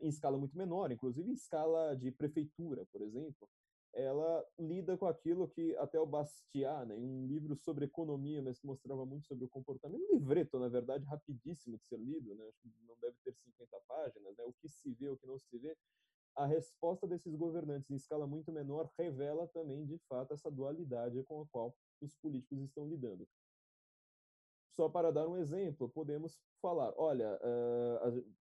em 0.00 0.08
escala 0.08 0.38
muito 0.38 0.56
menor, 0.56 0.92
inclusive 0.92 1.28
em 1.28 1.34
escala 1.34 1.96
de 1.96 2.12
prefeitura, 2.12 2.86
por 2.92 3.02
exemplo, 3.02 3.48
ela 3.92 4.46
lida 4.58 4.96
com 4.96 5.06
aquilo 5.06 5.48
que 5.48 5.74
até 5.78 5.98
o 5.98 6.06
Bastiat, 6.06 6.86
né, 6.86 6.96
em 6.96 7.08
um 7.08 7.26
livro 7.26 7.56
sobre 7.56 7.86
economia, 7.86 8.42
mas 8.42 8.58
que 8.58 8.66
mostrava 8.66 9.06
muito 9.06 9.26
sobre 9.26 9.46
o 9.46 9.48
comportamento, 9.48 10.02
um 10.02 10.12
livreto, 10.12 10.58
na 10.58 10.68
verdade, 10.68 11.04
rapidíssimo 11.06 11.78
de 11.78 11.84
ser 11.86 11.98
lido, 11.98 12.34
né, 12.34 12.44
não 12.86 12.96
deve 13.00 13.16
ter 13.24 13.32
50 13.32 13.80
páginas, 13.88 14.36
né, 14.36 14.44
o 14.44 14.52
que 14.52 14.68
se 14.68 14.92
vê, 14.92 15.08
o 15.08 15.16
que 15.16 15.26
não 15.26 15.38
se 15.38 15.58
vê, 15.58 15.74
a 16.36 16.46
resposta 16.46 17.06
desses 17.06 17.34
governantes 17.34 17.90
em 17.90 17.94
escala 17.94 18.26
muito 18.26 18.52
menor 18.52 18.90
revela 18.98 19.48
também, 19.48 19.84
de 19.84 19.98
fato, 20.08 20.34
essa 20.34 20.50
dualidade 20.50 21.22
com 21.24 21.42
a 21.42 21.46
qual 21.46 21.74
os 22.00 22.14
políticos 22.16 22.60
estão 22.60 22.86
lidando. 22.88 23.26
Só 24.74 24.88
para 24.88 25.10
dar 25.10 25.26
um 25.26 25.38
exemplo, 25.38 25.88
podemos 25.88 26.38
falar: 26.60 26.92
olha, 26.98 27.40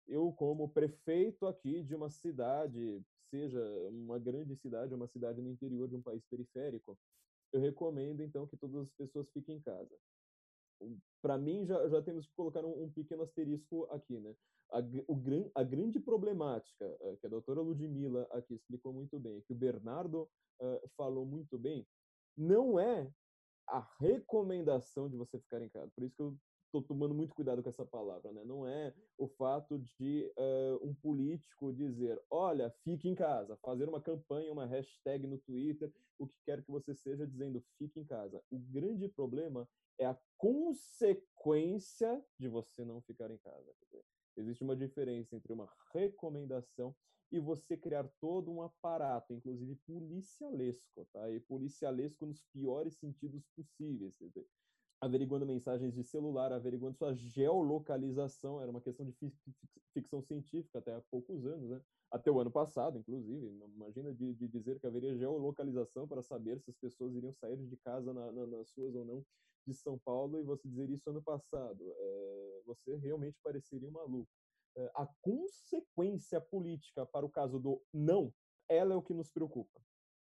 eu, 0.07 0.33
como 0.33 0.69
prefeito 0.71 1.47
aqui 1.47 1.83
de 1.83 1.95
uma 1.95 2.09
cidade, 2.09 3.03
seja 3.31 3.63
uma 3.91 4.19
grande 4.19 4.57
cidade, 4.57 4.95
uma 4.95 5.07
cidade 5.07 5.43
no 5.43 5.51
interior 5.51 5.89
de 5.89 5.97
um 5.97 6.03
país 6.03 6.25
periférico, 6.27 6.99
eu 7.53 7.61
recomendo 7.61 8.23
então 8.23 8.47
que 8.47 8.57
todas 8.57 8.77
as 8.77 8.91
pessoas 8.93 9.31
fiquem 9.31 9.57
em 9.57 9.61
casa 9.61 9.95
para 11.21 11.39
mim 11.39 11.65
já, 11.65 11.89
já 11.89 12.03
temos 12.03 12.27
que 12.27 12.35
colocar 12.35 12.65
um, 12.65 12.85
um 12.85 12.91
pequeno 12.91 13.23
asterisco 13.23 13.85
aqui, 13.91 14.19
né? 14.19 14.35
A, 14.73 14.81
o, 15.07 15.51
a 15.55 15.63
grande 15.63 16.01
problemática 16.01 16.87
uh, 17.01 17.17
que 17.19 17.27
a 17.27 17.31
doutora 17.31 17.61
Ludmilla 17.61 18.27
aqui 18.31 18.55
explicou 18.55 18.93
muito 18.93 19.19
bem, 19.19 19.43
que 19.43 19.53
o 19.53 19.57
Bernardo 19.57 20.29
uh, 20.61 20.89
falou 20.97 21.27
muito 21.27 21.59
bem, 21.59 21.87
não 22.37 22.81
é 22.81 23.13
a 23.69 23.81
recomendação 24.01 25.09
de 25.09 25.17
você 25.17 25.39
ficar 25.39 25.63
em 25.63 25.69
casa. 25.69 25.91
Por 25.95 26.05
isso 26.05 26.17
que 26.17 26.23
eu 26.23 26.37
estou 26.67 26.83
tomando 26.83 27.15
muito 27.15 27.35
cuidado 27.35 27.63
com 27.63 27.69
essa 27.69 27.85
palavra, 27.85 28.33
né? 28.33 28.43
Não 28.45 28.67
é 28.67 28.95
o 29.19 29.29
fato 29.29 29.79
de 29.79 30.33
uh, 30.39 30.87
um 30.87 30.95
político 30.95 31.73
dizer, 31.73 32.21
olha, 32.31 32.71
fique 32.83 33.09
em 33.09 33.15
casa, 33.15 33.57
fazer 33.59 33.89
uma 33.89 34.01
campanha, 34.01 34.53
uma 34.53 34.65
hashtag 34.65 35.27
no 35.27 35.39
Twitter, 35.39 35.93
o 36.19 36.27
que 36.27 36.41
quer 36.45 36.63
que 36.65 36.71
você 36.71 36.95
seja, 36.95 37.27
dizendo 37.27 37.63
fique 37.79 38.01
em 38.01 38.05
casa. 38.05 38.43
O 38.51 38.59
grande 38.59 39.07
problema 39.09 39.69
é 39.99 40.07
a 40.07 40.19
consequência 40.39 42.25
de 42.39 42.49
você 42.49 42.85
não 42.85 43.03
ficar 43.03 43.31
em 43.31 43.39
casa. 43.39 43.75
Existe 44.37 44.63
uma 44.63 44.77
diferença 44.77 45.37
entre 45.37 45.53
uma 45.53 45.69
recomendação 45.93 46.95
e 47.31 47.41
você 47.41 47.77
criar 47.77 48.07
todo 48.21 48.53
um 48.53 48.63
aparato, 48.63 49.33
inclusive 49.33 49.75
policialesco, 49.87 51.07
tá? 51.13 51.31
E 51.31 51.41
policialesco 51.41 52.27
nos 52.27 52.43
piores 52.53 52.97
sentidos 52.99 53.43
possíveis. 53.57 54.17
Quer 54.17 54.29
dizer, 54.29 54.47
averiguando 55.03 55.45
mensagens 55.45 55.93
de 55.93 56.05
celular, 56.05 56.53
averiguando 56.53 56.97
sua 56.97 57.13
geolocalização, 57.13 58.61
era 58.63 58.71
uma 58.71 58.81
questão 58.81 59.05
de 59.05 59.13
ficção 59.93 60.23
científica 60.23 60.79
até 60.79 60.95
há 60.95 61.03
poucos 61.11 61.45
anos, 61.45 61.69
né? 61.69 61.81
até 62.09 62.31
o 62.31 62.39
ano 62.39 62.53
passado, 62.53 62.99
inclusive. 62.99 63.49
Imagina 63.75 64.15
de, 64.15 64.33
de 64.35 64.47
dizer 64.47 64.79
que 64.79 64.87
haveria 64.87 65.17
geolocalização 65.17 66.07
para 66.07 66.23
saber 66.23 66.61
se 66.61 66.71
as 66.71 66.77
pessoas 66.77 67.17
iriam 67.17 67.33
sair 67.33 67.57
de 67.57 67.77
casa 67.79 68.15
na, 68.15 68.31
na, 68.31 68.47
nas 68.47 68.71
suas 68.71 68.95
ou 68.95 69.05
não 69.05 69.27
de 69.67 69.75
São 69.75 69.99
Paulo 69.99 70.39
e 70.39 70.43
você 70.45 70.69
dizer 70.69 70.89
isso 70.89 71.11
ano 71.11 71.23
passado. 71.23 71.93
É, 71.99 72.63
você 72.65 72.95
realmente 72.97 73.41
pareceria 73.43 73.89
um 73.89 73.93
maluco. 73.93 74.31
É, 74.77 74.91
a 74.95 75.07
consequência 75.21 76.41
política 76.41 77.05
para 77.07 77.27
o 77.27 77.31
caso 77.31 77.59
do 77.59 77.83
não, 77.93 78.33
ela 78.69 78.95
é 78.95 78.97
o 78.97 79.03
que 79.03 79.13
nos 79.13 79.33
preocupa. 79.33 79.81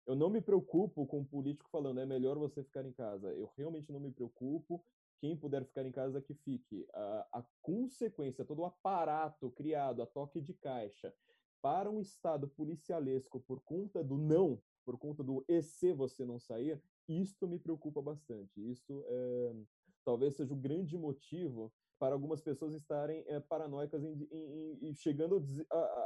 Eu 0.07 0.15
não 0.15 0.29
me 0.29 0.39
preocupo 0.39 1.05
com 1.05 1.19
o 1.19 1.25
político 1.25 1.69
falando 1.69 1.99
é 1.99 2.05
melhor 2.05 2.37
você 2.37 2.63
ficar 2.63 2.85
em 2.85 2.93
casa. 2.93 3.27
Eu 3.33 3.51
realmente 3.57 3.91
não 3.91 3.99
me 3.99 4.09
preocupo. 4.09 4.81
Quem 5.19 5.35
puder 5.35 5.65
ficar 5.65 5.85
em 5.85 5.91
casa, 5.91 6.21
que 6.21 6.33
fique. 6.33 6.87
A, 6.93 7.27
a 7.33 7.45
consequência, 7.61 8.45
todo 8.45 8.59
o 8.59 8.65
aparato 8.65 9.51
criado 9.51 10.01
a 10.01 10.05
toque 10.05 10.39
de 10.39 10.53
caixa 10.53 11.13
para 11.61 11.91
um 11.91 11.99
Estado 11.99 12.47
policialesco 12.47 13.41
por 13.41 13.59
conta 13.59 14.01
do 14.01 14.17
não, 14.17 14.61
por 14.85 14.97
conta 14.97 15.21
do 15.21 15.43
e 15.45 15.61
se 15.61 15.91
você 15.91 16.23
não 16.23 16.39
sair, 16.39 16.81
isto 17.09 17.45
me 17.45 17.59
preocupa 17.59 18.01
bastante. 18.01 18.61
Isso 18.71 19.03
é, 19.07 19.55
talvez 20.05 20.35
seja 20.35 20.53
o 20.53 20.57
grande 20.57 20.97
motivo 20.97 21.73
para 21.99 22.13
algumas 22.13 22.39
pessoas 22.39 22.73
estarem 22.73 23.25
é, 23.27 23.41
paranoicas 23.41 24.01
e 24.03 24.93
chegando 24.95 25.43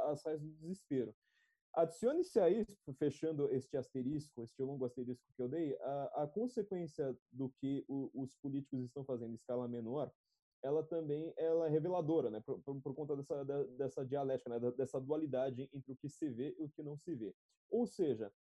às 0.08 0.24
raias 0.24 0.40
do 0.40 0.48
desespero. 0.48 1.14
Adicione-se 1.74 2.38
a 2.38 2.50
isso, 2.50 2.92
fechando 2.94 3.50
este 3.50 3.76
asterisco, 3.76 4.42
este 4.42 4.62
longo 4.62 4.84
asterisco 4.84 5.32
que 5.34 5.42
eu 5.42 5.48
dei, 5.48 5.74
a, 5.80 6.24
a 6.24 6.26
consequência 6.26 7.16
do 7.30 7.48
que 7.48 7.84
o, 7.88 8.10
os 8.14 8.34
políticos 8.36 8.84
estão 8.84 9.04
fazendo 9.04 9.32
em 9.32 9.36
escala 9.36 9.66
menor, 9.66 10.12
ela 10.62 10.82
também 10.82 11.32
ela 11.36 11.66
é 11.66 11.70
reveladora, 11.70 12.30
né, 12.30 12.40
por, 12.40 12.60
por, 12.60 12.80
por 12.80 12.94
conta 12.94 13.16
dessa, 13.16 13.44
dessa 13.76 14.04
dialética, 14.04 14.50
né, 14.50 14.70
dessa 14.72 15.00
dualidade 15.00 15.68
entre 15.72 15.92
o 15.92 15.96
que 15.96 16.08
se 16.08 16.28
vê 16.28 16.54
e 16.58 16.62
o 16.62 16.68
que 16.68 16.82
não 16.82 16.96
se 16.96 17.14
vê. 17.14 17.34
Ou 17.70 17.86
seja, 17.86 18.32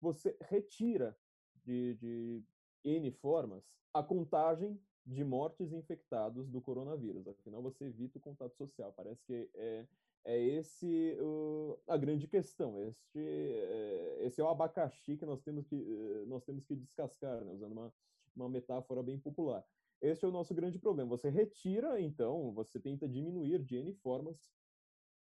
você 0.00 0.36
retira 0.40 1.16
de, 1.62 1.94
de 1.96 2.42
N 2.82 3.10
formas 3.12 3.78
a 3.92 4.02
contagem 4.02 4.80
de 5.04 5.24
mortes 5.24 5.72
infectados 5.72 6.48
do 6.48 6.60
coronavírus. 6.60 7.26
Afinal, 7.26 7.62
você 7.62 7.84
evita 7.84 8.18
o 8.18 8.20
contato 8.20 8.56
social. 8.56 8.92
Parece 8.92 9.22
que 9.24 9.50
é, 9.54 9.86
é 10.24 10.38
esse 10.38 11.16
uh, 11.20 11.78
a 11.88 11.96
grande 11.96 12.26
questão. 12.26 12.80
Este, 12.80 13.18
é, 13.18 14.18
esse 14.26 14.40
é 14.40 14.44
o 14.44 14.48
abacaxi 14.48 15.16
que 15.16 15.26
nós 15.26 15.40
temos 15.42 15.66
que, 15.66 15.76
uh, 15.76 16.26
nós 16.26 16.44
temos 16.44 16.64
que 16.64 16.74
descascar, 16.74 17.44
né? 17.44 17.52
usando 17.52 17.72
uma, 17.72 17.92
uma 18.36 18.48
metáfora 18.48 19.02
bem 19.02 19.18
popular. 19.18 19.64
Este 20.00 20.24
é 20.24 20.28
o 20.28 20.32
nosso 20.32 20.54
grande 20.54 20.78
problema. 20.78 21.10
Você 21.10 21.28
retira, 21.28 22.00
então, 22.00 22.52
você 22.52 22.80
tenta 22.80 23.08
diminuir 23.08 23.62
de 23.62 23.76
N 23.76 23.92
formas 23.94 24.50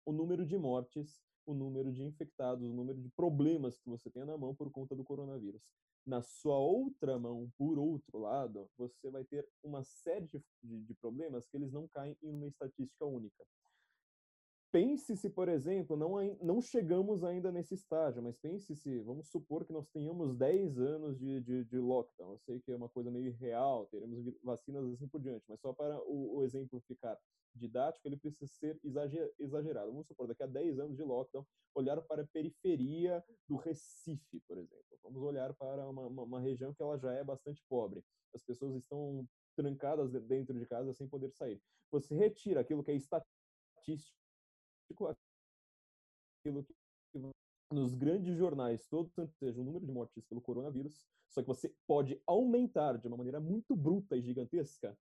o 0.05 0.11
número 0.11 0.45
de 0.45 0.57
mortes, 0.57 1.21
o 1.45 1.53
número 1.53 1.91
de 1.91 2.03
infectados, 2.03 2.69
o 2.69 2.73
número 2.73 2.99
de 3.01 3.09
problemas 3.09 3.77
que 3.77 3.89
você 3.89 4.09
tem 4.09 4.25
na 4.25 4.37
mão 4.37 4.55
por 4.55 4.71
conta 4.71 4.95
do 4.95 5.03
coronavírus. 5.03 5.69
Na 6.05 6.21
sua 6.21 6.57
outra 6.57 7.17
mão, 7.17 7.51
por 7.57 7.79
outro 7.79 8.19
lado, 8.19 8.69
você 8.77 9.09
vai 9.09 9.23
ter 9.23 9.47
uma 9.61 9.83
série 9.83 10.27
de, 10.27 10.41
de 10.61 10.93
problemas 10.95 11.47
que 11.47 11.55
eles 11.55 11.71
não 11.71 11.87
caem 11.87 12.17
em 12.21 12.29
uma 12.29 12.47
estatística 12.47 13.05
única. 13.05 13.45
Pense 14.73 15.15
se, 15.15 15.29
por 15.29 15.49
exemplo, 15.49 15.95
não, 15.95 16.15
não 16.41 16.59
chegamos 16.59 17.23
ainda 17.23 17.51
nesse 17.51 17.75
estágio, 17.75 18.23
mas 18.23 18.35
pense 18.39 18.75
se, 18.75 18.99
vamos 19.01 19.27
supor 19.27 19.63
que 19.63 19.71
nós 19.71 19.87
tenhamos 19.89 20.35
10 20.35 20.79
anos 20.79 21.19
de, 21.19 21.39
de, 21.41 21.63
de 21.63 21.77
lockdown. 21.77 22.31
Eu 22.31 22.39
sei 22.39 22.59
que 22.59 22.71
é 22.71 22.75
uma 22.75 22.89
coisa 22.89 23.11
meio 23.11 23.27
irreal, 23.27 23.85
teremos 23.85 24.25
vacinas 24.43 24.83
assim 24.91 25.07
por 25.07 25.21
diante, 25.21 25.45
mas 25.47 25.61
só 25.61 25.73
para 25.73 26.01
o, 26.09 26.37
o 26.37 26.43
exemplo 26.43 26.81
ficar 26.87 27.15
didático, 27.53 28.07
ele 28.07 28.17
precisa 28.17 28.47
ser 28.47 28.79
exagerado. 29.37 29.91
Vamos 29.91 30.07
supor, 30.07 30.27
daqui 30.27 30.41
a 30.41 30.47
10 30.47 30.79
anos 30.79 30.97
de 30.97 31.03
lockdown, 31.03 31.45
olhar 31.75 32.01
para 32.01 32.23
a 32.23 32.27
periferia 32.27 33.23
do 33.47 33.57
Recife, 33.57 34.39
por 34.47 34.57
exemplo. 34.57 34.99
Vamos 35.03 35.21
olhar 35.21 35.53
para 35.53 35.87
uma, 35.87 36.07
uma, 36.07 36.23
uma 36.23 36.39
região 36.39 36.73
que 36.73 36.81
ela 36.81 36.97
já 36.97 37.13
é 37.13 37.23
bastante 37.23 37.63
pobre. 37.69 38.03
As 38.33 38.41
pessoas 38.41 38.73
estão 38.73 39.23
trancadas 39.55 40.11
dentro 40.23 40.57
de 40.57 40.65
casa 40.65 40.91
sem 40.95 41.07
poder 41.07 41.29
sair. 41.29 41.61
Você 41.91 42.15
retira 42.15 42.61
aquilo 42.61 42.83
que 42.83 42.89
é 42.89 42.95
estatístico 42.95 44.22
aquilo 44.89 46.63
que 46.63 46.73
nos 47.71 47.95
grandes 47.95 48.37
jornais, 48.37 48.87
todo 48.87 49.09
seja 49.39 49.59
o 49.59 49.63
número 49.63 49.85
de 49.85 49.91
mortes 49.91 50.23
pelo 50.25 50.41
coronavírus, 50.41 51.05
só 51.29 51.41
que 51.41 51.47
você 51.47 51.73
pode 51.87 52.21
aumentar 52.27 52.97
de 52.97 53.07
uma 53.07 53.17
maneira 53.17 53.39
muito 53.39 53.75
bruta 53.75 54.15
e 54.15 54.21
gigantesca 54.21 54.95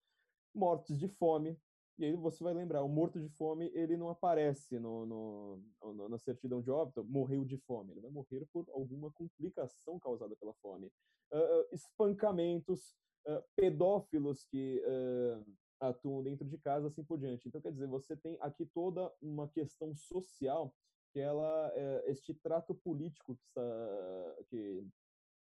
mortes 0.53 0.97
de 0.97 1.07
fome. 1.07 1.57
E 1.99 2.05
aí 2.05 2.15
você 2.15 2.43
vai 2.43 2.53
lembrar, 2.53 2.83
o 2.83 2.87
morto 2.87 3.19
de 3.19 3.29
fome, 3.29 3.69
ele 3.75 3.97
não 3.97 4.09
aparece 4.09 4.79
no, 4.79 5.05
no, 5.05 5.63
no, 5.93 6.09
na 6.09 6.17
certidão 6.17 6.61
de 6.61 6.71
óbito, 6.71 7.03
morreu 7.03 7.43
de 7.43 7.57
fome. 7.57 7.91
Ele 7.91 8.01
vai 8.01 8.09
morrer 8.09 8.47
por 8.51 8.65
alguma 8.69 9.11
complicação 9.11 9.99
causada 9.99 10.35
pela 10.37 10.53
fome. 10.61 10.87
Uh, 11.31 11.75
espancamentos, 11.75 12.95
uh, 13.27 13.43
pedófilos 13.55 14.45
que 14.45 14.81
uh, 14.83 15.45
atuam 15.81 16.23
dentro 16.23 16.47
de 16.47 16.57
casa, 16.57 16.87
assim 16.87 17.03
por 17.03 17.17
diante. 17.17 17.47
Então, 17.47 17.59
quer 17.59 17.71
dizer, 17.71 17.87
você 17.87 18.15
tem 18.15 18.37
aqui 18.39 18.65
toda 18.65 19.11
uma 19.21 19.47
questão 19.49 19.93
social 19.95 20.73
que 21.11 21.19
ela, 21.19 21.73
este 22.05 22.33
trato 22.33 22.73
político 22.73 23.35
que 23.35 23.43
está, 23.43 24.35
que, 24.47 24.87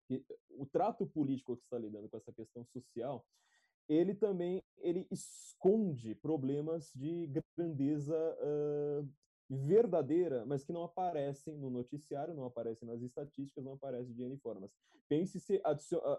que, 0.07 0.25
o 0.51 0.67
trato 0.67 1.07
político 1.07 1.57
que 1.57 1.63
está 1.63 1.79
lidando 1.79 2.11
com 2.11 2.17
essa 2.19 2.33
questão 2.33 2.63
social, 2.67 3.25
ele 3.89 4.15
também 4.15 4.63
ele 4.79 5.07
esconde 5.11 6.15
problemas 6.15 6.93
de 6.95 7.31
grandeza 7.57 8.17
uh, 8.17 9.09
verdadeira, 9.49 10.45
mas 10.45 10.65
que 10.65 10.73
não 10.73 10.83
aparecem 10.83 11.57
no 11.57 11.71
noticiário, 11.71 12.35
não 12.35 12.45
aparecem 12.45 12.87
nas 12.87 13.01
estatísticas, 13.01 13.65
não 13.65 13.75
aparecem 13.75 14.13
de 14.13 14.23
N 14.23 14.37
formas. 14.39 14.71
Pense-se, 15.09 15.61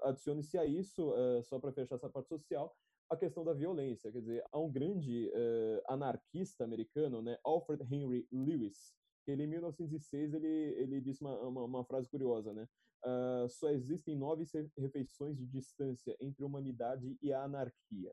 adicione-se 0.04 0.58
a 0.58 0.66
isso, 0.66 1.12
uh, 1.12 1.44
só 1.44 1.60
para 1.60 1.74
fechar 1.74 1.96
essa 1.96 2.10
parte 2.10 2.30
social, 2.30 2.76
a 3.10 3.16
questão 3.16 3.44
da 3.44 3.54
violência. 3.54 4.12
Quer 4.12 4.20
dizer, 4.20 4.44
há 4.52 4.60
um 4.60 4.72
grande 4.72 5.30
uh, 5.30 5.94
anarquista 5.94 6.64
americano, 6.64 7.22
né, 7.22 7.38
Alfred 7.44 7.84
Henry 7.84 8.28
Lewis, 8.32 8.94
que 9.24 9.32
ele, 9.32 9.44
em 9.44 9.48
1906 9.48 10.34
ele, 10.34 10.48
ele 10.48 11.02
disse 11.02 11.22
uma, 11.22 11.38
uma, 11.42 11.64
uma 11.64 11.84
frase 11.84 12.10
curiosa, 12.10 12.54
né? 12.54 12.68
Uh, 13.06 13.48
só 13.50 13.70
existem 13.70 14.16
nove 14.16 14.46
refeições 14.78 15.38
de 15.38 15.46
distância 15.46 16.16
entre 16.20 16.44
a 16.44 16.48
humanidade 16.48 17.18
e 17.22 17.32
a 17.32 17.44
anarquia. 17.44 18.12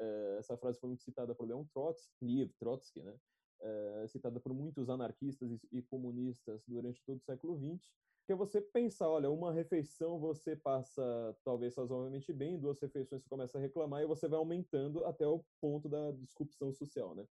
Uh, 0.00 0.38
essa 0.38 0.56
frase 0.56 0.78
foi 0.78 0.88
muito 0.88 1.02
citada 1.02 1.34
por 1.34 1.46
Leon 1.46 1.64
Trotsky, 1.72 2.12
Lev 2.22 2.50
Trotsky, 2.58 3.02
né? 3.02 3.14
Uh, 3.60 4.08
citada 4.08 4.40
por 4.40 4.52
muitos 4.52 4.88
anarquistas 4.88 5.50
e, 5.50 5.60
e, 5.72 5.82
comunistas 5.82 6.62
durante 6.66 7.02
todo 7.04 7.18
o 7.18 7.24
século 7.24 7.56
XX, 7.56 7.92
que 8.26 8.32
é 8.32 8.36
você 8.36 8.60
pensar, 8.60 9.08
olha, 9.08 9.30
uma 9.30 9.52
refeição 9.52 10.18
você 10.18 10.56
passa 10.56 11.36
talvez 11.44 11.76
razoavelmente 11.76 12.32
bem, 12.32 12.58
duas 12.58 12.80
refeições 12.80 13.22
você 13.22 13.28
começa 13.28 13.58
a 13.58 13.60
reclamar 13.60 14.02
e 14.02 14.06
você 14.06 14.26
vai 14.26 14.38
aumentando 14.38 15.04
até 15.04 15.26
o 15.26 15.44
ponto 15.60 15.88
da 15.88 16.10
disrupção 16.12 16.72
social, 16.72 17.14
né? 17.14 17.26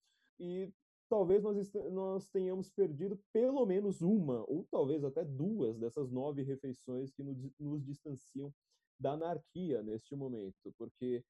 E 0.41 0.73
talvez 1.09 1.43
nós, 1.43 1.73
nós 1.91 2.29
tenhamos 2.29 2.71
perdido 2.71 3.21
pelo 3.33 3.67
menos 3.67 4.01
uma, 4.01 4.45
ou 4.49 4.67
talvez 4.71 5.05
até 5.05 5.25
duas 5.25 5.79
dessas 5.79 6.11
nove 6.11 6.43
refeições 6.43 7.13
que 7.13 7.23
nos, 7.23 7.37
nos 7.59 7.85
distanciam 7.85 8.53
da 8.99 9.13
anarquia 9.13 9.83
neste 9.83 10.17
momento, 10.17 10.73
porque 10.77 11.25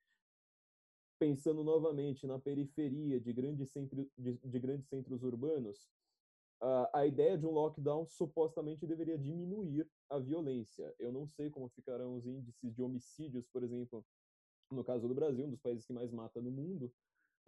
pensando 1.18 1.64
novamente 1.64 2.26
na 2.26 2.38
periferia 2.38 3.20
de 3.20 3.32
grandes, 3.32 3.72
de, 4.16 4.34
de 4.34 4.58
grandes 4.58 4.88
centros 4.88 5.22
urbanos, 5.24 5.90
a, 6.60 7.00
a 7.00 7.06
ideia 7.06 7.38
de 7.38 7.46
um 7.46 7.50
lockdown 7.50 8.06
supostamente 8.06 8.86
deveria 8.86 9.18
diminuir 9.18 9.88
a 10.10 10.18
violência. 10.18 10.94
Eu 10.98 11.12
não 11.12 11.26
sei 11.26 11.50
como 11.50 11.68
ficarão 11.68 12.16
os 12.16 12.26
índices 12.26 12.74
de 12.74 12.82
homicídios, 12.82 13.46
por 13.48 13.62
exemplo, 13.62 14.04
no 14.70 14.84
caso 14.84 15.08
do 15.08 15.14
Brasil, 15.14 15.44
um 15.44 15.50
dos 15.50 15.60
países 15.60 15.86
que 15.86 15.92
mais 15.92 16.12
mata 16.12 16.40
no 16.40 16.50
mundo, 16.50 16.92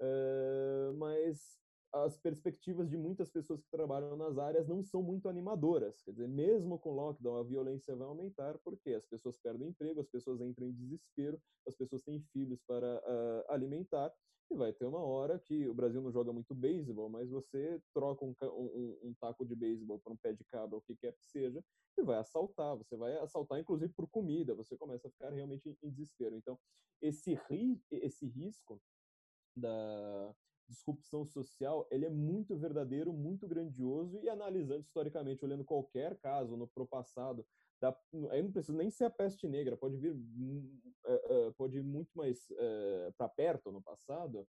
uh, 0.01 0.95
mas 0.97 1.60
as 1.93 2.17
perspectivas 2.17 2.89
de 2.89 2.97
muitas 2.97 3.29
pessoas 3.29 3.61
que 3.61 3.71
trabalham 3.71 4.17
nas 4.17 4.39
áreas 4.39 4.69
não 4.69 4.83
são 4.83 5.03
muito 5.03 5.29
animadoras. 5.29 6.03
Quer 6.03 6.13
dizer, 6.13 6.29
mesmo 6.29 6.79
com 6.79 6.93
lockdown, 6.93 7.37
a 7.37 7.43
violência 7.43 7.97
vai 7.97 8.07
aumentar 8.07 8.59
porque 8.65 8.91
as 8.91 9.05
pessoas 9.07 9.37
perdem 9.39 9.69
emprego, 9.69 10.01
as 10.01 10.09
pessoas 10.09 10.41
entram 10.41 10.69
em 10.69 10.73
desespero, 10.73 11.41
as 11.67 11.75
pessoas 11.75 12.03
têm 12.03 12.21
filhos 12.33 12.61
para 12.67 12.99
uh, 12.99 13.53
alimentar 13.53 14.13
e 14.51 14.57
vai 14.57 14.73
ter 14.73 14.85
uma 14.85 14.99
hora 14.99 15.39
que 15.39 15.69
o 15.69 15.75
Brasil 15.75 16.03
não 16.03 16.11
joga 16.11 16.33
muito 16.33 16.55
beisebol, 16.55 17.09
mas 17.09 17.31
você 17.31 17.81
troca 17.95 18.25
um, 18.25 18.35
um, 18.43 18.99
um 19.05 19.15
taco 19.21 19.45
de 19.45 19.55
beisebol 19.55 20.01
por 20.01 20.13
um 20.13 20.17
pé 20.17 20.33
de 20.33 20.45
cabra, 20.45 20.77
o 20.77 20.83
que 20.83 20.97
quer 20.97 21.13
que 21.13 21.25
seja, 21.25 21.65
e 21.97 22.03
vai 22.03 22.19
assaltar. 22.19 22.77
Você 22.77 22.97
vai 22.97 23.17
assaltar, 23.19 23.61
inclusive, 23.61 23.93
por 23.93 24.09
comida. 24.09 24.55
Você 24.57 24.77
começa 24.77 25.07
a 25.07 25.11
ficar 25.11 25.31
realmente 25.31 25.69
em, 25.69 25.77
em 25.83 25.91
desespero. 25.91 26.35
Então, 26.35 26.59
esse, 27.01 27.35
ri, 27.49 27.81
esse 27.93 28.27
risco 28.27 28.83
da 29.57 30.35
disrupção 30.71 31.25
social, 31.25 31.87
ele 31.91 32.07
é 32.07 32.11
muito 32.11 32.57
verdadeiro, 32.57 33.13
muito 33.13 33.47
grandioso 33.47 34.21
e 34.23 34.29
analisando 34.29 34.81
historicamente, 34.81 35.45
olhando 35.45 35.65
qualquer 35.65 36.17
caso 36.19 36.57
no 36.57 36.69
passado, 36.87 37.45
da, 37.81 37.97
aí 38.31 38.43
não 38.43 38.53
precisa 38.53 38.77
nem 38.77 38.91
ser 38.91 39.05
a 39.05 39.11
peste 39.11 39.49
negra, 39.49 39.77
pode 39.77 39.97
vir 39.97 40.13
uh, 40.13 41.49
uh, 41.49 41.53
pode 41.55 41.79
ir 41.79 41.83
muito 41.83 42.11
mais 42.15 42.49
uh, 42.51 43.13
para 43.17 43.29
perto 43.29 43.73
no 43.73 43.83
passado, 43.83 44.47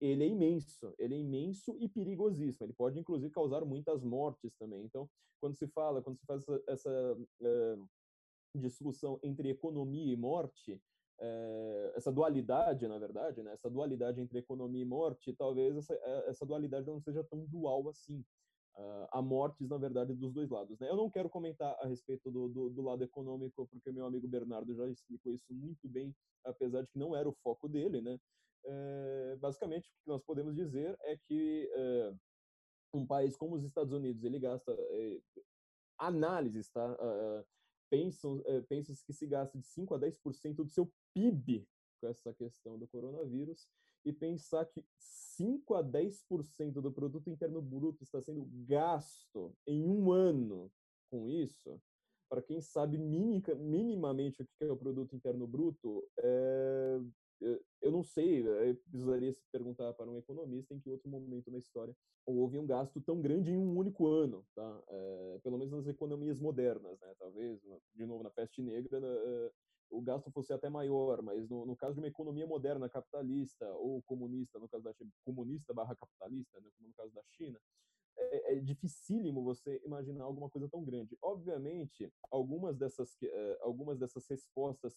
ele 0.00 0.24
é 0.24 0.26
imenso, 0.26 0.92
ele 0.98 1.14
é 1.14 1.18
imenso 1.18 1.76
e 1.78 1.88
perigosíssimo. 1.88 2.66
Ele 2.66 2.72
pode 2.72 2.98
inclusive 2.98 3.32
causar 3.32 3.64
muitas 3.64 4.02
mortes 4.02 4.52
também. 4.56 4.84
Então, 4.84 5.08
quando 5.40 5.56
se 5.56 5.68
fala, 5.68 6.02
quando 6.02 6.18
se 6.18 6.26
faz 6.26 6.42
essa, 6.42 6.62
essa 6.66 7.16
discussão 8.56 9.20
entre 9.22 9.50
economia 9.50 10.12
e 10.12 10.16
morte, 10.16 10.80
é, 11.24 11.92
essa 11.94 12.10
dualidade, 12.10 12.88
na 12.88 12.98
verdade, 12.98 13.42
né, 13.42 13.52
essa 13.52 13.70
dualidade 13.70 14.20
entre 14.20 14.38
economia 14.40 14.82
e 14.82 14.84
morte, 14.84 15.32
talvez 15.34 15.76
essa, 15.76 15.94
eh, 15.94 16.24
essa 16.26 16.44
dualidade 16.44 16.86
não 16.86 17.00
seja 17.00 17.22
tão 17.22 17.44
dual 17.46 17.88
assim. 17.88 18.24
Uh, 18.74 19.06
há 19.12 19.20
mortes, 19.20 19.68
na 19.68 19.76
verdade, 19.76 20.14
dos 20.14 20.32
dois 20.32 20.48
lados. 20.48 20.80
Né? 20.80 20.88
Eu 20.88 20.96
não 20.96 21.10
quero 21.10 21.28
comentar 21.28 21.76
a 21.82 21.86
respeito 21.86 22.30
do, 22.30 22.48
do, 22.48 22.70
do, 22.70 22.80
lado 22.80 23.04
econômico, 23.04 23.68
porque 23.68 23.92
meu 23.92 24.06
amigo 24.06 24.26
Bernardo 24.26 24.74
já 24.74 24.88
explicou 24.88 25.34
isso 25.34 25.52
muito 25.52 25.86
bem, 25.86 26.16
apesar 26.42 26.80
de 26.80 26.88
que 26.88 26.98
não 26.98 27.14
era 27.14 27.28
o 27.28 27.36
foco 27.44 27.68
dele. 27.68 28.00
Né? 28.00 28.18
É, 28.64 29.36
basicamente, 29.38 29.88
o 29.88 29.92
que 30.02 30.08
nós 30.08 30.22
podemos 30.22 30.56
dizer 30.56 30.96
é 31.02 31.18
que 31.28 31.70
é, 31.70 32.14
um 32.94 33.06
país 33.06 33.36
como 33.36 33.56
os 33.56 33.64
Estados 33.64 33.92
Unidos, 33.92 34.24
ele 34.24 34.38
gasta 34.38 34.72
é, 34.72 35.20
análises, 35.98 36.70
tá? 36.70 36.94
Uh, 36.94 37.44
pensam, 37.92 38.40
é, 38.46 38.62
que 39.04 39.12
se 39.12 39.26
gasta 39.26 39.58
de 39.58 39.66
5 39.66 39.94
a 39.94 39.98
10% 39.98 40.54
do 40.54 40.70
seu 40.70 40.90
PIB 41.12 41.68
com 42.00 42.08
essa 42.08 42.32
questão 42.32 42.78
do 42.78 42.88
coronavírus 42.88 43.68
e 44.02 44.10
pensar 44.10 44.64
que 44.64 44.82
5 44.98 45.74
a 45.74 45.84
10% 45.84 46.72
do 46.80 46.90
produto 46.90 47.28
interno 47.28 47.60
bruto 47.60 48.02
está 48.02 48.18
sendo 48.22 48.48
gasto 48.66 49.54
em 49.66 49.86
um 49.86 50.10
ano 50.10 50.72
com 51.10 51.28
isso, 51.28 51.78
para 52.30 52.40
quem 52.40 52.62
sabe 52.62 52.96
minimamente 52.96 54.40
o 54.40 54.46
que 54.46 54.64
é 54.64 54.72
o 54.72 54.76
produto 54.76 55.14
interno 55.14 55.46
bruto, 55.46 56.02
é, 56.18 56.98
eu 57.80 57.90
não 57.90 58.02
sei, 58.02 58.46
eu 58.46 58.76
precisaria 58.90 59.32
se 59.32 59.42
perguntar 59.50 59.92
para 59.94 60.10
um 60.10 60.18
economista 60.18 60.74
em 60.74 60.80
que 60.80 60.90
outro 60.90 61.08
momento 61.08 61.50
na 61.50 61.58
história 61.58 61.94
houve 62.24 62.58
um 62.58 62.66
gasto 62.66 63.00
tão 63.00 63.20
grande 63.20 63.50
em 63.50 63.56
um 63.56 63.76
único 63.76 64.06
ano, 64.06 64.44
tá? 64.54 64.82
É, 64.88 65.40
pelo 65.42 65.58
menos 65.58 65.72
nas 65.72 65.86
economias 65.86 66.40
modernas, 66.40 66.98
né? 67.00 67.14
Talvez, 67.18 67.60
de 67.94 68.06
novo, 68.06 68.22
na 68.22 68.30
peste 68.30 68.62
negra, 68.62 68.98
é, 69.02 69.50
o 69.90 70.00
gasto 70.00 70.30
fosse 70.30 70.52
até 70.52 70.68
maior, 70.68 71.20
mas 71.22 71.48
no, 71.48 71.66
no, 71.66 71.76
caso 71.76 71.94
de 71.94 72.00
uma 72.00 72.08
economia 72.08 72.46
moderna 72.46 72.88
capitalista 72.88 73.66
ou 73.74 74.02
comunista, 74.02 74.58
no 74.58 74.68
caso 74.68 74.84
da 74.84 74.94
comunista 75.24 75.74
barra 75.74 75.96
capitalista, 75.96 76.60
né? 76.60 76.68
como 76.76 76.88
no 76.88 76.94
caso 76.94 77.12
da 77.12 77.22
China, 77.30 77.58
é, 78.16 78.54
é 78.54 78.60
dificílimo 78.60 79.42
você 79.42 79.80
imaginar 79.84 80.24
alguma 80.24 80.48
coisa 80.48 80.68
tão 80.68 80.84
grande. 80.84 81.16
Obviamente, 81.20 82.10
algumas 82.30 82.76
dessas, 82.76 83.16
é, 83.22 83.58
algumas 83.60 83.98
dessas 83.98 84.26
respostas 84.28 84.96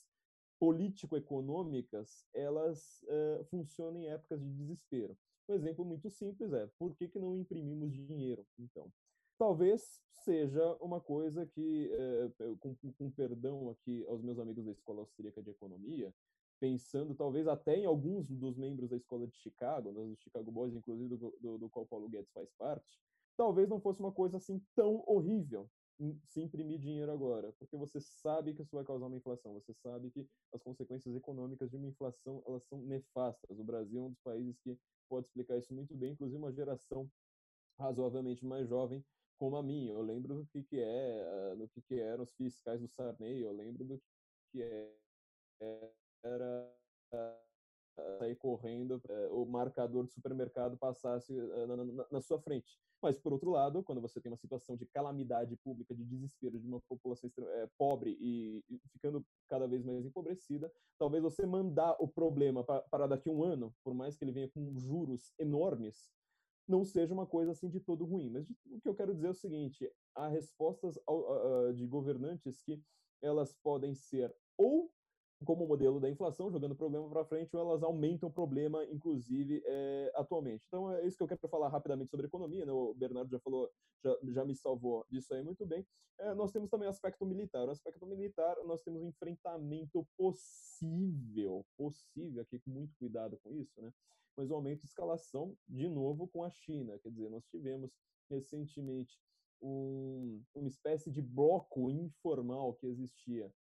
político-econômicas, 0.59 2.25
elas 2.33 3.03
uh, 3.03 3.43
funcionam 3.45 3.99
em 3.99 4.07
épocas 4.07 4.41
de 4.41 4.49
desespero. 4.49 5.17
Um 5.47 5.53
exemplo 5.53 5.85
muito 5.85 6.09
simples 6.09 6.53
é, 6.53 6.67
por 6.79 6.95
que, 6.95 7.07
que 7.07 7.19
não 7.19 7.37
imprimimos 7.37 7.93
dinheiro, 7.93 8.45
então? 8.57 8.91
Talvez 9.37 10.01
seja 10.23 10.73
uma 10.81 10.99
coisa 10.99 11.45
que, 11.45 11.91
uh, 12.39 12.57
com, 12.57 12.75
com 12.97 13.11
perdão 13.11 13.69
aqui 13.69 14.03
aos 14.07 14.21
meus 14.21 14.39
amigos 14.39 14.65
da 14.65 14.71
Escola 14.71 15.01
Austríaca 15.01 15.41
de 15.41 15.51
Economia, 15.51 16.13
pensando 16.59 17.13
talvez 17.13 17.47
até 17.47 17.77
em 17.77 17.85
alguns 17.85 18.27
dos 18.27 18.57
membros 18.57 18.89
da 18.89 18.95
Escola 18.95 19.27
de 19.27 19.35
Chicago, 19.37 19.91
né, 19.91 20.03
do 20.03 20.15
Chicago 20.15 20.51
Boys, 20.51 20.73
inclusive 20.73 21.17
do, 21.17 21.37
do, 21.41 21.57
do 21.57 21.69
qual 21.69 21.85
Paulo 21.85 22.09
Guedes 22.09 22.31
faz 22.31 22.49
parte, 22.57 22.99
talvez 23.37 23.67
não 23.67 23.79
fosse 23.79 23.99
uma 23.99 24.11
coisa 24.11 24.37
assim 24.37 24.61
tão 24.75 25.03
horrível, 25.05 25.69
se 26.25 26.41
imprimir 26.41 26.79
dinheiro 26.79 27.11
agora, 27.11 27.53
porque 27.53 27.77
você 27.77 27.99
sabe 27.99 28.53
que 28.53 28.61
isso 28.61 28.75
vai 28.75 28.83
causar 28.83 29.05
uma 29.05 29.15
inflação, 29.15 29.53
você 29.53 29.73
sabe 29.73 30.11
que 30.11 30.27
as 30.53 30.61
consequências 30.61 31.15
econômicas 31.15 31.69
de 31.69 31.77
uma 31.77 31.87
inflação 31.87 32.43
elas 32.45 32.65
são 32.65 32.79
nefastas. 32.81 33.57
O 33.57 33.63
Brasil 33.63 34.01
é 34.01 34.03
um 34.03 34.09
dos 34.09 34.19
países 34.19 34.59
que 34.59 34.77
pode 35.09 35.27
explicar 35.27 35.57
isso 35.57 35.73
muito 35.73 35.95
bem, 35.95 36.11
inclusive 36.11 36.37
uma 36.37 36.51
geração 36.51 37.09
razoavelmente 37.79 38.45
mais 38.45 38.67
jovem 38.67 39.03
como 39.37 39.55
a 39.55 39.63
minha. 39.63 39.93
Eu 39.93 40.01
lembro 40.01 40.35
do 40.35 40.45
que 40.47 40.63
que 40.63 40.79
é, 40.79 41.55
do 41.55 41.67
que 41.69 41.81
que 41.81 41.99
eram 41.99 42.23
os 42.23 42.33
fiscais 42.33 42.81
do 42.81 42.87
Sarney, 42.87 43.41
eu 43.41 43.51
lembro 43.51 43.85
do 43.85 44.01
que 44.51 44.61
era 46.23 46.75
sair 48.19 48.35
correndo, 48.35 49.01
eh, 49.07 49.27
o 49.31 49.45
marcador 49.45 50.03
do 50.03 50.11
supermercado 50.11 50.77
passasse 50.77 51.37
eh, 51.37 51.65
na, 51.65 51.77
na, 51.77 52.05
na, 52.11 52.21
sua 52.21 52.39
frente. 52.41 52.77
Mas, 53.05 53.19
por 53.19 53.31
outro 53.31 53.51
lado, 53.51 53.83
quando 53.83 54.01
você 54.01 54.19
tem 54.19 54.31
uma 54.31 54.37
situação 54.37 54.75
de 54.75 54.87
calamidade 54.87 55.55
pública, 55.57 55.93
de 55.93 56.03
desespero 56.03 56.59
de 56.59 56.65
uma 56.65 56.81
população 56.89 57.29
é, 57.37 57.69
pobre 57.77 58.17
e, 58.19 58.63
ficando 58.91 59.23
cada 59.47 59.67
vez 59.67 59.85
mais 59.85 60.03
empobrecida, 60.03 60.73
talvez 60.97 61.21
você 61.21 61.45
mandar 61.45 61.95
o 61.99 62.07
problema 62.07 62.63
para 62.63 63.05
daqui 63.05 63.29
a 63.29 63.31
um 63.31 63.43
ano, 63.43 63.71
por 63.83 63.93
mais 63.93 64.17
que 64.17 64.25
ele 64.25 64.31
venha 64.31 64.49
com 64.49 64.75
juros 64.79 65.31
enormes, 65.37 66.09
não 66.67 66.83
seja 66.83 67.13
uma 67.13 67.27
coisa 67.27 67.51
assim 67.51 67.69
de 67.69 67.79
todo 67.79 68.05
ruim. 68.05 68.31
Mas 68.31 68.49
o 68.49 68.81
que 68.81 68.89
eu 68.89 68.95
quero 68.95 69.13
dizer 69.13 69.27
é 69.27 69.29
o 69.29 69.35
seguinte: 69.35 69.87
há 70.15 70.27
respostas 70.27 70.97
ao, 71.05 71.71
de 71.73 71.85
governantes 71.85 72.63
que 72.63 72.81
elas 73.21 73.53
podem 73.61 73.93
ser 73.93 74.35
ou 74.57 74.91
como 75.45 75.67
modelo 75.67 75.99
da 75.99 76.09
inflação, 76.09 76.51
jogando 76.51 76.73
o 76.73 76.75
problema 76.75 77.07
para 77.07 77.23
frente, 77.23 77.55
ou 77.55 77.61
elas 77.61 77.83
aumentam 77.83 78.27
o 78.27 78.31
problema, 78.31 78.83
inclusive, 78.85 79.63
é, 79.65 80.11
atualmente. 80.15 80.65
Então, 80.67 80.91
é 80.91 81.05
isso 81.05 81.15
que 81.15 81.23
eu 81.23 81.27
quero 81.27 81.47
falar 81.47 81.69
rapidamente 81.69 82.11
sobre 82.11 82.25
economia, 82.25 82.65
né? 82.65 82.71
o 82.71 82.93
Bernardo 82.93 83.29
já 83.29 83.39
falou, 83.39 83.69
já, 84.03 84.17
já 84.23 84.43
me 84.43 84.55
salvou 84.55 85.05
disso 85.09 85.33
aí 85.33 85.41
muito 85.41 85.65
bem. 85.65 85.85
É, 86.19 86.33
nós 86.33 86.51
temos 86.51 86.69
também 86.69 86.87
o 86.87 86.91
aspecto 86.91 87.25
militar. 87.25 87.67
O 87.67 87.71
aspecto 87.71 88.05
militar, 88.05 88.57
nós 88.65 88.81
temos 88.81 89.01
um 89.01 89.07
enfrentamento 89.07 90.05
possível, 90.17 91.65
possível, 91.77 92.41
aqui 92.41 92.59
com 92.59 92.71
muito 92.71 92.95
cuidado 92.97 93.37
com 93.43 93.53
isso, 93.53 93.81
né? 93.81 93.93
mas 94.37 94.51
um 94.51 94.55
aumento 94.55 94.81
de 94.81 94.87
escalação, 94.87 95.55
de 95.67 95.87
novo, 95.87 96.27
com 96.27 96.43
a 96.43 96.49
China. 96.49 96.99
Quer 96.99 97.09
dizer, 97.09 97.29
nós 97.29 97.45
tivemos 97.45 97.91
recentemente 98.29 99.17
um, 99.61 100.43
uma 100.53 100.67
espécie 100.67 101.09
de 101.09 101.21
bloco 101.21 101.89
informal 101.89 102.73
que 102.73 102.87
existia 102.87 103.51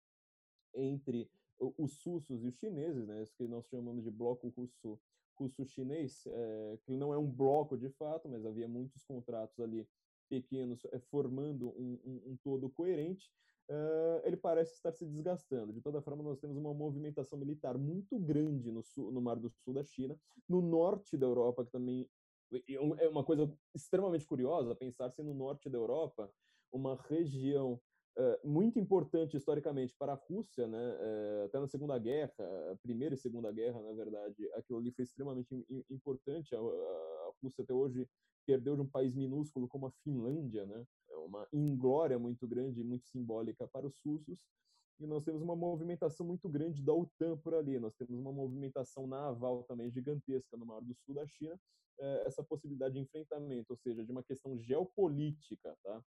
entre 0.74 1.30
os 1.58 2.02
russos 2.04 2.42
e 2.42 2.48
os 2.48 2.54
chineses, 2.56 3.06
né, 3.06 3.22
isso 3.22 3.34
que 3.36 3.46
nós 3.46 3.66
chamamos 3.66 4.04
de 4.04 4.10
bloco 4.10 4.48
russo 4.48 4.98
russo-chinês, 5.36 6.24
é, 6.26 6.78
que 6.84 6.96
não 6.96 7.12
é 7.12 7.18
um 7.18 7.26
bloco 7.26 7.76
de 7.76 7.88
fato, 7.90 8.28
mas 8.28 8.46
havia 8.46 8.68
muitos 8.68 9.04
contratos 9.04 9.58
ali 9.58 9.84
pequenos 10.28 10.84
é, 10.86 10.98
formando 10.98 11.70
um, 11.70 11.98
um, 12.04 12.22
um, 12.26 12.36
todo 12.42 12.70
coerente, 12.70 13.30
uh, 13.68 14.24
ele 14.24 14.36
parece 14.36 14.74
estar 14.74 14.92
se 14.92 15.04
desgastando. 15.04 15.72
De 15.72 15.80
toda 15.80 16.00
forma, 16.00 16.22
nós 16.22 16.38
temos 16.38 16.56
uma 16.56 16.72
movimentação 16.72 17.38
militar 17.38 17.76
muito 17.76 18.18
grande 18.18 18.70
no, 18.70 18.82
sul, 18.82 19.10
no 19.10 19.20
Mar 19.20 19.36
do 19.36 19.50
Sul 19.50 19.74
da 19.74 19.82
China, 19.82 20.16
no 20.48 20.60
norte 20.60 21.16
da 21.16 21.26
Europa, 21.26 21.64
que 21.64 21.72
também 21.72 22.08
é 22.98 23.08
uma 23.08 23.24
coisa 23.24 23.50
extremamente 23.74 24.26
curiosa 24.26 24.74
pensar-se 24.74 25.22
no 25.22 25.34
norte 25.34 25.68
da 25.68 25.78
Europa, 25.78 26.30
uma 26.70 26.94
região 27.08 27.80
muito 28.44 28.78
importante 28.78 29.36
historicamente 29.36 29.94
para 29.98 30.12
a 30.12 30.16
Rússia, 30.16 30.66
né? 30.68 30.96
até 31.44 31.58
na 31.58 31.66
Segunda 31.66 31.98
Guerra, 31.98 32.32
Primeira 32.82 33.14
e 33.14 33.18
Segunda 33.18 33.50
Guerra, 33.50 33.80
na 33.82 33.92
verdade, 33.92 34.48
aquilo 34.54 34.78
ali 34.78 34.92
foi 34.92 35.04
extremamente 35.04 35.54
importante. 35.90 36.54
A, 36.54 36.60
Rússia 37.42 37.62
até 37.62 37.74
hoje 37.74 38.08
perdeu 38.46 38.76
de 38.76 38.82
um 38.82 38.88
país 38.88 39.14
minúsculo 39.14 39.68
como 39.68 39.86
a 39.86 39.90
Finlândia, 40.02 40.64
né? 40.66 40.84
É 41.10 41.16
uma 41.16 41.46
inglória 41.52 42.18
muito 42.18 42.46
grande, 42.46 42.82
muito 42.82 43.06
simbólica 43.06 43.66
para 43.68 43.86
os 43.86 43.98
russos. 44.04 44.46
E 45.00 45.06
nós 45.06 45.24
temos 45.24 45.42
uma 45.42 45.56
movimentação 45.56 46.24
muito 46.24 46.48
grande 46.48 46.82
da 46.82 46.92
OTAN 46.92 47.36
por 47.38 47.54
ali. 47.54 47.78
Nós 47.80 47.94
temos 47.96 48.14
uma 48.18 48.32
movimentação 48.32 49.06
naval 49.06 49.64
também 49.64 49.90
gigantesca 49.90 50.56
no 50.56 50.64
Mar 50.64 50.80
do 50.80 50.94
Sul 50.94 51.14
da 51.14 51.26
China. 51.26 51.58
essa 52.26 52.42
possibilidade 52.42 52.94
de 52.94 53.00
enfrentamento, 53.00 53.72
ou 53.72 53.76
seja, 53.76 54.04
de 54.04 54.10
uma 54.10 54.22
questão 54.22 54.58
geopolítica, 54.58 55.76
tá? 55.82 56.02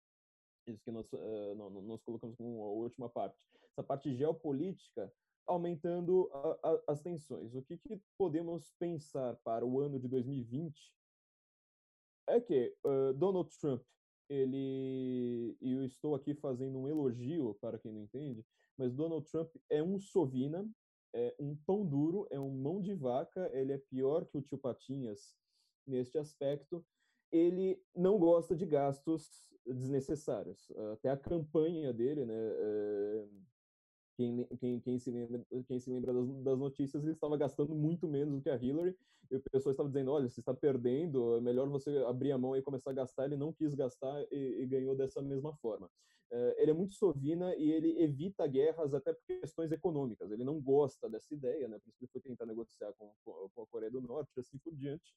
Isso 0.71 0.83
que 0.83 0.91
nós, 0.91 1.11
uh, 1.13 1.81
nós 1.81 2.01
colocamos 2.03 2.35
como 2.35 2.63
a 2.63 2.71
última 2.71 3.09
parte, 3.09 3.37
essa 3.71 3.83
parte 3.83 4.13
geopolítica 4.13 5.11
aumentando 5.45 6.29
a, 6.33 6.69
a, 6.69 6.83
as 6.93 7.01
tensões. 7.01 7.53
O 7.53 7.61
que, 7.61 7.77
que, 7.77 8.01
podemos 8.17 8.71
pensar 8.79 9.35
para 9.43 9.65
o 9.65 9.79
ano 9.79 9.99
de 9.99 10.07
2020 10.07 10.93
é 12.27 12.39
que 12.39 12.73
uh, 12.85 13.13
Donald 13.13 13.49
Trump, 13.59 13.83
ele, 14.29 15.57
e 15.61 15.73
eu 15.73 15.83
estou 15.83 16.15
aqui 16.15 16.33
fazendo 16.33 16.79
um 16.79 16.87
elogio 16.87 17.57
para 17.59 17.77
quem 17.77 17.91
não 17.91 18.01
entende, 18.01 18.45
mas 18.77 18.93
Donald 18.93 19.29
Trump 19.29 19.53
é 19.69 19.83
um 19.83 19.99
sovina, 19.99 20.67
é 21.13 21.35
um 21.39 21.55
pão 21.55 21.85
duro, 21.85 22.27
é 22.31 22.39
um 22.39 22.49
mão 22.49 22.81
de 22.81 22.93
vaca, 22.93 23.49
ele 23.53 23.73
é 23.73 23.77
pior 23.77 24.25
que 24.25 24.37
o 24.37 24.41
tio 24.41 24.57
Patinhas 24.57 25.35
neste 25.85 26.17
aspecto, 26.17 26.83
ele 27.33 27.81
não 27.95 28.19
gosta 28.19 28.55
de 28.55 28.63
gastos 28.63 29.27
desnecessários. 29.65 30.71
Até 30.93 31.09
a 31.09 31.17
campanha 31.17 31.91
dele, 31.91 32.25
né? 32.25 32.35
Eh, 32.35 33.25
quem, 34.15 34.45
quem, 34.59 34.79
quem, 34.79 34.99
se 34.99 35.09
lembra, 35.09 35.43
quem 35.67 35.79
se 35.79 35.89
lembra 35.89 36.13
das, 36.13 36.29
das, 36.43 36.59
notícias, 36.59 37.01
ele 37.01 37.13
estava 37.13 37.35
gastando 37.35 37.73
muito 37.73 38.07
menos 38.07 38.35
do 38.35 38.41
que 38.41 38.51
a 38.51 38.55
Hillary, 38.55 38.95
e 39.31 39.35
o 39.35 39.41
pessoal 39.51 39.71
estava 39.71 39.89
dizendo, 39.89 40.11
olha, 40.11 40.29
você 40.29 40.41
está 40.41 40.53
perdendo, 40.53 41.37
é 41.37 41.41
melhor 41.41 41.67
você 41.67 41.97
abrir 42.07 42.31
a 42.31 42.37
mão 42.37 42.55
e 42.55 42.61
começar 42.61 42.91
a 42.91 42.93
gastar. 42.93 43.25
Ele 43.25 43.35
não 43.35 43.51
quis 43.51 43.73
gastar 43.73 44.21
e, 44.31 44.61
e 44.61 44.67
ganhou 44.67 44.95
dessa 44.95 45.19
mesma 45.23 45.55
forma. 45.55 45.87
Uh, 46.31 46.53
ele 46.57 46.71
é 46.71 46.73
muito 46.73 46.93
sovina 46.93 47.55
e 47.55 47.71
ele 47.71 48.03
evita 48.03 48.45
guerras 48.45 48.93
até 48.93 49.13
por 49.13 49.23
questões 49.25 49.71
econômicas. 49.71 50.31
Ele 50.31 50.43
não 50.43 50.61
gosta 50.61 51.09
dessa 51.09 51.33
ideia, 51.33 51.67
né? 51.67 51.79
por 51.79 51.89
isso 51.89 51.97
que 51.97 52.05
ele 52.05 52.11
foi 52.11 52.21
tentar 52.21 52.45
negociar 52.45 52.93
com, 52.93 53.11
com 53.23 53.61
a 53.61 53.67
Coreia 53.67 53.91
do 53.91 54.01
Norte 54.01 54.39
assim 54.39 54.57
por 54.59 54.75
diante 54.75 55.15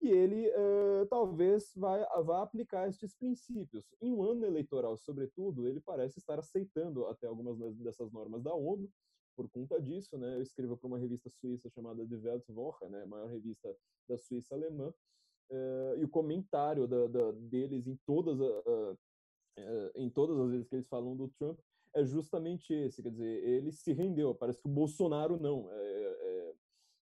e 0.00 0.08
ele 0.08 0.48
uh, 0.48 1.06
talvez 1.08 1.72
vai, 1.76 2.00
vá 2.24 2.42
aplicar 2.42 2.88
estes 2.88 3.14
princípios. 3.14 3.84
Em 4.00 4.12
um 4.12 4.22
ano 4.22 4.46
eleitoral, 4.46 4.96
sobretudo, 4.96 5.66
ele 5.66 5.80
parece 5.80 6.18
estar 6.18 6.38
aceitando 6.38 7.06
até 7.06 7.26
algumas 7.26 7.58
dessas 7.78 8.12
normas 8.12 8.42
da 8.42 8.54
ONU, 8.54 8.88
por 9.36 9.48
conta 9.48 9.80
disso, 9.80 10.18
né, 10.18 10.34
eu 10.34 10.42
escrevo 10.42 10.76
para 10.76 10.88
uma 10.88 10.98
revista 10.98 11.30
suíça 11.30 11.70
chamada 11.70 12.04
Die 12.04 12.16
Weltwoche, 12.16 12.88
né, 12.88 13.02
a 13.02 13.06
maior 13.06 13.28
revista 13.28 13.72
da 14.08 14.18
Suíça 14.18 14.54
alemã, 14.54 14.88
uh, 14.88 15.96
e 15.96 16.04
o 16.04 16.08
comentário 16.08 16.88
da, 16.88 17.06
da, 17.06 17.30
deles 17.32 17.86
em 17.86 17.96
todas, 18.04 18.40
uh, 18.40 18.92
uh, 18.92 19.90
em 19.94 20.10
todas 20.10 20.38
as 20.40 20.50
vezes 20.50 20.68
que 20.68 20.74
eles 20.74 20.88
falam 20.88 21.16
do 21.16 21.28
Trump 21.38 21.56
é 21.94 22.04
justamente 22.04 22.72
esse, 22.72 23.02
quer 23.02 23.10
dizer, 23.10 23.44
ele 23.44 23.72
se 23.72 23.92
rendeu, 23.92 24.34
parece 24.34 24.60
que 24.60 24.68
o 24.68 24.72
Bolsonaro 24.72 25.38
não, 25.40 25.70
é, 25.70 25.76
é, 25.76 26.27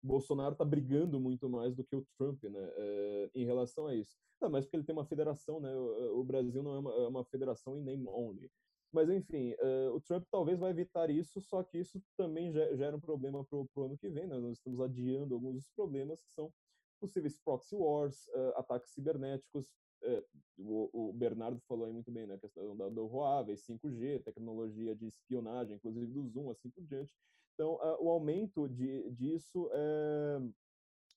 Bolsonaro 0.03 0.51
está 0.51 0.65
brigando 0.65 1.19
muito 1.19 1.49
mais 1.49 1.73
do 1.73 1.83
que 1.83 1.95
o 1.95 2.05
Trump, 2.17 2.43
né, 2.43 2.71
é, 2.75 3.31
em 3.33 3.45
relação 3.45 3.87
a 3.87 3.95
isso. 3.95 4.17
Não, 4.41 4.49
mas 4.49 4.65
porque 4.65 4.75
ele 4.75 4.83
tem 4.83 4.93
uma 4.93 5.05
federação, 5.05 5.61
né, 5.61 5.73
o, 5.73 6.19
o 6.19 6.23
Brasil 6.23 6.61
não 6.61 6.75
é 6.75 6.79
uma, 6.79 6.93
é 6.93 7.07
uma, 7.07 7.23
federação 7.25 7.77
em 7.77 7.81
name 7.81 8.05
only. 8.07 8.51
Mas, 8.91 9.09
enfim, 9.09 9.53
uh, 9.53 9.95
o 9.95 10.01
Trump 10.01 10.23
talvez 10.29 10.59
vai 10.59 10.69
evitar 10.69 11.09
isso, 11.09 11.41
só 11.41 11.63
que 11.63 11.79
isso 11.79 11.99
também 12.15 12.51
gera 12.51 12.95
um 12.95 12.99
problema 12.99 13.43
para 13.43 13.57
o 13.57 13.83
ano 13.83 13.97
que 13.97 14.07
vem. 14.07 14.27
Né? 14.27 14.37
Nós 14.37 14.57
estamos 14.57 14.79
adiando 14.79 15.33
alguns 15.33 15.55
dos 15.55 15.69
problemas 15.69 16.21
que 16.21 16.31
são 16.31 16.53
possíveis 16.99 17.39
proxy 17.43 17.75
wars, 17.75 18.27
uh, 18.27 18.57
ataques 18.57 18.91
cibernéticos. 18.91 19.67
Uh, 20.03 20.23
o, 20.59 21.09
o, 21.09 21.13
Bernardo 21.13 21.59
falou 21.67 21.85
aí 21.85 21.91
muito 21.91 22.11
bem, 22.11 22.27
né? 22.27 22.35
A 22.35 22.39
questão 22.39 22.75
da, 22.77 22.87
do 22.87 23.07
Huawei, 23.07 23.55
5G, 23.55 24.21
tecnologia 24.23 24.93
de 24.95 25.07
espionagem, 25.07 25.75
inclusive 25.75 26.05
do 26.05 26.27
Zoom, 26.27 26.51
assim 26.51 26.69
por 26.69 26.83
diante. 26.83 27.11
Então, 27.53 27.79
o 27.99 28.09
aumento 28.09 28.67
de, 28.67 29.09
disso 29.11 29.69
é, 29.71 30.41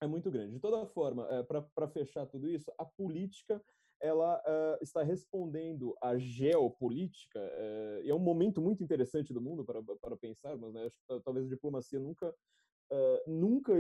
é, 0.03 0.07
muito 0.07 0.31
grande. 0.31 0.53
De 0.53 0.61
toda 0.61 0.87
forma, 0.87 1.27
é, 1.31 1.43
para 1.43 1.89
fechar 1.89 2.27
tudo 2.27 2.49
isso, 2.49 2.71
a 2.79 2.85
política 2.85 3.63
ela 3.99 4.39
uh, 4.41 4.83
está 4.83 5.03
respondendo 5.03 5.97
à 6.03 6.19
geopolítica, 6.19 7.41
e 8.05 8.11
é 8.11 8.15
um 8.15 8.19
momento 8.19 8.61
muito 8.61 8.85
interessante 8.85 9.33
do 9.33 9.41
mundo 9.41 9.65
para, 9.65 9.83
para 9.83 10.15
pensarmos, 10.15 10.71
né? 10.71 10.85
Acho 10.85 10.99
que 10.99 11.21
talvez 11.25 11.47
a 11.47 11.49
diplomacia 11.49 11.99
nunca, 11.99 12.29
uh, 12.29 13.31
nunca, 13.31 13.73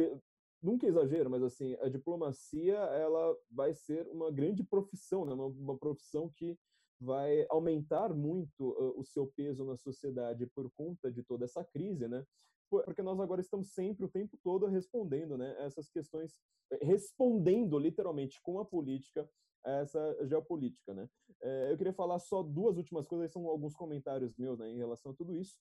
nunca 0.62 0.86
exagero, 0.86 1.28
mas 1.28 1.42
assim, 1.42 1.76
a 1.82 1.88
diplomacia 1.90 2.76
ela 2.76 3.36
vai 3.50 3.74
ser 3.74 4.09
uma 4.09 4.30
grande 4.30 4.64
profissão, 4.64 5.26
né? 5.26 5.34
uma, 5.34 5.46
uma 5.48 5.76
profissão 5.76 6.30
que 6.34 6.59
vai 7.01 7.47
aumentar 7.51 8.14
muito 8.14 8.70
uh, 8.70 8.99
o 8.99 9.05
seu 9.05 9.26
peso 9.26 9.64
na 9.64 9.76
sociedade 9.76 10.47
por 10.47 10.70
conta 10.72 11.11
de 11.11 11.22
toda 11.22 11.44
essa 11.44 11.64
crise, 11.64 12.09
né? 12.09 12.24
Porque 12.68 13.03
nós 13.03 13.20
agora 13.20 13.40
estamos 13.40 13.68
sempre, 13.72 14.05
o 14.05 14.09
tempo 14.09 14.36
todo, 14.42 14.66
respondendo 14.66 15.38
né, 15.38 15.55
essas 15.61 15.88
questões, 15.88 16.34
eh, 16.72 16.84
respondendo 16.84 17.78
literalmente 17.78 18.42
com 18.42 18.59
a 18.59 18.64
política 18.64 19.28
essa 19.64 20.26
geopolítica, 20.26 20.94
né? 20.94 21.09
É, 21.42 21.72
eu 21.72 21.76
queria 21.76 21.92
falar 21.92 22.18
só 22.18 22.42
duas 22.42 22.76
últimas 22.76 23.07
coisas, 23.07 23.32
são 23.32 23.47
alguns 23.47 23.74
comentários 23.74 24.34
meus 24.36 24.59
né, 24.59 24.70
em 24.70 24.76
relação 24.76 25.12
a 25.12 25.14
tudo 25.14 25.36
isso 25.36 25.57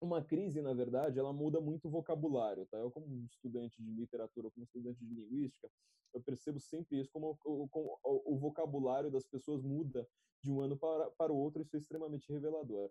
uma 0.00 0.22
crise, 0.22 0.62
na 0.62 0.72
verdade, 0.72 1.18
ela 1.18 1.32
muda 1.32 1.60
muito 1.60 1.88
o 1.88 1.90
vocabulário, 1.90 2.66
tá? 2.66 2.78
Eu, 2.78 2.90
como 2.90 3.24
estudante 3.24 3.82
de 3.82 3.90
literatura, 3.92 4.50
como 4.50 4.64
estudante 4.64 5.04
de 5.04 5.14
linguística, 5.14 5.70
eu 6.14 6.22
percebo 6.22 6.58
sempre 6.58 6.98
isso, 6.98 7.10
como, 7.12 7.36
como 7.68 7.98
o, 8.02 8.36
vocabulário 8.36 9.10
das 9.10 9.24
pessoas 9.24 9.62
muda 9.62 10.08
de 10.42 10.50
um 10.50 10.60
ano 10.60 10.76
para, 10.76 11.10
para 11.12 11.32
o 11.32 11.36
outro, 11.36 11.62
isso 11.62 11.76
é 11.76 11.78
extremamente 11.78 12.32
revelador. 12.32 12.90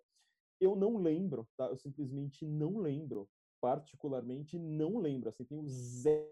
Eu 0.60 0.76
não 0.76 0.98
lembro, 0.98 1.48
tá? 1.58 1.66
Eu 1.66 1.78
simplesmente 1.78 2.46
não 2.46 2.78
lembro, 2.78 3.28
particularmente 3.60 4.58
não 4.58 4.98
lembro, 4.98 5.30
assim, 5.30 5.44
tenho 5.44 5.66
zero 5.68 6.30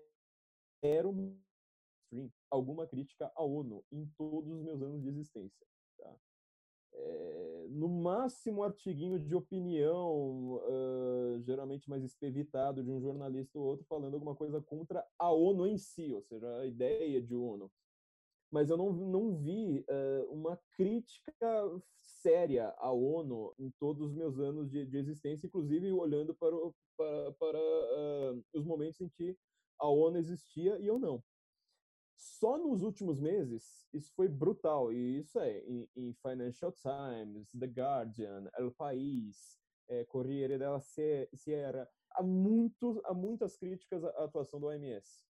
alguma 2.50 2.88
crítica 2.88 3.32
à 3.36 3.44
ONU 3.44 3.84
em 3.92 4.06
todos 4.18 4.52
os 4.52 4.62
meus 4.64 4.82
anos 4.82 5.02
de 5.02 5.10
existência, 5.10 5.68
tá? 5.98 6.16
É, 6.94 7.38
no 7.70 7.88
máximo 7.88 8.64
artiguinho 8.64 9.20
de 9.20 9.36
opinião, 9.36 10.56
uh, 10.56 11.42
geralmente 11.44 11.90
mais 11.90 12.04
espevitado 12.04 12.84
de 12.84 12.90
um 12.90 13.00
jornalista 13.00 13.58
ou 13.58 13.66
outro, 13.66 13.86
falando 13.88 14.14
alguma 14.14 14.36
coisa 14.36 14.62
contra 14.62 15.06
a 15.20 15.32
ONU 15.32 15.68
em 15.68 15.78
si, 15.78 16.12
ou 16.14 16.22
seja, 16.24 16.48
a 16.58 16.66
ideia 16.66 17.22
de 17.22 17.36
ONU. 17.36 17.72
Mas 18.50 18.70
eu 18.70 18.78
não, 18.78 18.94
não 18.94 19.36
vi 19.36 19.86
uh, 19.90 20.32
uma 20.32 20.58
crítica 20.72 21.82
séria 21.94 22.74
à 22.78 22.92
ONU 22.92 23.54
em 23.60 23.70
todos 23.80 24.02
os 24.02 24.14
meus 24.14 24.40
anos 24.40 24.70
de, 24.70 24.86
de 24.86 24.98
existência, 24.98 25.48
inclusive 25.48 25.92
olhando 25.92 26.34
para, 26.34 26.56
o, 26.56 26.74
para, 26.98 27.32
para 27.34 27.60
uh, 27.60 28.44
os 28.54 28.66
momentos 28.66 29.02
em 29.02 29.10
que 29.10 29.38
a 29.80 29.88
ONU 29.88 30.18
existia 30.18 30.80
e 30.80 30.88
eu 30.88 30.98
não. 30.98 31.22
Só 32.40 32.56
nos 32.56 32.84
últimos 32.84 33.20
meses, 33.20 33.88
isso 33.92 34.14
foi 34.14 34.28
brutal. 34.28 34.94
E 34.94 35.18
isso 35.18 35.40
é 35.40 35.60
em, 35.62 35.90
em 35.96 36.14
Financial 36.14 36.72
Times, 36.72 37.50
The 37.52 37.66
Guardian, 37.66 38.48
El 38.60 38.72
País, 38.72 39.58
é, 39.88 40.06
Corriere 40.06 40.60
della 40.60 40.80
Sierra. 40.80 41.90
há, 42.12 42.22
muito, 42.22 43.02
há 43.06 43.14
muitas 43.14 43.58
críticas 43.58 44.04
à 44.04 44.26
atuação 44.26 44.60
do 44.60 44.68
OMS. 44.68 45.26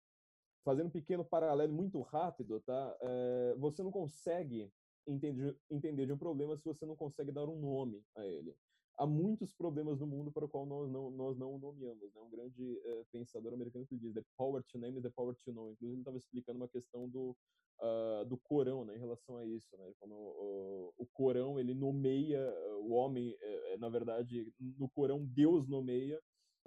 Fazendo 0.64 0.88
um 0.88 0.92
pequeno 0.92 1.26
paralelo 1.26 1.74
muito 1.74 2.00
rápido, 2.00 2.62
tá? 2.62 2.98
É, 3.02 3.56
você 3.58 3.84
não 3.84 3.92
consegue 3.92 4.72
entender, 5.06 5.60
entender 5.70 6.06
de 6.06 6.14
um 6.14 6.18
problema 6.18 6.56
se 6.56 6.64
você 6.64 6.86
não 6.86 6.96
consegue 6.96 7.34
dar 7.34 7.50
um 7.50 7.60
nome 7.60 8.02
a 8.16 8.26
ele 8.26 8.56
há 8.98 9.06
muitos 9.06 9.54
problemas 9.54 10.00
no 10.00 10.08
mundo 10.08 10.32
para 10.32 10.46
o 10.46 10.50
qual 10.50 10.66
nós 10.66 10.90
não, 10.90 11.10
nós 11.12 11.38
não 11.38 11.58
nomeamos. 11.58 12.14
Né? 12.14 12.22
Um 12.22 12.30
grande 12.30 12.80
é, 12.84 13.04
pensador 13.12 13.54
americano 13.54 13.86
que 13.86 13.98
diz: 13.98 14.14
The 14.14 14.24
power 14.38 14.64
to 14.64 14.78
name 14.78 14.98
is 14.98 15.04
the 15.04 15.10
power 15.10 15.36
to 15.36 15.52
know. 15.52 15.72
Inclusive, 15.72 15.94
ele 15.94 16.02
estava 16.02 16.18
explicando 16.18 16.58
uma 16.58 16.68
questão 16.68 17.10
do, 17.10 17.36
uh, 17.82 18.26
do 18.26 18.38
Corão 18.38 18.86
né, 18.86 18.96
em 18.96 19.00
relação 19.00 19.38
a 19.38 19.46
isso. 19.46 19.76
Né? 19.78 19.92
Como 20.00 20.16
o, 20.16 20.94
o 20.98 21.06
Corão 21.08 21.60
ele 21.60 21.74
nomeia 21.74 22.42
o 22.82 22.94
homem, 22.94 23.36
é, 23.42 23.78
na 23.78 23.90
verdade, 23.90 24.54
no 24.60 24.90
Corão, 24.90 25.26
Deus 25.26 25.68
nomeia. 25.68 26.20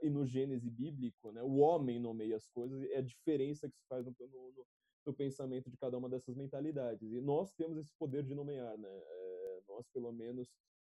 E 0.02 0.10
no 0.10 0.26
Gênese 0.26 0.68
bíblico, 0.68 1.32
né, 1.32 1.42
o 1.42 1.56
homem 1.56 1.98
nomeia 1.98 2.36
as 2.36 2.46
coisas, 2.48 2.82
é 2.90 2.98
a 2.98 3.00
diferença 3.00 3.66
que 3.66 3.78
se 3.78 3.86
faz 3.88 4.04
no, 4.04 4.14
no, 4.20 4.66
no 5.06 5.14
pensamento 5.14 5.70
de 5.70 5.76
cada 5.78 5.96
uma 5.96 6.06
dessas 6.06 6.34
mentalidades. 6.36 7.10
E 7.10 7.18
nós 7.18 7.50
temos 7.54 7.78
esse 7.78 7.94
poder 7.98 8.22
de 8.22 8.34
nomear, 8.34 8.76
né? 8.76 8.90
É, 8.90 9.60
nós, 9.66 9.88
pelo 9.88 10.12
menos, 10.12 10.52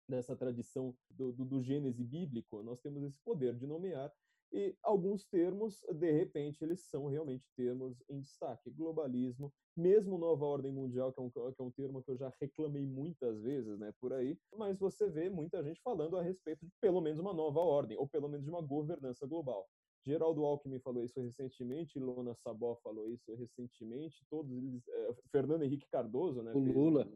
nessa 0.08 0.36
tradição 0.36 0.94
do, 1.10 1.32
do, 1.32 1.44
do 1.44 1.62
Gênese 1.62 2.04
bíblico, 2.04 2.62
nós 2.62 2.80
temos 2.80 3.02
esse 3.02 3.18
poder 3.20 3.54
de 3.56 3.66
nomear 3.66 4.12
e 4.52 4.74
alguns 4.82 5.24
termos, 5.26 5.80
de 5.92 6.10
repente, 6.10 6.64
eles 6.64 6.80
são 6.80 7.06
realmente 7.06 7.48
termos 7.54 8.02
em 8.08 8.20
destaque. 8.20 8.70
Globalismo, 8.70 9.52
mesmo 9.76 10.18
nova 10.18 10.44
ordem 10.44 10.72
mundial, 10.72 11.12
que 11.12 11.20
é, 11.20 11.22
um, 11.22 11.30
que 11.30 11.38
é 11.38 11.62
um 11.62 11.70
termo 11.70 12.02
que 12.02 12.10
eu 12.10 12.16
já 12.16 12.32
reclamei 12.40 12.84
muitas 12.84 13.40
vezes 13.40 13.78
né, 13.78 13.92
por 14.00 14.12
aí, 14.12 14.36
mas 14.56 14.76
você 14.78 15.08
vê 15.08 15.30
muita 15.30 15.62
gente 15.62 15.80
falando 15.82 16.16
a 16.16 16.22
respeito 16.22 16.66
de 16.66 16.72
pelo 16.80 17.00
menos 17.00 17.20
uma 17.20 17.32
nova 17.32 17.60
ordem, 17.60 17.96
ou 17.96 18.08
pelo 18.08 18.28
menos 18.28 18.44
de 18.44 18.50
uma 18.50 18.60
governança 18.60 19.24
global. 19.24 19.68
Geraldo 20.04 20.44
Alckmin 20.44 20.80
falou 20.80 21.04
isso 21.04 21.20
recentemente, 21.20 21.98
Lona 22.00 22.34
Sabó 22.34 22.74
falou 22.82 23.08
isso 23.08 23.32
recentemente, 23.34 24.24
todos 24.28 24.50
eles, 24.50 24.88
é, 24.88 25.14
Fernando 25.30 25.62
Henrique 25.62 25.86
Cardoso, 25.88 26.42
né? 26.42 26.52
O 26.54 26.58
Lula 26.58 27.06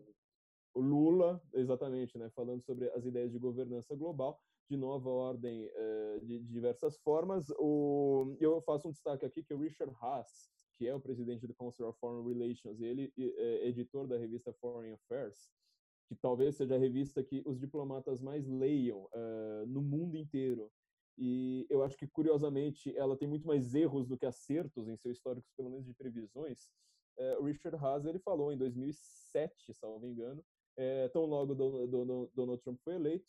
Lula, 0.74 1.40
exatamente, 1.52 2.18
né, 2.18 2.30
falando 2.30 2.62
sobre 2.62 2.90
as 2.90 3.04
ideias 3.04 3.32
de 3.32 3.38
governança 3.38 3.94
global, 3.94 4.40
de 4.68 4.76
nova 4.76 5.08
ordem 5.10 5.70
eh, 5.72 6.20
de, 6.22 6.38
diversas 6.40 6.98
formas. 6.98 7.50
O, 7.58 8.36
eu 8.40 8.60
faço 8.62 8.88
um 8.88 8.92
destaque 8.92 9.24
aqui 9.24 9.42
que 9.42 9.54
o 9.54 9.58
Richard 9.58 9.94
Haas, 10.00 10.50
que 10.76 10.86
é 10.86 10.94
o 10.94 11.00
presidente 11.00 11.46
do 11.46 11.54
Council 11.54 11.86
of 11.86 11.98
Foreign 11.98 12.26
Relations, 12.26 12.80
ele 12.80 13.12
é 13.16 13.68
editor 13.68 14.06
da 14.06 14.18
revista 14.18 14.52
Foreign 14.54 14.94
Affairs, 14.94 15.48
que 16.08 16.14
talvez 16.16 16.56
seja 16.56 16.74
a 16.74 16.78
revista 16.78 17.22
que 17.22 17.42
os 17.46 17.58
diplomatas 17.58 18.20
mais 18.20 18.46
leiam 18.46 19.04
uh, 19.04 19.66
no 19.66 19.80
mundo 19.80 20.16
inteiro. 20.16 20.70
E 21.16 21.64
eu 21.70 21.82
acho 21.84 21.96
que, 21.96 22.08
curiosamente, 22.08 22.94
ela 22.96 23.16
tem 23.16 23.28
muito 23.28 23.46
mais 23.46 23.74
erros 23.74 24.08
do 24.08 24.18
que 24.18 24.26
acertos 24.26 24.88
em 24.88 24.96
seu 24.96 25.12
histórico, 25.12 25.46
pelo 25.56 25.70
menos 25.70 25.86
de 25.86 25.94
previsões. 25.94 26.68
Uh, 27.16 27.44
Richard 27.44 27.76
Haas 27.76 28.04
ele 28.04 28.18
falou 28.18 28.52
em 28.52 28.58
2007, 28.58 29.72
se 29.72 29.82
não 29.82 30.00
me 30.00 30.08
engano, 30.08 30.44
é, 30.76 31.08
tão 31.08 31.24
logo 31.24 31.54
do, 31.54 31.86
do, 31.86 32.04
do, 32.04 32.30
Donald 32.34 32.62
Trump 32.62 32.78
foi 32.82 32.94
eleito, 32.94 33.26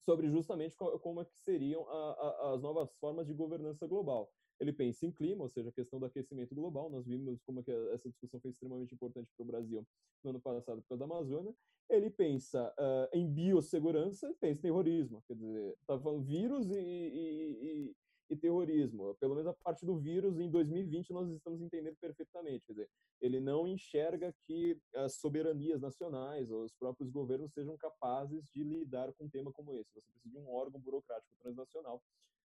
sobre 0.00 0.28
justamente 0.28 0.76
como 0.76 1.20
é 1.20 1.24
que 1.24 1.36
seriam 1.36 1.88
a, 1.88 2.12
a, 2.12 2.54
as 2.54 2.62
novas 2.62 2.92
formas 3.00 3.26
de 3.26 3.34
governança 3.34 3.86
global. 3.86 4.30
Ele 4.58 4.72
pensa 4.72 5.04
em 5.04 5.10
clima, 5.10 5.42
ou 5.42 5.48
seja, 5.48 5.68
a 5.68 5.72
questão 5.72 5.98
do 5.98 6.06
aquecimento 6.06 6.54
global. 6.54 6.88
Nós 6.88 7.04
vimos 7.06 7.42
como 7.42 7.60
é 7.60 7.62
que 7.62 7.70
essa 7.92 8.08
discussão 8.08 8.40
foi 8.40 8.50
extremamente 8.50 8.94
importante 8.94 9.30
para 9.36 9.42
o 9.42 9.46
Brasil 9.46 9.86
no 10.24 10.30
ano 10.30 10.40
passado 10.40 10.80
por 10.80 10.88
causa 10.88 10.98
da 10.98 11.04
Amazônia. 11.04 11.54
Ele 11.90 12.08
pensa 12.08 12.72
uh, 12.78 13.16
em 13.16 13.28
biossegurança, 13.30 14.34
pensa 14.40 14.60
em 14.60 14.62
terrorismo. 14.62 15.22
Quer 15.26 15.34
dizer, 15.34 15.76
está 15.80 15.98
falando 15.98 16.24
vírus 16.24 16.70
e, 16.70 16.78
e, 16.78 17.90
e 17.90 17.96
terrorismo. 18.34 19.14
Pelo 19.20 19.34
menos 19.34 19.48
a 19.48 19.52
parte 19.52 19.84
do 19.84 19.96
vírus, 19.98 20.40
em 20.40 20.50
2020, 20.50 21.12
nós 21.12 21.28
estamos 21.30 21.60
entendendo 21.60 21.96
perfeitamente. 22.00 22.64
Quer 22.66 22.72
dizer, 22.72 22.90
ele 23.20 23.38
não 23.38 23.68
enxerga 23.68 24.34
que 24.46 24.76
as 24.94 25.16
soberanias 25.16 25.80
nacionais 25.80 26.50
ou 26.50 26.64
os 26.64 26.72
próprios 26.72 27.10
governos 27.10 27.52
sejam 27.52 27.76
capazes 27.76 28.48
de 28.50 28.64
lidar 28.64 29.12
com 29.12 29.24
um 29.26 29.28
tema 29.28 29.52
como 29.52 29.74
esse. 29.74 29.92
Você 29.92 30.00
precisa 30.00 30.30
de 30.30 30.38
um 30.38 30.50
órgão 30.50 30.80
burocrático 30.80 31.36
transnacional 31.38 32.02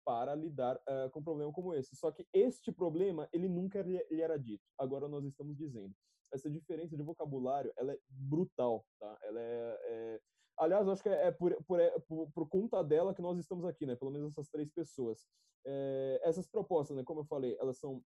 para 0.04 0.34
lidar 0.34 0.76
uh, 0.76 1.10
com 1.10 1.20
um 1.20 1.24
problema 1.24 1.52
como 1.52 1.74
esse. 1.74 1.94
Só 1.94 2.10
que 2.10 2.26
este 2.32 2.72
problema, 2.72 3.28
ele 3.30 3.46
nunca 3.46 3.82
lhe 3.82 4.22
era 4.22 4.38
dito. 4.38 4.64
Agora 4.78 5.06
nós 5.06 5.22
estamos 5.24 5.54
dizendo. 5.54 5.94
Essa 6.32 6.50
diferença 6.50 6.96
de 6.96 7.02
vocabulário, 7.02 7.72
ela 7.76 7.92
é 7.92 7.98
brutal, 8.08 8.84
tá? 8.98 9.18
Ela 9.22 9.40
é, 9.40 9.80
é 9.82 10.07
Aliás, 10.58 10.88
acho 10.88 11.02
que 11.02 11.08
é, 11.08 11.28
é 11.28 11.30
por, 11.30 11.54
por, 11.64 11.80
é 11.80 11.98
por, 12.00 12.30
por, 12.32 12.48
conta 12.48 12.82
dela 12.82 13.14
que 13.14 13.22
nós 13.22 13.38
estamos 13.38 13.64
aqui, 13.64 13.86
né? 13.86 13.94
Pelo 13.94 14.10
menos 14.10 14.32
essas 14.32 14.48
três 14.48 14.70
pessoas. 14.70 15.26
É, 15.64 16.20
essas 16.24 16.46
propostas, 16.46 16.96
né? 16.96 17.04
Como 17.04 17.20
eu 17.20 17.24
falei, 17.24 17.56
elas 17.60 17.78
são 17.78 18.02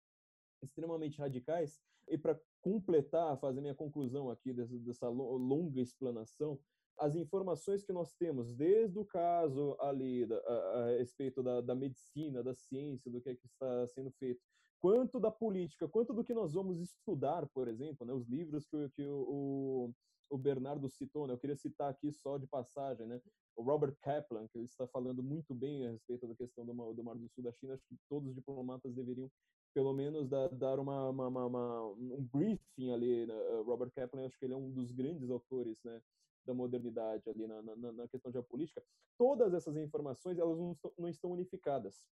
extremamente 0.62 1.20
radicais. 1.20 1.80
E 2.08 2.18
para 2.18 2.40
completar, 2.62 3.40
fazer 3.40 3.62
minha 3.62 3.76
conclusão 3.76 4.30
aqui 4.30 4.54
dessa, 4.54 4.78
dessa 4.80 5.08
longa 5.08 5.82
explanação, 5.82 6.60
as 6.98 7.16
informações 7.16 7.84
que 7.84 7.94
nós 7.94 8.14
temos, 8.14 8.54
desde 8.54 9.00
o 9.00 9.06
caso 9.06 9.76
ali 9.80 10.28
a, 10.32 10.52
a, 10.52 10.98
respeito 10.98 11.42
da, 11.42 11.62
da 11.62 11.74
medicina, 11.74 12.44
da 12.44 12.54
ciência, 12.54 13.10
do 13.10 13.22
que, 13.22 13.30
é 13.30 13.36
que 13.36 13.48
está 13.48 13.88
sendo 13.88 14.12
feito, 14.12 14.42
quanto 14.82 15.20
da 15.20 15.30
política, 15.30 15.88
quanto 15.88 16.12
do 16.12 16.24
que 16.24 16.34
nós 16.34 16.54
vamos 16.54 16.80
estudar, 16.80 17.48
por 17.54 17.68
exemplo, 17.68 18.06
né, 18.06 18.14
os 18.14 18.28
livros 18.28 18.66
que, 18.66 18.90
que 18.90 19.08
o, 19.08 19.94
o 20.28 20.38
Bernardo 20.38 20.90
citou, 20.90 21.28
né? 21.28 21.34
Eu 21.34 21.38
queria 21.38 21.56
citar 21.56 21.92
aqui 21.92 22.12
só 22.12 22.38
de 22.38 22.48
passagem, 22.48 23.06
né? 23.06 23.22
O 23.56 23.62
Robert 23.62 23.96
Kaplan, 24.02 24.48
que 24.48 24.58
ele 24.58 24.66
está 24.66 24.88
falando 24.88 25.22
muito 25.22 25.54
bem 25.54 25.86
a 25.86 25.92
respeito 25.92 26.26
da 26.28 26.34
questão 26.34 26.66
do, 26.66 26.94
do 26.94 27.04
Mar 27.04 27.16
do 27.16 27.30
Sul 27.30 27.44
da 27.44 27.52
China. 27.52 27.76
Acho 27.76 27.86
que 27.88 27.96
todos 28.10 28.30
os 28.30 28.36
diplomatas 28.36 28.94
deveriam, 28.94 29.30
pelo 29.74 29.94
menos, 29.94 30.28
dar, 30.28 30.50
dar 30.50 30.80
uma, 30.80 31.10
uma, 31.10 31.28
uma, 31.28 31.84
um 31.92 32.28
briefing 32.34 32.92
ali. 32.92 33.28
Né? 33.28 33.36
Robert 33.66 33.92
Kaplan, 33.92 34.26
acho 34.26 34.40
que 34.40 34.46
ele 34.46 34.54
é 34.54 34.58
um 34.58 34.72
dos 34.72 34.92
grandes 34.92 35.30
autores, 35.30 35.78
né? 35.84 36.02
da 36.44 36.56
modernidade 36.56 37.30
ali 37.30 37.46
na, 37.46 37.62
na, 37.62 37.92
na 37.92 38.08
questão 38.08 38.32
geopolítica. 38.32 38.82
Todas 39.16 39.54
essas 39.54 39.76
informações, 39.78 40.40
elas 40.40 40.58
não 40.58 40.72
estão, 40.72 40.94
não 40.98 41.10
estão 41.10 41.32
unificadas. 41.32 42.08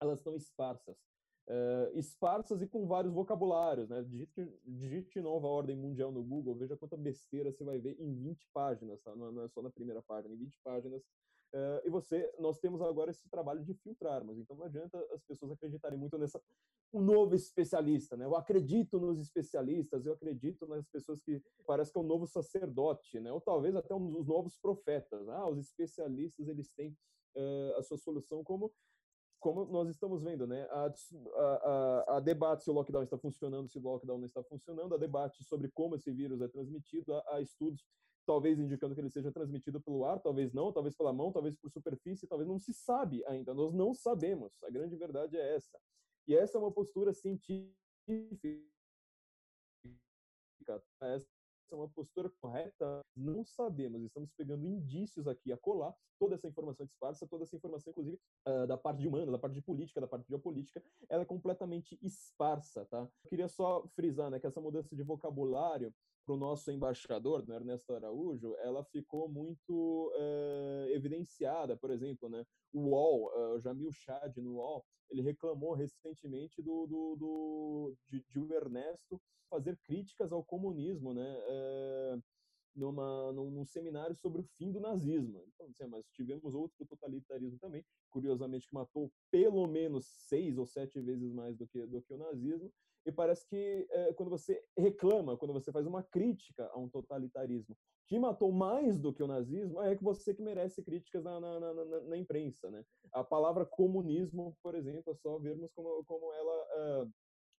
Elas 0.00 0.20
estão 0.20 0.34
esparsas 0.34 0.96
uh, 1.48 1.98
esparsas 1.98 2.60
e 2.62 2.66
com 2.66 2.86
vários 2.86 3.12
vocabulários, 3.12 3.88
né? 3.88 4.02
Digite, 4.02 4.48
digite 4.64 5.20
nova 5.20 5.46
ordem 5.46 5.76
mundial 5.76 6.12
no 6.12 6.22
Google, 6.22 6.54
veja 6.54 6.76
quanta 6.76 6.96
besteira 6.96 7.50
você 7.50 7.64
vai 7.64 7.78
ver 7.78 7.96
em 7.98 8.14
20 8.14 8.48
páginas, 8.52 9.00
tá? 9.02 9.14
Não 9.16 9.42
é 9.42 9.48
só 9.48 9.62
na 9.62 9.70
primeira 9.70 10.02
página, 10.02 10.34
em 10.34 10.38
20 10.38 10.58
páginas. 10.62 11.02
Uh, 11.50 11.80
e 11.86 11.88
você, 11.88 12.30
nós 12.38 12.58
temos 12.58 12.82
agora 12.82 13.10
esse 13.10 13.26
trabalho 13.30 13.64
de 13.64 13.72
filtrarmos, 13.72 14.38
então 14.38 14.54
não 14.54 14.66
adianta 14.66 14.98
as 15.14 15.22
pessoas 15.22 15.52
acreditarem 15.52 15.98
muito 15.98 16.18
nessa 16.18 16.38
um 16.92 17.00
novo 17.00 17.34
especialista, 17.34 18.16
né? 18.16 18.24
Eu 18.24 18.36
acredito 18.36 18.98
nos 18.98 19.18
especialistas, 19.18 20.04
eu 20.04 20.12
acredito 20.12 20.66
nas 20.66 20.86
pessoas 20.86 21.20
que 21.20 21.42
parece 21.66 21.92
que 21.92 21.98
é 21.98 22.00
um 22.00 22.06
novo 22.06 22.26
sacerdote, 22.26 23.20
né? 23.20 23.32
Ou 23.32 23.40
talvez 23.40 23.74
até 23.76 23.94
um 23.94 24.10
dos 24.10 24.26
novos 24.26 24.56
profetas. 24.56 25.28
Ah, 25.28 25.48
os 25.48 25.58
especialistas 25.58 26.48
eles 26.48 26.70
têm 26.70 26.96
uh, 27.36 27.76
a 27.76 27.82
sua 27.82 27.98
solução 27.98 28.42
como 28.42 28.72
como 29.40 29.64
nós 29.66 29.88
estamos 29.88 30.22
vendo, 30.22 30.46
né, 30.46 30.68
a, 32.08 32.20
debate 32.20 32.64
se 32.64 32.70
o 32.70 32.72
lockdown 32.72 33.02
está 33.02 33.16
funcionando, 33.16 33.68
se 33.68 33.78
o 33.78 33.80
lockdown 33.80 34.18
não 34.18 34.26
está 34.26 34.42
funcionando, 34.42 34.94
a 34.94 34.98
debate 34.98 35.44
sobre 35.44 35.70
como 35.70 35.94
esse 35.94 36.10
vírus 36.12 36.40
é 36.40 36.48
transmitido, 36.48 37.14
há 37.28 37.40
estudos 37.40 37.84
talvez 38.26 38.58
indicando 38.58 38.94
que 38.94 39.00
ele 39.00 39.10
seja 39.10 39.32
transmitido 39.32 39.80
pelo 39.80 40.04
ar, 40.04 40.20
talvez 40.20 40.52
não, 40.52 40.70
talvez 40.70 40.94
pela 40.94 41.12
mão, 41.12 41.32
talvez 41.32 41.56
por 41.56 41.70
superfície, 41.70 42.26
talvez 42.26 42.46
não 42.46 42.58
se 42.58 42.74
sabe 42.74 43.24
ainda, 43.26 43.54
nós 43.54 43.72
não 43.72 43.94
sabemos, 43.94 44.52
a 44.62 44.70
grande 44.70 44.96
verdade 44.96 45.36
é 45.36 45.54
essa. 45.54 45.78
E 46.26 46.36
essa 46.36 46.58
é 46.58 46.60
uma 46.60 46.70
postura 46.70 47.14
científica, 47.14 47.72
essa 51.00 51.37
uma 51.76 51.88
postura 51.88 52.30
correta? 52.40 53.00
Não 53.16 53.44
sabemos. 53.44 54.02
Estamos 54.02 54.30
pegando 54.36 54.66
indícios 54.66 55.26
aqui 55.26 55.52
a 55.52 55.56
colar 55.56 55.94
toda 56.18 56.34
essa 56.34 56.48
informação 56.48 56.84
disfarça, 56.84 57.26
toda 57.26 57.44
essa 57.44 57.56
informação, 57.56 57.90
inclusive, 57.90 58.18
uh, 58.46 58.66
da 58.66 58.76
parte 58.76 59.06
humana, 59.06 59.30
da 59.30 59.38
parte 59.38 59.54
de 59.54 59.62
política, 59.62 60.00
da 60.00 60.06
parte 60.06 60.24
de 60.24 60.30
geopolítica, 60.30 60.82
ela 61.08 61.22
é 61.22 61.26
completamente 61.26 61.98
esparsa, 62.02 62.84
tá? 62.86 63.08
Eu 63.24 63.30
queria 63.30 63.48
só 63.48 63.86
frisar, 63.94 64.30
né, 64.30 64.40
que 64.40 64.46
essa 64.46 64.60
mudança 64.60 64.94
de 64.94 65.02
vocabulário 65.02 65.94
para 66.28 66.34
o 66.34 66.38
nosso 66.38 66.70
embaixador, 66.70 67.42
né, 67.48 67.56
Ernesto 67.56 67.94
Araújo, 67.94 68.54
ela 68.58 68.84
ficou 68.84 69.30
muito 69.30 70.12
uh, 70.14 70.90
evidenciada, 70.90 71.74
por 71.74 71.90
exemplo, 71.90 72.28
né, 72.28 72.44
o 72.70 72.90
UOL, 72.90 73.32
o 73.54 73.60
Jamil 73.60 73.90
Chad 73.90 74.36
no 74.36 74.56
UOL, 74.56 74.84
ele 75.08 75.22
reclamou 75.22 75.72
recentemente 75.72 76.60
do, 76.60 76.86
do, 76.86 77.16
do 77.16 77.96
de, 78.10 78.22
de 78.28 78.38
o 78.38 78.52
Ernesto 78.52 79.18
fazer 79.48 79.78
críticas 79.78 80.30
ao 80.30 80.44
comunismo, 80.44 81.14
né, 81.14 81.38
uh, 81.48 82.22
numa, 82.76 83.32
num, 83.32 83.50
num, 83.50 83.64
seminário 83.64 84.14
sobre 84.14 84.42
o 84.42 84.44
fim 84.44 84.70
do 84.70 84.80
nazismo. 84.80 85.42
Então, 85.48 85.66
assim, 85.66 85.86
mas 85.90 86.04
tivemos 86.12 86.54
outro 86.54 86.84
totalitarismo 86.84 87.58
também, 87.58 87.82
curiosamente 88.10 88.68
que 88.68 88.74
matou 88.74 89.10
pelo 89.30 89.66
menos 89.66 90.04
seis 90.28 90.58
ou 90.58 90.66
sete 90.66 91.00
vezes 91.00 91.32
mais 91.32 91.56
do 91.56 91.66
que, 91.66 91.86
do 91.86 92.02
que 92.02 92.12
o 92.12 92.18
nazismo, 92.18 92.70
E 93.08 93.12
parece 93.12 93.46
que 93.48 93.86
é, 93.90 94.12
quando 94.12 94.28
você 94.28 94.62
reclama, 94.76 95.34
quando 95.34 95.54
você 95.54 95.72
faz 95.72 95.86
uma 95.86 96.02
crítica 96.02 96.68
a 96.74 96.78
um 96.78 96.90
totalitarismo 96.90 97.74
que 98.06 98.18
matou 98.18 98.52
mais 98.52 99.00
do 99.00 99.14
que 99.14 99.22
o 99.22 99.26
nazismo, 99.26 99.80
é 99.80 99.96
que 99.96 100.04
você 100.04 100.34
que 100.34 100.42
merece 100.42 100.82
críticas 100.82 101.24
na, 101.24 101.40
na, 101.40 101.58
na, 101.58 102.00
na 102.02 102.16
imprensa. 102.18 102.70
Né? 102.70 102.84
A 103.12 103.24
palavra 103.24 103.64
comunismo, 103.64 104.54
por 104.62 104.74
exemplo, 104.74 105.10
é 105.12 105.16
só 105.16 105.38
vermos 105.38 105.72
como, 105.72 106.04
como 106.04 106.34
ela 106.34 107.04
uh, 107.04 107.12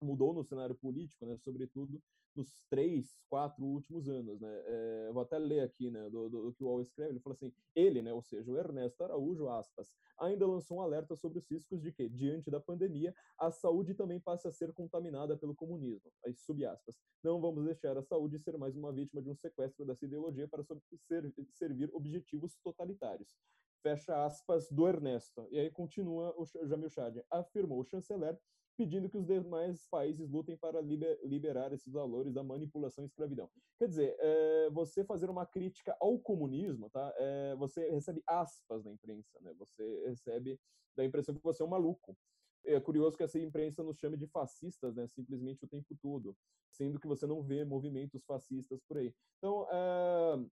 mudou 0.06 0.34
no 0.34 0.44
cenário 0.44 0.76
político, 0.76 1.26
né, 1.26 1.36
sobretudo 1.38 2.00
nos 2.40 2.64
três, 2.70 3.18
quatro 3.30 3.66
últimos 3.66 4.08
anos, 4.08 4.40
né, 4.40 4.64
é, 4.66 5.12
vou 5.12 5.22
até 5.22 5.38
ler 5.38 5.60
aqui, 5.62 5.92
né, 5.92 6.10
do, 6.10 6.30
do, 6.30 6.44
do 6.44 6.54
que 6.54 6.64
o 6.64 6.68
Wall 6.68 6.82
escreve, 6.82 7.12
ele 7.12 7.20
fala 7.20 7.34
assim, 7.34 7.52
ele, 7.76 8.02
né, 8.02 8.14
ou 8.14 8.22
seja, 8.22 8.50
o 8.50 8.58
Ernesto 8.58 9.04
Araújo, 9.04 9.50
aspas, 9.50 9.94
ainda 10.18 10.48
lançou 10.48 10.78
um 10.78 10.82
alerta 10.82 11.16
sobre 11.16 11.40
os 11.40 11.48
riscos 11.50 11.82
de 11.82 11.92
que, 11.92 12.08
diante 12.08 12.50
da 12.50 12.60
pandemia, 12.60 13.14
a 13.38 13.52
saúde 13.52 13.94
também 13.94 14.20
passe 14.20 14.48
a 14.48 14.52
ser 14.52 14.72
contaminada 14.74 15.38
pelo 15.38 15.54
comunismo, 15.54 16.12
aí 16.26 16.34
sub 16.34 16.66
aspas, 16.66 16.98
não 17.22 17.42
vamos 17.42 17.66
deixar 17.66 17.98
a 17.98 18.04
saúde 18.04 18.40
ser 18.40 18.58
mais 18.58 18.76
uma 18.76 18.92
vítima 18.92 19.22
de 19.22 19.30
um 19.30 19.36
sequestro 19.36 19.86
dessa 19.86 20.06
ideologia 20.06 20.48
para 20.48 20.64
ser, 21.08 21.34
servir 21.54 21.90
objetivos 21.94 22.56
totalitários. 22.64 23.36
Fecha 23.82 24.26
aspas 24.26 24.70
do 24.70 24.88
Ernesto. 24.88 25.48
E 25.52 25.60
aí 25.60 25.72
continua 25.72 26.34
o 26.38 26.46
Jamil 26.68 26.90
Chad. 26.90 27.18
Afirmou 27.32 27.80
o 27.80 27.86
chanceler 27.86 28.38
pedindo 28.80 29.10
que 29.10 29.18
os 29.18 29.26
demais 29.26 29.86
países 29.88 30.30
lutem 30.30 30.56
para 30.56 30.80
liberar 30.80 31.74
esses 31.74 31.92
valores 31.92 32.34
da 32.34 32.42
manipulação 32.42 33.04
e 33.04 33.08
escravidão. 33.08 33.50
Quer 33.78 33.90
dizer, 33.90 34.16
é, 34.18 34.70
você 34.70 35.04
fazer 35.04 35.30
uma 35.30 35.46
crítica 35.46 35.98
ao 36.00 36.18
comunismo, 36.18 36.90
tá? 36.90 37.14
É, 37.18 37.56
você 37.58 37.90
recebe 37.90 38.24
aspas 38.26 38.86
na 38.86 38.92
imprensa, 38.92 39.38
né? 39.42 39.54
Você 39.58 39.84
recebe 40.08 40.58
da 40.96 41.04
impressão 41.04 41.36
que 41.36 41.44
você 41.44 41.62
é 41.62 41.66
um 41.66 41.70
maluco. 41.70 42.18
É 42.66 42.80
curioso 42.80 43.18
que 43.18 43.24
essa 43.24 43.38
imprensa 43.38 43.84
nos 43.84 43.98
chame 43.98 44.16
de 44.16 44.28
fascistas, 44.28 44.96
né? 44.96 45.08
Simplesmente 45.08 45.66
o 45.66 45.68
tempo 45.68 45.94
todo, 46.02 46.34
sendo 46.70 47.02
que 47.02 47.08
você 47.08 47.28
não 47.28 47.44
vê 47.44 47.66
movimentos 47.66 48.24
fascistas 48.24 48.82
por 48.88 48.98
aí. 48.98 49.14
Então, 49.40 49.68
é, 49.70 50.46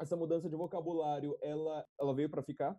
essa 0.00 0.16
mudança 0.16 0.48
de 0.48 0.56
vocabulário, 0.56 1.36
ela, 1.40 1.86
ela 1.98 2.14
veio 2.14 2.28
para 2.28 2.42
ficar, 2.42 2.78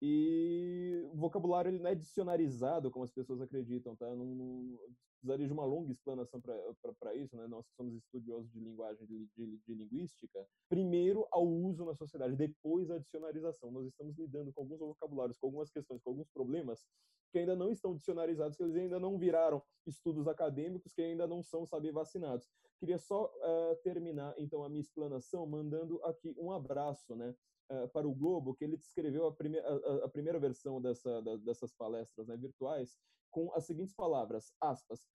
e 0.00 1.02
o 1.12 1.16
vocabulário 1.16 1.70
ele 1.70 1.78
não 1.78 1.90
é 1.90 1.94
dicionarizado, 1.94 2.90
como 2.90 3.04
as 3.04 3.12
pessoas 3.12 3.40
acreditam, 3.40 3.96
tá? 3.96 4.06
Não, 4.14 4.26
não 4.26 4.78
precisaria 5.24 5.46
de 5.46 5.52
uma 5.54 5.64
longa 5.64 5.90
explanação 5.90 6.38
para 6.40 7.14
isso, 7.14 7.34
né? 7.34 7.46
Nós 7.46 7.66
que 7.66 7.74
somos 7.74 7.94
estudiosos 7.94 8.52
de 8.52 8.60
linguagem, 8.60 9.06
de, 9.06 9.26
de, 9.34 9.58
de, 9.66 9.74
linguística, 9.74 10.46
primeiro 10.68 11.26
ao 11.30 11.46
uso 11.46 11.84
na 11.86 11.94
sociedade, 11.94 12.36
depois 12.36 12.90
a 12.90 12.98
dicionarização. 12.98 13.70
Nós 13.70 13.86
estamos 13.86 14.14
lidando 14.18 14.52
com 14.52 14.60
alguns 14.60 14.78
vocabulários, 14.78 15.38
com 15.38 15.46
algumas 15.46 15.70
questões, 15.70 16.02
com 16.02 16.10
alguns 16.10 16.28
problemas 16.28 16.84
que 17.32 17.38
ainda 17.38 17.56
não 17.56 17.70
estão 17.70 17.96
dicionarizados, 17.96 18.56
que 18.56 18.62
eles 18.62 18.76
ainda 18.76 19.00
não 19.00 19.18
viraram 19.18 19.62
estudos 19.86 20.28
acadêmicos, 20.28 20.92
que 20.92 21.02
ainda 21.02 21.26
não 21.26 21.42
são 21.42 21.64
saber 21.64 21.90
vacinados. 21.90 22.48
Queria 22.78 22.98
só 22.98 23.24
uh, 23.24 23.76
terminar, 23.82 24.34
então, 24.38 24.62
a 24.62 24.68
minha 24.68 24.82
explanação 24.82 25.46
mandando 25.46 26.00
aqui 26.04 26.34
um 26.38 26.52
abraço, 26.52 27.16
né? 27.16 27.34
uh, 27.70 27.88
para 27.88 28.06
o 28.06 28.14
Globo 28.14 28.54
que 28.54 28.64
ele 28.64 28.76
descreveu 28.76 29.26
a, 29.26 29.30
a, 29.30 30.04
a 30.04 30.08
primeira 30.08 30.38
versão 30.38 30.80
dessa, 30.80 31.22
da, 31.22 31.36
dessas 31.36 31.72
palestras 31.72 32.28
né, 32.28 32.36
virtuais 32.36 32.98
com 33.34 33.52
as 33.52 33.64
seguintes 33.66 33.92
palavras, 33.92 34.52
aspas, 34.60 35.08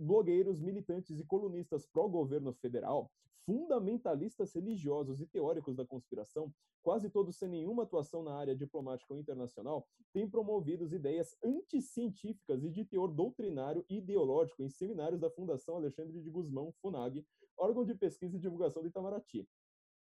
blogueiros, 0.00 0.58
militantes 0.58 1.20
e 1.20 1.24
colunistas 1.26 1.86
pró-governo 1.86 2.54
federal, 2.54 3.12
fundamentalistas 3.44 4.54
religiosos 4.54 5.20
e 5.20 5.26
teóricos 5.26 5.76
da 5.76 5.84
conspiração, 5.84 6.50
quase 6.82 7.10
todos 7.10 7.36
sem 7.36 7.50
nenhuma 7.50 7.82
atuação 7.82 8.22
na 8.22 8.34
área 8.34 8.56
diplomática 8.56 9.12
ou 9.12 9.20
internacional, 9.20 9.86
têm 10.14 10.26
promovido 10.26 10.86
ideias 10.94 11.36
anticientíficas 11.44 12.64
e 12.64 12.70
de 12.70 12.86
teor 12.86 13.08
doutrinário 13.12 13.84
e 13.86 13.98
ideológico 13.98 14.62
em 14.62 14.70
seminários 14.70 15.20
da 15.20 15.28
Fundação 15.28 15.76
Alexandre 15.76 16.22
de 16.22 16.30
Guzmão, 16.30 16.72
FUNAG, 16.80 17.22
órgão 17.58 17.84
de 17.84 17.94
pesquisa 17.94 18.36
e 18.36 18.40
divulgação 18.40 18.80
de 18.80 18.88
Itamaraty. 18.88 19.46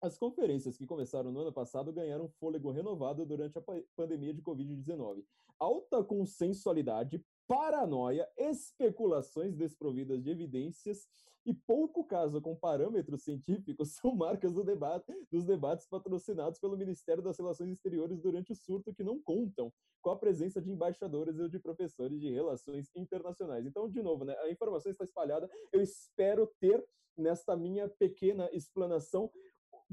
As 0.00 0.16
conferências 0.16 0.78
que 0.78 0.86
começaram 0.86 1.30
no 1.30 1.40
ano 1.40 1.52
passado 1.52 1.92
ganharam 1.92 2.28
fôlego 2.40 2.70
renovado 2.70 3.26
durante 3.26 3.58
a 3.58 3.62
pandemia 3.96 4.32
de 4.32 4.42
Covid-19. 4.42 5.24
Alta 5.58 6.04
consensualidade, 6.04 7.24
paranoia, 7.46 8.28
especulações 8.36 9.54
desprovidas 9.54 10.22
de 10.22 10.30
evidências 10.30 11.06
e 11.46 11.52
pouco 11.52 12.04
caso 12.04 12.40
com 12.40 12.56
parâmetros 12.56 13.22
científicos 13.22 13.92
são 14.00 14.14
marcas 14.14 14.54
do 14.54 14.64
debate, 14.64 15.12
dos 15.30 15.44
debates 15.44 15.86
patrocinados 15.86 16.58
pelo 16.58 16.76
Ministério 16.76 17.22
das 17.22 17.38
Relações 17.38 17.70
Exteriores 17.70 18.20
durante 18.20 18.52
o 18.52 18.56
surto 18.56 18.94
que 18.94 19.04
não 19.04 19.20
contam 19.20 19.72
com 20.00 20.10
a 20.10 20.16
presença 20.16 20.60
de 20.60 20.70
embaixadores 20.70 21.38
ou 21.38 21.48
de 21.48 21.58
professores 21.58 22.20
de 22.20 22.30
relações 22.30 22.90
internacionais. 22.94 23.66
Então, 23.66 23.88
de 23.88 24.02
novo, 24.02 24.24
né, 24.24 24.36
a 24.38 24.50
informação 24.50 24.90
está 24.90 25.04
espalhada. 25.04 25.50
Eu 25.72 25.82
espero 25.82 26.46
ter 26.58 26.84
nesta 27.16 27.56
minha 27.56 27.88
pequena 27.88 28.48
explanação 28.52 29.30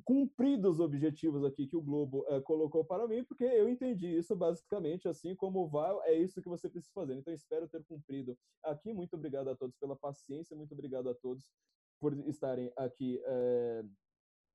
cumprido 0.03 0.69
os 0.69 0.79
objetivos 0.79 1.43
aqui 1.43 1.67
que 1.67 1.75
o 1.75 1.81
Globo 1.81 2.25
é, 2.27 2.39
colocou 2.41 2.83
para 2.83 3.07
mim, 3.07 3.23
porque 3.23 3.43
eu 3.43 3.69
entendi 3.69 4.07
isso 4.17 4.35
basicamente 4.35 5.07
assim 5.07 5.35
como 5.35 5.67
vai, 5.67 5.93
é 6.09 6.15
isso 6.15 6.41
que 6.41 6.49
você 6.49 6.69
precisa 6.69 6.93
fazer. 6.93 7.15
Então, 7.15 7.33
espero 7.33 7.67
ter 7.67 7.83
cumprido 7.83 8.37
aqui. 8.63 8.93
Muito 8.93 9.15
obrigado 9.15 9.49
a 9.49 9.55
todos 9.55 9.75
pela 9.77 9.95
paciência, 9.95 10.55
muito 10.55 10.73
obrigado 10.73 11.09
a 11.09 11.13
todos 11.13 11.51
por 11.99 12.13
estarem 12.27 12.71
aqui 12.75 13.21
é, 13.23 13.83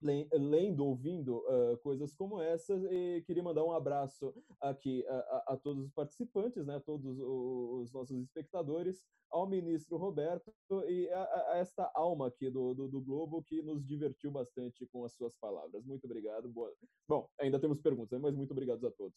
lendo, 0.03 0.85
ouvindo 0.85 1.39
uh, 1.39 1.79
coisas 1.79 2.15
como 2.15 2.41
essas 2.41 2.83
e 2.85 3.23
queria 3.27 3.43
mandar 3.43 3.65
um 3.65 3.73
abraço 3.73 4.35
aqui 4.61 5.05
a, 5.07 5.15
a, 5.15 5.45
a, 5.55 5.57
todos 5.57 5.85
os 5.85 5.93
participantes, 5.93 6.67
né, 6.67 6.77
a 6.77 6.81
todos 6.81 7.19
os 7.19 7.93
nossos 7.93 8.23
espectadores, 8.23 9.03
ao 9.31 9.49
ministro 9.49 9.97
Roberto 9.97 10.53
e 10.87 11.09
a, 11.11 11.53
a 11.53 11.59
esta 11.59 11.91
alma 11.95 12.29
aqui 12.29 12.51
do, 12.51 12.75
do, 12.75 12.89
do, 12.89 13.01
Globo 13.01 13.43
que 13.43 13.63
nos 13.63 13.85
divertiu 13.85 14.31
bastante 14.31 14.87
com 14.87 15.05
as 15.05 15.15
suas 15.15 15.37
palavras. 15.37 15.85
Muito 15.85 16.05
obrigado. 16.05 16.49
Boa... 16.49 16.73
Bom, 17.09 17.29
ainda 17.41 17.59
temos 17.59 17.81
perguntas, 17.81 18.19
né, 18.19 18.23
mas 18.23 18.37
muito 18.37 18.53
obrigado 18.53 18.87
a 18.87 18.91
todos. 18.91 19.17